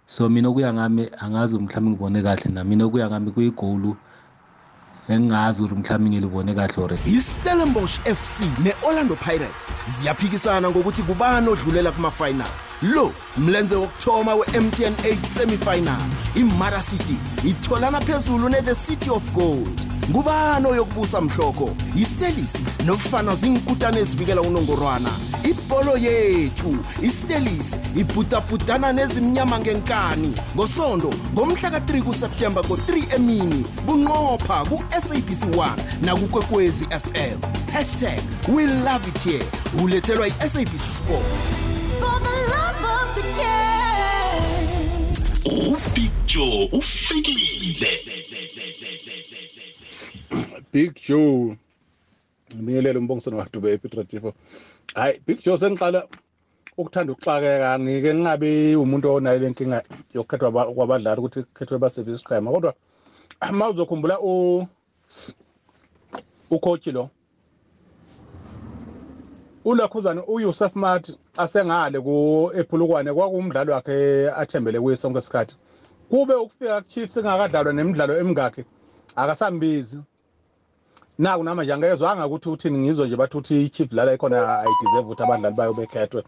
so 0.06 0.30
mina 0.30 0.50
okuya 0.50 0.74
ngami 0.74 1.10
angazi 1.20 1.60
mhlawumbe 1.60 1.92
ngibone 1.92 2.22
kahle 2.22 2.52
na 2.52 2.64
mina 2.64 2.86
okuya 2.86 3.10
ngami 3.10 3.32
kuyigolu 3.32 3.96
engingazi 5.10 5.64
ukuthi 5.64 5.80
mhlawumbe 5.80 6.10
ngilibone 6.10 6.54
kahle 6.54 6.84
or 6.84 6.94
iStellenbosch 7.06 8.00
FC 8.06 8.44
neOrlando 8.60 9.16
Pirates 9.16 9.66
ziyaphikisana 9.88 10.70
ngokuthi 10.70 11.04
kubani 11.04 11.50
odlulela 11.50 11.92
kuma-final. 11.92 12.48
Lo 12.82 13.14
mlenze 13.38 13.76
wokuthoma 13.76 14.36
we-mtn 14.36 14.94
8 14.94 15.26
semifinal. 15.26 16.02
Imara 16.36 16.82
city 16.82 17.18
itholana 17.44 18.02
phezulu 18.02 18.50
ne-the 18.50 18.76
city 18.76 19.10
of 19.10 19.34
gold 19.34 19.83
ngubani 20.10 20.68
oyokubusa 20.68 21.22
mhloko? 21.22 21.70
Istelis 21.96 22.64
nofana 22.86 23.36
ziinkutane 23.36 24.00
ezivikela 24.00 24.42
unongorwana. 24.42 25.10
Ibholo 25.44 25.98
yethu 25.98 26.78
istelis 27.02 27.78
ibhutabhutana 27.96 28.94
nezimnyama 28.94 29.60
ngenkani. 29.60 30.34
Ngosondo 30.56 31.14
ngomhla 31.34 31.72
ka-3 31.72 32.02
kuseptemba 32.02 32.62
ngo-3 32.64 33.16
emini 33.16 33.66
bunqopha 33.86 34.66
ku-sabc 34.70 35.44
1 35.44 35.70
nakukwekwezi 36.02 36.86
fm 36.86 37.38
hashtag 37.74 38.22
we 38.48 38.68
love 38.68 39.08
it 39.08 39.24
here. 39.24 39.46
Ulethelwa 39.84 40.28
i-sabc 40.28 40.78
sport. 40.78 41.26
Upicture 45.46 46.70
ufikile. 46.72 48.00
Big 50.74 50.94
Joe. 51.08 51.58
Ngibingelele 52.56 53.00
umbongisano 53.00 53.38
wakadube 53.38 53.72
ePetrotifo 53.74 54.34
hayi 54.96 55.22
Big 55.28 55.44
Joe 55.44 55.58
sengiqala 55.58 56.08
ukuthanda 56.78 57.14
ukuxakeka. 57.14 57.80
Ngike 57.80 58.14
ngingabe 58.14 58.76
umuntu 58.76 59.12
onayo 59.14 59.40
lenkinga 59.40 59.84
yokukhethwa 60.14 60.52
kwa- 60.52 60.74
kwabadlali 60.74 61.20
ukuthi 61.22 61.44
kukhethwe 61.44 61.78
basebenzisa 61.78 62.20
isiqhema. 62.26 62.52
Kodwa 62.52 62.74
uma 63.50 63.70
uzokhumbula 63.70 64.20
u 64.20 64.68
ucoach 66.50 66.88
lo 66.88 67.10
ulakhuzana 69.66 70.24
uyusef 70.26 70.76
mat 70.76 71.14
asengale 71.38 72.00
ku 72.02 72.52
ephulukwane 72.56 73.14
kwakuwumdlalo 73.14 73.74
wakhe 73.74 74.30
athembele 74.32 74.80
kuye 74.80 74.96
sonke 74.96 75.20
isikhathi. 75.20 75.56
Kube 76.10 76.34
ukufika 76.34 76.82
kuchiefs 76.82 77.18
engakadlalwa 77.18 77.74
nemidlalo 77.74 78.18
emingakhe 78.18 78.66
akasambizi. 79.16 80.00
Naku 81.18 81.44
namanje 81.44 81.74
angezwanga 81.74 82.26
ukuthi 82.26 82.50
uthini? 82.50 82.78
Ngizwe 82.78 83.08
nje 83.08 83.16
bathi 83.16 83.38
uthi 83.38 83.66
i-chief 83.66 83.90
dlala 83.90 84.14
ikhona 84.14 84.60
ayideserve 84.60 85.06
ukuthi 85.06 85.24
abadlali 85.24 85.56
bayo 85.56 85.74
bekhethwe. 85.74 86.24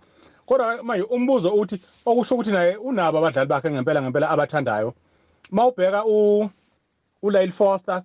Kodwa 0.46 0.84
manje 0.84 1.04
umbuzo 1.04 1.54
uthi 1.54 1.82
okusho 2.06 2.36
ukuthi 2.36 2.52
naye 2.52 2.78
unabo 2.78 3.18
abadlali 3.18 3.50
bakhe 3.50 3.72
ngempela 3.72 4.02
ngempela 4.02 4.30
abathandayo. 4.30 4.94
Uma 5.52 5.68
ubheka 5.68 6.06
u 6.06 6.50
uLyle 7.22 7.52
Foster 7.52 8.04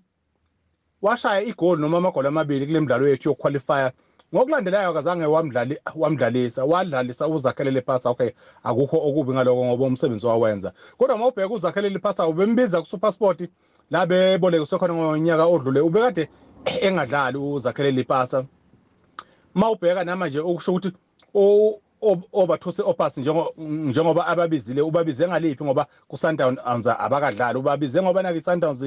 washaya 1.02 1.42
igoli 1.42 1.80
noma 1.80 1.98
amagoli 1.98 2.28
amabili 2.28 2.66
kule 2.66 2.80
midlalo 2.80 3.08
yethu 3.08 3.28
yokuqualifya. 3.28 3.92
Ngokulandelayo 4.34 4.90
akazange 4.90 5.26
wamdlali 5.26 5.78
wamdlalisa 5.94 6.64
wadlalisa 6.64 7.28
uzakhelele 7.28 7.82
phasa 7.82 8.10
okay 8.10 8.30
akukho 8.62 8.96
okubi 8.96 9.32
ngaloko 9.32 9.64
ngoba 9.64 9.84
umsebenzi 9.84 10.26
wawenza. 10.26 10.72
Kodwa 10.98 11.16
uma 11.16 11.26
ubheka 11.26 11.54
uzakhelele 11.54 11.98
phasa 11.98 12.28
ubembiza 12.28 12.80
kuSuperSport 12.80 13.48
la 13.90 14.06
bebolekiswe 14.06 14.78
khona 14.78 14.94
ngonyaka 14.94 15.46
odlule 15.46 15.80
ubekade 15.80 16.28
engadlali 16.64 17.38
uzakhelele 17.38 18.04
phasa 18.04 18.44
uma 19.54 19.70
ubheka 19.70 20.04
namanje 20.04 20.40
okusho 20.40 20.72
ukuthi 20.74 20.92
o- 21.34 21.80
o- 22.02 22.28
obathuse 22.32 22.82
opas 22.82 23.18
njengo- 23.18 23.52
njengoba 23.58 24.26
ababizile 24.26 24.82
ubabize 24.82 25.28
ngaliphi 25.28 25.64
ngoba 25.64 25.86
ku-sundowns 26.08 26.86
abakadlali 26.86 27.58
ubabize 27.58 28.02
ngoba 28.02 28.22
naki 28.22 28.38
i-sundowns 28.38 28.82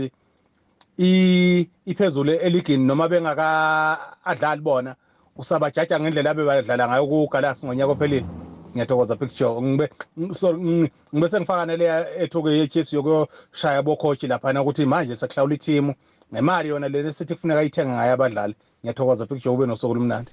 i- 0.98 1.68
iphezulu 1.86 2.32
eligini 2.32 2.86
noma 2.86 3.10
bengaka 3.10 4.00
adlali 4.26 4.62
bona 4.62 4.96
usabajaja 5.36 6.00
ngendlela 6.00 6.32
abebadlala 6.32 6.88
ngayo 6.88 7.08
ku-galaxy 7.08 7.66
ngonyaka 7.66 7.92
ophelile. 7.92 8.28
Ngiyathokoza 8.76 9.16
picture 9.16 9.62
ngibe 9.62 9.90
sorry, 10.34 10.58
ngi- 10.60 10.92
ngibe 11.14 11.30
sengifaka 11.30 11.66
naleya 11.66 12.16
ethuke 12.24 12.50
ye-chiefs 12.58 12.94
yokushaya 12.94 13.82
bokhochi 13.84 14.28
laphana 14.28 14.62
ukuthi 14.62 14.86
manje 14.86 15.16
sekuhlawula 15.16 15.56
ithimu 15.56 15.96
nemali 16.32 16.70
yona 16.70 16.88
lena 16.90 17.14
sithi 17.14 17.36
kufuneka 17.36 17.64
ithenge 17.64 17.92
ngayo 17.94 18.14
abadlali 18.14 18.56
ngiyathokoza 18.82 19.26
picture 19.26 19.56
ube 19.56 19.66
nosuku 19.66 19.94
lumnandi 19.96 20.32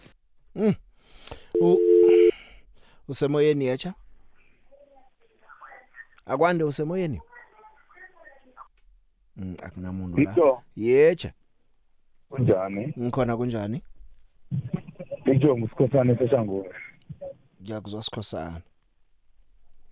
Mm. 0.54 0.74
U 1.60 1.78
usemoyeni 3.08 3.64
yecha? 3.64 3.94
Akwande 6.26 6.64
usemoyeni? 6.64 7.20
Mm 9.36 9.56
akunamuntu 9.62 10.18
la. 10.18 10.24
Victor. 10.24 10.62
Yecha. 10.76 11.32
Kunjani? 12.28 12.94
Ngikhona 12.98 13.36
kunjani? 13.36 13.82
Victor 15.24 15.58
ngusikhosana 15.58 16.18
seshangwe. 16.18 16.70
Ngiyakuzwa 17.62 18.02
sikhosana. 18.02 18.60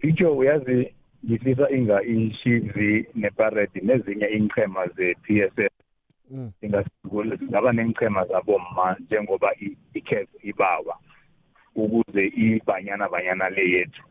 Victor 0.03 0.31
uyazi 0.39 0.95
ngifisa 1.27 1.71
inga 1.71 2.03
i-Chiefs 2.03 3.07
nePirates 3.15 3.83
nezinye 3.83 4.27
inchema 4.27 4.87
ze-PSL 4.87 5.78
Mm. 6.31 6.53
ingaba 7.41 7.73
nenchema 7.73 8.25
zabomma 8.25 8.97
njengoba 9.01 9.55
i-CAF 9.95 10.29
ibawa 10.43 10.99
ukuze 11.75 12.27
ibanyana 12.27 13.09
banyana 13.09 13.51
le 13.51 13.71
yethu. 13.71 14.03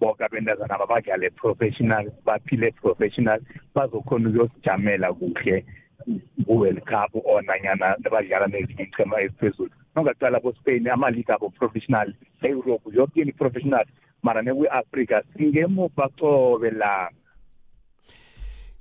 Bonke 0.00 0.24
abentazana 0.24 0.78
babadlale 0.78 1.30
professional 1.30 2.10
baphile 2.24 2.70
professional 2.70 3.40
bazokhona 3.74 4.28
ukuyosijamela 4.28 5.12
kuhle 5.12 5.64
ku-world 6.46 6.80
cup 6.84 7.10
or 7.24 7.42
nanyana 7.42 7.96
badlala 8.10 8.46
nezinye 8.46 8.82
ichema 8.84 9.20
eziphezulu. 9.20 9.70
Nongaqala 9.94 10.40
bo-spain 10.40 10.88
amaligi 10.88 11.32
abo 11.32 11.50
professional 11.50 12.14
e-europe 12.42 12.90
yonke 12.92 13.20
into 13.20 13.32
professional 13.32 13.84
mara 14.22 14.42
nekwi-afrika 14.42 15.22
singemuva 15.36 16.08
cobe 16.18 16.70
la. 16.70 17.10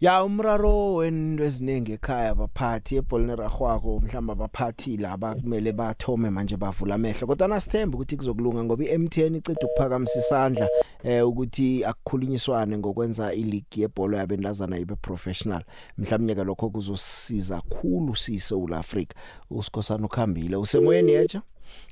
Ya 0.01 0.23
umraro 0.23 0.95
wento 0.95 1.43
eziningi 1.43 1.91
ekhaya 1.91 2.29
abaphathi 2.29 2.95
ebholini 2.95 3.35
ragwako 3.35 3.99
mhlamba 3.99 4.33
abaphathi 4.33 4.97
laba 4.97 5.35
kumele 5.35 5.71
bathome 5.71 6.29
manje 6.29 6.57
bavula 6.57 6.95
amehlo. 6.95 7.27
Kodwa 7.27 7.47
nasithemba 7.47 7.95
ukuthi 7.95 8.17
kuzokulunga 8.17 8.63
ngoba 8.63 8.83
iMTN 8.83 9.35
icede 9.35 9.65
ukuphakamisa 9.65 10.19
isandla 10.19 10.67
eh 11.03 11.27
ukuthi 11.27 11.85
akukhulunyiswane 11.85 12.77
ngokwenza 12.77 13.33
ileague 13.33 13.81
yebhola 13.81 14.17
yabentazana 14.17 14.77
ibe 14.77 14.95
professional. 14.95 15.63
Mhlawumnye 15.97 16.35
ke 16.35 16.43
lokho 16.43 16.69
kuzosiza 16.69 17.61
kakhulu 17.61 18.15
siSouth 18.15 18.73
Africa. 18.73 19.13
Usikhosana 19.49 20.05
ukhambile. 20.05 20.55
Usemoyeni 20.55 21.11
yecha 21.11 21.41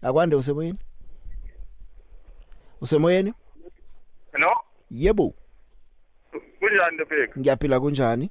akwande 0.01 0.35
usemoyeni? 0.35 0.79
Usemoyeni? 2.81 3.33
No 4.39 4.51
yebo. 4.91 5.33
Kunjani 6.63 6.97
big 7.05 7.29
ngiyaphila 7.37 7.79
kunjani? 7.79 8.29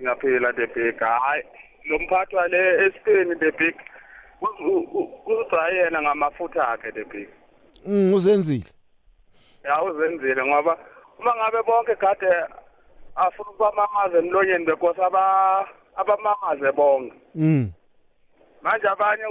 Ngiyaphila 0.00 0.52
big 0.52 0.98
hayi 1.00 1.42
lo 1.84 1.98
mphathi 1.98 2.36
wale 2.36 2.90
the 3.40 3.52
big 3.58 3.74
uzayena 5.26 6.02
ngamafutha 6.02 6.68
akhe 6.68 6.92
big 6.92 7.28
Mm 7.86 8.14
uzenzile? 8.14 8.70
Ya 9.64 9.82
uzenzile 9.82 10.44
ngoba 10.44 10.78
uma 11.18 11.34
ngabe 11.34 11.62
bonke 11.62 11.94
kade 11.94 12.30
afuna 13.14 13.50
ukubamamaza 13.50 14.18
emlonyeni 14.18 14.66
bekose 14.66 15.02
aba 15.04 15.68
abamamaze 15.96 16.72
bonke. 16.72 17.14
Mm. 17.34 17.72
Manje 18.62 18.88
abanye 18.88 19.24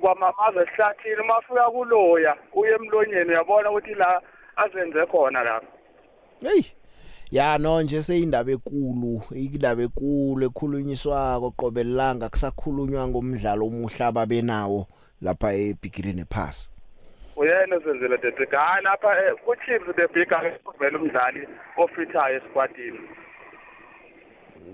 kwamamaza 0.00 0.62
esihlathini 0.62 1.20
uma 1.20 1.38
ufika 1.38 1.70
kuloya 1.70 2.36
uye 2.54 2.74
emlonyeni 2.74 3.30
uyabona 3.30 3.70
ukuthi 3.70 3.94
la 3.94 4.22
azenze 4.56 5.06
khona 5.06 5.44
lapha 5.44 5.75
hey 6.42 6.62
ya 7.30 7.58
no 7.58 7.82
nje 7.82 8.02
seyindaba 8.02 8.52
ekulu 8.52 9.22
indaba 9.34 9.82
ekulu 9.82 10.44
ekhulunyiswako 10.46 11.50
qobe 11.50 11.84
lilanga 11.84 12.28
kusakhulunywa 12.28 13.08
ngomdlalo 13.08 13.66
omuhla 13.66 14.12
babenawo 14.12 14.86
lapha 15.22 15.52
eBigrini 15.52 16.24
Pass 16.24 16.70
uyena 17.36 17.76
osenzile 17.76 18.18
the 18.18 18.30
big 18.30 18.50
hayi 18.50 18.84
lapha 18.84 19.08
eh, 19.18 19.34
ku-chiefs 19.44 19.96
the 19.96 20.08
big 20.14 20.32
akuvela 20.32 20.98
umdlali 20.98 21.48
ofithayo 21.76 22.36
esquadini 22.36 23.00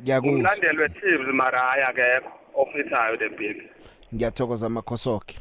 ngiyakuzwa. 0.02 0.34
Umlandeli 0.34 0.78
we-chiefs 0.78 1.28
mara 1.32 1.60
hayi 1.60 1.82
akekho 1.82 2.32
ofithayo 2.54 3.16
the 3.16 3.28
big 3.28 3.56
ngiyathokoza 4.14 4.66
amakhosoke 4.66 5.38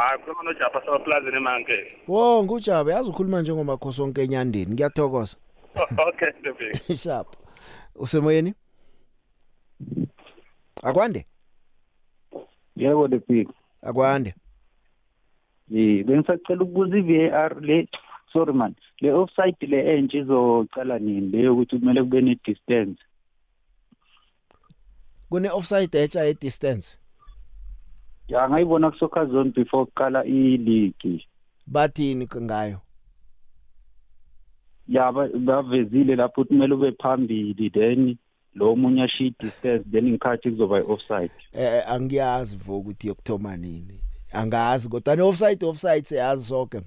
hayi 0.00 0.18
khuluma 0.22 0.42
nojapa 0.42 0.80
sabaplazini 0.84 1.36
emankeni 1.36 1.90
wo 2.08 2.44
ngujaba 2.44 2.92
yazi 2.92 3.10
ukhuluma 3.10 3.40
njengomakhosoke 3.40 4.22
enyandeni 4.22 4.72
ngiyathokoza. 4.72 5.36
Okay 6.08 6.32
the 6.42 6.52
big 6.52 6.98
sharp 7.02 7.36
usemoyeni? 7.94 8.54
Akwande? 10.82 11.26
Yebo 12.76 13.08
the 13.08 13.18
big 13.28 13.48
akwande. 13.82 14.34
Eh 15.74 16.04
bengisacela 16.04 16.64
ukubuza 16.64 16.98
i-VAR 16.98 17.60
le 17.60 17.88
sorry 18.32 18.52
man 18.52 18.74
le 19.00 19.12
offside 19.12 19.66
le 19.66 19.96
entsha 19.96 20.18
izocala 20.18 20.98
nini? 20.98 21.28
Leyo 21.28 21.52
ukuthi 21.52 21.78
kumele 21.78 22.02
kube 22.02 22.20
ne 22.20 22.38
distance 22.44 23.00
kune 25.30 25.50
offside 25.50 25.98
etsha 25.98 26.26
e 26.26 26.34
distance 26.34 26.99
ya 28.30 28.48
ngayibona 28.50 28.90
ku 28.90 28.96
soccer 28.98 29.26
zone 29.26 29.50
before 29.50 29.86
kuqala 29.86 30.24
i-league. 30.24 31.26
Bathini 31.66 32.26
ngayo? 32.26 32.80
Ya 34.88 35.12
ba- 35.12 35.28
bavezile 35.28 36.16
lapho 36.16 36.44
kumele 36.44 36.74
ube 36.74 36.92
phambili 37.02 37.70
then 37.70 38.18
lo 38.54 38.76
munye 38.76 39.02
ashiya 39.02 39.30
distance 39.40 39.84
then 39.90 40.08
ngikhathi 40.08 40.50
kuzoba 40.50 40.78
i-offside. 40.78 41.30
Eh 41.52 41.82
angiyazi 41.86 42.56
vo 42.56 42.78
ukuthi 42.78 43.08
yokuthoma 43.08 43.56
nini. 43.56 44.00
Angazi 44.32 44.88
kodwa 44.88 45.16
ne 45.16 45.22
offside 45.22 45.66
offside 45.66 46.04
siyazi 46.04 46.44
sonke 46.44 46.80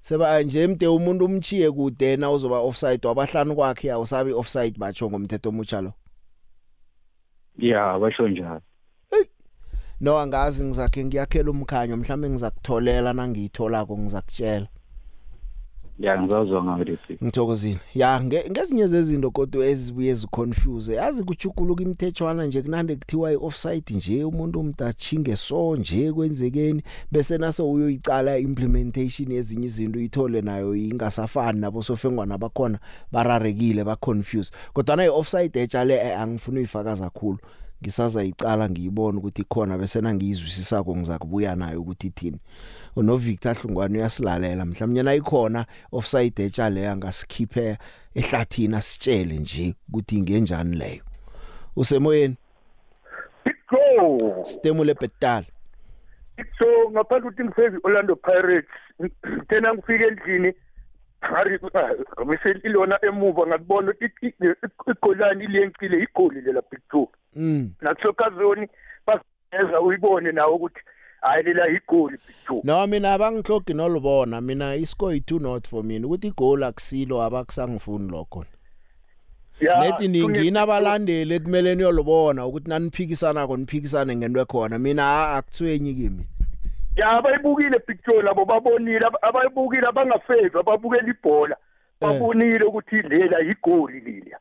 seba 0.00 0.42
nje 0.42 0.66
mde 0.66 0.86
umuntu 0.86 1.24
umchiye 1.24 1.70
kude 1.70 2.16
na 2.16 2.30
uzoba 2.30 2.58
offside 2.60 3.08
wabahlanu 3.08 3.54
kwakhe 3.54 3.92
awusabi 3.92 4.32
offside 4.32 4.78
batsho 4.78 5.10
ngomthetho 5.10 5.48
omutsha 5.48 5.80
lo? 5.80 5.92
Ya 7.58 7.98
basho 7.98 8.28
njalo. 8.28 8.60
No 10.00 10.18
angazi 10.18 10.64
ngizakhe 10.64 11.04
ngiyakhela 11.04 11.50
umkhanyo 11.50 11.96
mhlawumbe 11.96 12.30
ngizakutholela 12.30 13.12
nangiyitholako 13.12 13.98
ngizakutshela. 13.98 14.66
Ya 15.98 16.22
ngizawuzwa 16.22 16.64
ngayo 16.64 16.84
le 16.84 16.98
big 17.08 17.18
ngithokozile. 17.22 17.78
Ya 17.94 18.20
nge- 18.20 18.50
ngezinye 18.50 18.86
zezinto 18.86 19.30
kodwa 19.30 19.66
ezibuye 19.66 20.14
ziconfuse 20.14 20.94
yazi 20.94 21.24
kuchukuluka 21.24 21.82
imithethwana 21.82 22.46
nje 22.46 22.62
kunande 22.62 22.96
kuthiwa 22.96 23.32
i-offside 23.32 23.94
nje 23.94 24.24
umuntu 24.24 24.60
umdachinge 24.60 25.36
so 25.36 25.76
nje 25.76 26.12
kwenzekeni 26.12 26.82
bese 27.12 27.38
nase 27.38 27.62
uyoyicala 27.62 28.38
implementation 28.38 29.32
yezinye 29.32 29.66
izinto 29.66 30.00
ithole 30.00 30.40
nayo 30.42 30.76
ingasafani 30.76 31.60
nabo 31.60 31.82
sofengwana 31.82 32.38
bakhona 32.38 32.78
bararekile 33.12 33.84
baconfuse 33.84 34.52
kodwa 34.72 34.96
na 34.96 35.04
i-offside 35.04 35.60
etshale 35.60 35.94
eh, 35.94 36.20
angifuni 36.20 36.58
uyifaka 36.58 36.96
kakhulu 36.96 37.38
ngisazayicala 37.84 38.70
ngiyibona 38.70 39.18
ukuthi 39.18 39.44
khona 39.44 39.78
bese 39.78 40.00
nangiyizwisisako 40.00 40.96
ngizakubuya 40.96 41.56
nayo 41.56 41.80
ukuthi 41.80 42.06
ithini 42.06 42.40
no 42.96 43.16
Victor 43.16 43.54
Hlungwane 43.54 43.98
uyasilalela 43.98 44.64
mhlawumnye 44.64 45.02
nayikhona 45.02 45.66
offside 45.92 46.42
etsha 46.42 46.70
leya 46.70 46.96
ngasikhiphe 46.96 47.78
ehlathini 48.14 48.76
asitshele 48.76 49.38
nje 49.38 49.74
ukuthi 49.88 50.22
ngenjani 50.22 50.76
leyo 50.76 51.02
usemoyeni 51.76 52.36
go 53.70 54.44
stemule 54.44 54.94
betala 54.94 55.46
so 56.58 56.90
ngaphandle 56.90 57.28
ukuthi 57.28 57.44
ngisezi 57.44 57.78
Orlando 57.84 58.16
Pirates 58.16 58.70
tena 59.48 59.74
ngifike 59.74 60.04
endlini 60.04 60.54
hari 61.20 61.58
bese 62.26 62.50
ilona 62.64 62.98
emuva 63.04 63.46
ngakubona 63.46 63.90
ukuthi 63.90 64.34
igolani 64.90 65.46
liyencile 65.46 66.02
igoli 66.02 66.40
lela 66.40 66.62
big 66.70 66.80
2 66.92 67.06
Mm. 67.36 67.70
nakusoka 67.80 68.30
zone 68.30 68.68
bakuyenza 69.06 69.80
uyibone 69.80 70.32
nawe 70.32 70.52
ukuthi 70.52 70.80
hayi 71.20 71.42
lela 71.42 71.68
igoli 71.68 72.18
bithu. 72.26 72.60
No 72.64 72.86
mina 72.86 73.12
abangihlogi 73.12 73.74
nolubona. 73.74 74.40
Mina 74.40 74.74
iscore 74.74 75.16
i2 75.16 75.42
not 75.42 75.68
for 75.68 75.84
mina 75.84 76.06
ukuthi 76.06 76.26
igoli 76.26 76.64
akusilo 76.64 77.22
abakusangifuni 77.22 78.10
lokho. 78.10 78.44
Nethi 79.60 80.08
ningina 80.08 80.62
abalandeli 80.62 81.34
ekumele 81.34 81.74
niyolubona 81.74 82.46
ukuthi 82.46 82.68
naniphikisana 82.68 83.46
koniphikisane 83.46 84.16
ngento 84.16 84.40
ekhona. 84.40 84.78
Mina 84.78 85.36
akuthwenyi 85.36 85.94
kimi 85.94 86.24
ya 86.96 87.08
abayibukile 87.10 87.78
picture 87.78 88.22
labo 88.22 88.44
babonile 88.44 89.06
abayibukile 89.22 89.86
abangafevi 89.88 90.58
ababukela 90.58 91.08
ibhola. 91.08 91.56
Eh. 91.56 92.08
Babonile 92.08 92.64
ukuthi 92.64 93.02
lela 93.02 93.40
igoli 93.40 94.00
lila. 94.00 94.38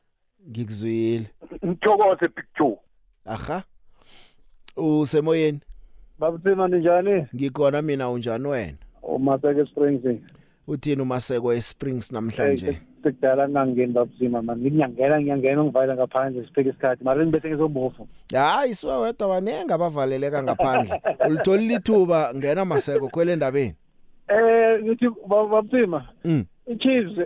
Ngikuzwile. 0.49 1.27
Ngithokoze 1.65 2.27
picture 2.27 2.77
aha. 3.25 3.63
Usemoyeni? 4.77 5.59
Babuthina 6.19 6.67
ninjani? 6.67 7.27
Ngikhona 7.35 7.81
mina 7.81 8.09
unjani 8.09 8.47
wena? 8.47 8.77
Umaseke 9.03 9.65
springs. 9.65 10.21
Uthini 10.67 11.01
umaseko 11.01 11.53
eSprings 11.53 12.11
namhlanje? 12.11 12.79
Sekudala 13.03 13.49
ngangeni 13.49 13.93
babuthina 13.93 14.41
man. 14.41 14.59
Nginyangena 14.59 15.21
ngiyangena 15.21 15.63
ngivalele 15.63 15.93
ngaphandle 15.95 16.45
siphele 16.45 16.69
isikhathi. 16.69 17.03
Mara 17.03 17.25
ngibethe 17.25 17.49
ngizobofu 17.49 18.07
hayi 18.33 18.75
siwe 18.75 18.97
wedwa 18.97 19.27
banenge 19.27 19.73
abavaleleka 19.73 20.43
ngaphandle. 20.43 21.01
Ulitholile 21.27 21.73
ithuba 21.73 22.33
ngena 22.35 22.65
maseko 22.65 23.09
kwele 23.09 23.35
ndabeni 23.35 23.75
eh 24.27 24.79
ngithi 24.83 25.07
babuthina 25.27 26.07
mm 26.68 26.74
i-chiefs 26.74 27.20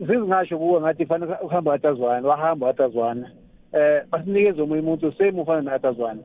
zizingasho 0.00 0.58
kuwe 0.58 0.80
ngathi 0.80 1.06
fanele 1.06 1.36
uhamba 1.42 1.74
atazwana 1.74 2.28
wahamba 2.28 2.68
atazwana 2.68 3.30
eh 3.72 4.02
basinikeze 4.10 4.62
omunye 4.62 4.80
umuntu 4.82 5.12
same 5.12 5.40
ufana 5.40 5.62
na-atazwana 5.62 6.22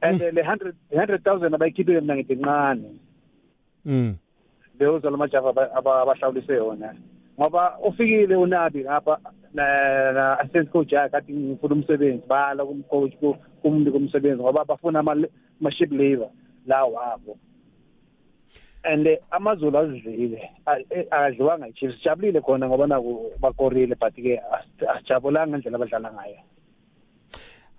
and 0.00 0.20
le 0.20 0.42
100 0.42 0.72
100,000 0.92 1.54
abayikhiphile 1.54 2.00
mina 2.00 2.16
ngithi 2.16 2.32
incane 2.32 2.90
mm. 3.84 4.16
Leyoza 4.80 5.10
lamajaha 5.10 5.48
aba- 5.48 5.72
aba- 5.74 6.02
abahlawulise 6.02 6.52
yona. 6.54 6.94
Ngoba 7.40 7.78
ufikile 7.78 8.36
unabi 8.36 8.84
ngapha 8.84 9.18
na 9.54 10.12
na 10.12 10.38
assistant 10.38 10.70
coach 10.70 10.92
yakhe 10.92 11.16
athi 11.16 11.32
ngifuna 11.32 11.74
umsebenzi 11.74 12.26
bala 12.28 12.64
kumcoach 12.66 13.14
ku- 13.16 13.36
kumntu 13.62 13.92
komsebenzi 13.92 14.42
ngoba 14.42 14.64
bafuna 14.64 14.98
ama 14.98 15.12
ama 15.60 15.70
ship 15.72 15.92
labor 15.92 16.28
la 16.66 16.84
wabo. 16.84 17.38
And 18.84 19.06
eh, 19.06 19.18
amazulu 19.30 19.78
azidlile 19.78 20.50
A- 20.66 20.78
eh, 20.90 21.06
akadliwanga 21.10 21.68
i-chiefs 21.68 21.96
sijabulile 21.98 22.40
khona 22.40 22.68
ngoba 22.68 22.86
naku 22.86 23.30
bakorile 23.40 23.94
but 24.00 24.14
ke 24.14 24.40
asi- 24.52 24.86
asijabulanga 24.96 25.58
ngendlela 25.58 25.76
abadlala 25.76 26.12
ngayo. 26.12 26.36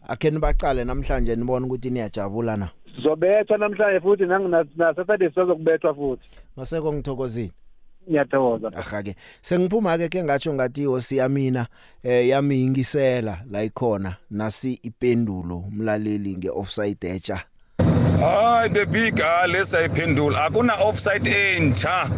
Akhe 0.08 0.32
nibacale 0.32 0.84
namhlanje 0.84 1.36
nibona 1.36 1.66
ukuthi 1.66 1.90
niyajabula 1.90 2.58
na? 2.58 2.70
Sizobethwa 2.96 3.58
namhlanje 3.58 4.00
futhi 4.00 4.24
nangu- 4.26 4.48
na 4.50 4.66
na 4.76 4.94
saturday 4.96 5.30
sizokubethwa 5.30 5.94
futhi. 5.96 6.30
Maseko 6.56 6.94
ngithokozile 6.94 7.52
ngiyathokoza. 8.10 8.72
Aha 8.78 9.04
ke. 9.04 9.16
Sengiphuma 9.42 9.98
ke 9.98 10.10
ke 10.10 10.24
ngatsho 10.24 10.54
ngathi 10.54 10.82
ihosi 10.82 11.18
yamina 11.18 11.68
eh 12.04 12.28
yamingisela 12.28 13.42
la 13.52 13.64
ikhona 13.64 14.16
nasi 14.30 14.80
ipendulo 14.84 15.58
umlaleli 15.58 16.38
ngeoffside 16.38 17.08
etsha 17.10 17.40
hayi 18.20 18.70
the 18.74 18.86
big 18.86 19.22
ah 19.22 19.48
lesayiphendula 19.48 20.46
akuna 20.46 20.74
offside 20.82 21.28
entsha. 21.28 22.10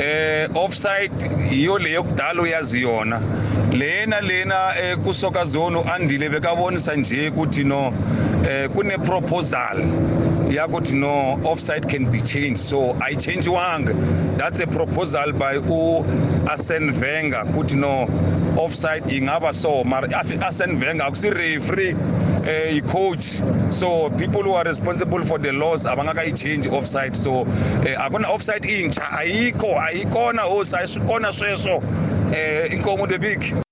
Eh 0.00 0.48
offside 0.54 1.30
iyo 1.50 1.78
leyo 1.78 2.02
kudala 2.02 2.42
uyazi 2.42 2.82
yona. 2.82 3.20
Lena 3.72 4.20
lena 4.20 4.74
eh, 4.82 4.96
kusoka 4.96 5.44
zone 5.44 5.78
uandile 5.78 6.28
bekabonisa 6.28 6.96
nje 6.96 7.28
ukuthi 7.28 7.64
no 7.64 7.92
eh 8.48 8.68
kune 8.70 8.98
proposal 8.98 9.78
yakuthi 10.50 10.94
no 10.94 11.40
offside 11.44 11.88
can 11.88 12.10
be 12.10 12.20
changed. 12.20 12.58
So 12.58 12.94
ayichangiwanga 13.00 14.38
that's 14.38 14.60
a 14.60 14.66
proposal 14.66 15.32
by 15.32 15.56
u-arsene 15.56 16.92
venga 16.92 17.44
kuthi 17.44 17.76
no 17.76 18.06
offside 18.56 19.04
ingaba 19.08 19.52
so 19.54 19.84
mara 19.84 20.08
i-arsene 20.08 20.76
venga 20.78 21.04
akusi-referee. 21.04 21.96
Eh 22.46 22.76
i-coach 22.76 23.40
so 23.70 24.10
people 24.10 24.42
who 24.42 24.54
are 24.54 24.64
responsible 24.64 25.24
for 25.24 25.38
the 25.38 25.52
laws 25.52 25.86
abangakayichange 25.86 26.66
offside. 26.72 27.16
So 27.16 27.42
eh, 27.86 27.96
akuna 27.98 28.28
offside 28.28 28.64
intsha. 28.64 29.10
Ayikho 29.10 29.80
ayikona 29.80 30.44
osayikona 30.46 31.32
sweswo 31.32 31.82
eh 32.34 32.72
inkomo 32.72 33.06
the 33.08 33.18
big. 33.18 33.62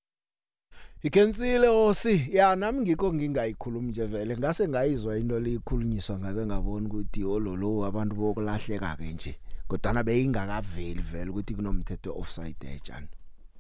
Ikensile 1.03 1.69
osi. 1.69 2.29
Ya 2.33 2.57
nami 2.57 2.81
ngikho 2.81 3.13
ngingayikhulumi 3.13 3.91
nje 3.91 4.07
vele. 4.07 4.37
Ngase 4.37 4.69
ngayizwa 4.69 5.19
into 5.19 5.41
leyikhulunyiswa 5.41 6.19
ngabe 6.19 6.47
ngabona 6.47 6.89
ukuthi 6.89 7.25
ololo 7.25 7.85
abantu 7.85 8.15
bokulahleka 8.17 8.97
ke 8.97 9.13
nje. 9.13 9.35
Kodwa 9.69 10.03
beyingakaveli 10.03 11.03
vele 11.03 11.31
ukuthi 11.31 11.55
kunomthetho 11.55 12.13
offside 12.19 12.67
ejana 12.75 13.07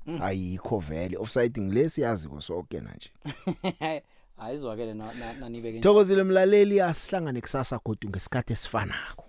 Mm. 0.06 0.22
ayikho 0.22 0.78
vele. 0.78 1.16
Offside 1.16 1.60
ngilesi 1.60 2.00
yaziko 2.00 2.40
sonke 2.40 2.80
manje 2.80 3.10
ayizwakele 4.40 4.94
na- 4.94 5.04
na- 5.04 5.32
nanibeke 5.40 5.78
nje. 5.78 5.80
Thokozile 5.88 6.22
mlaleli 6.22 6.80
asihlangane 6.80 7.40
kusasa 7.40 7.78
godu 7.84 8.08
ngesikhathi 8.08 8.52
esifanako 8.52 9.16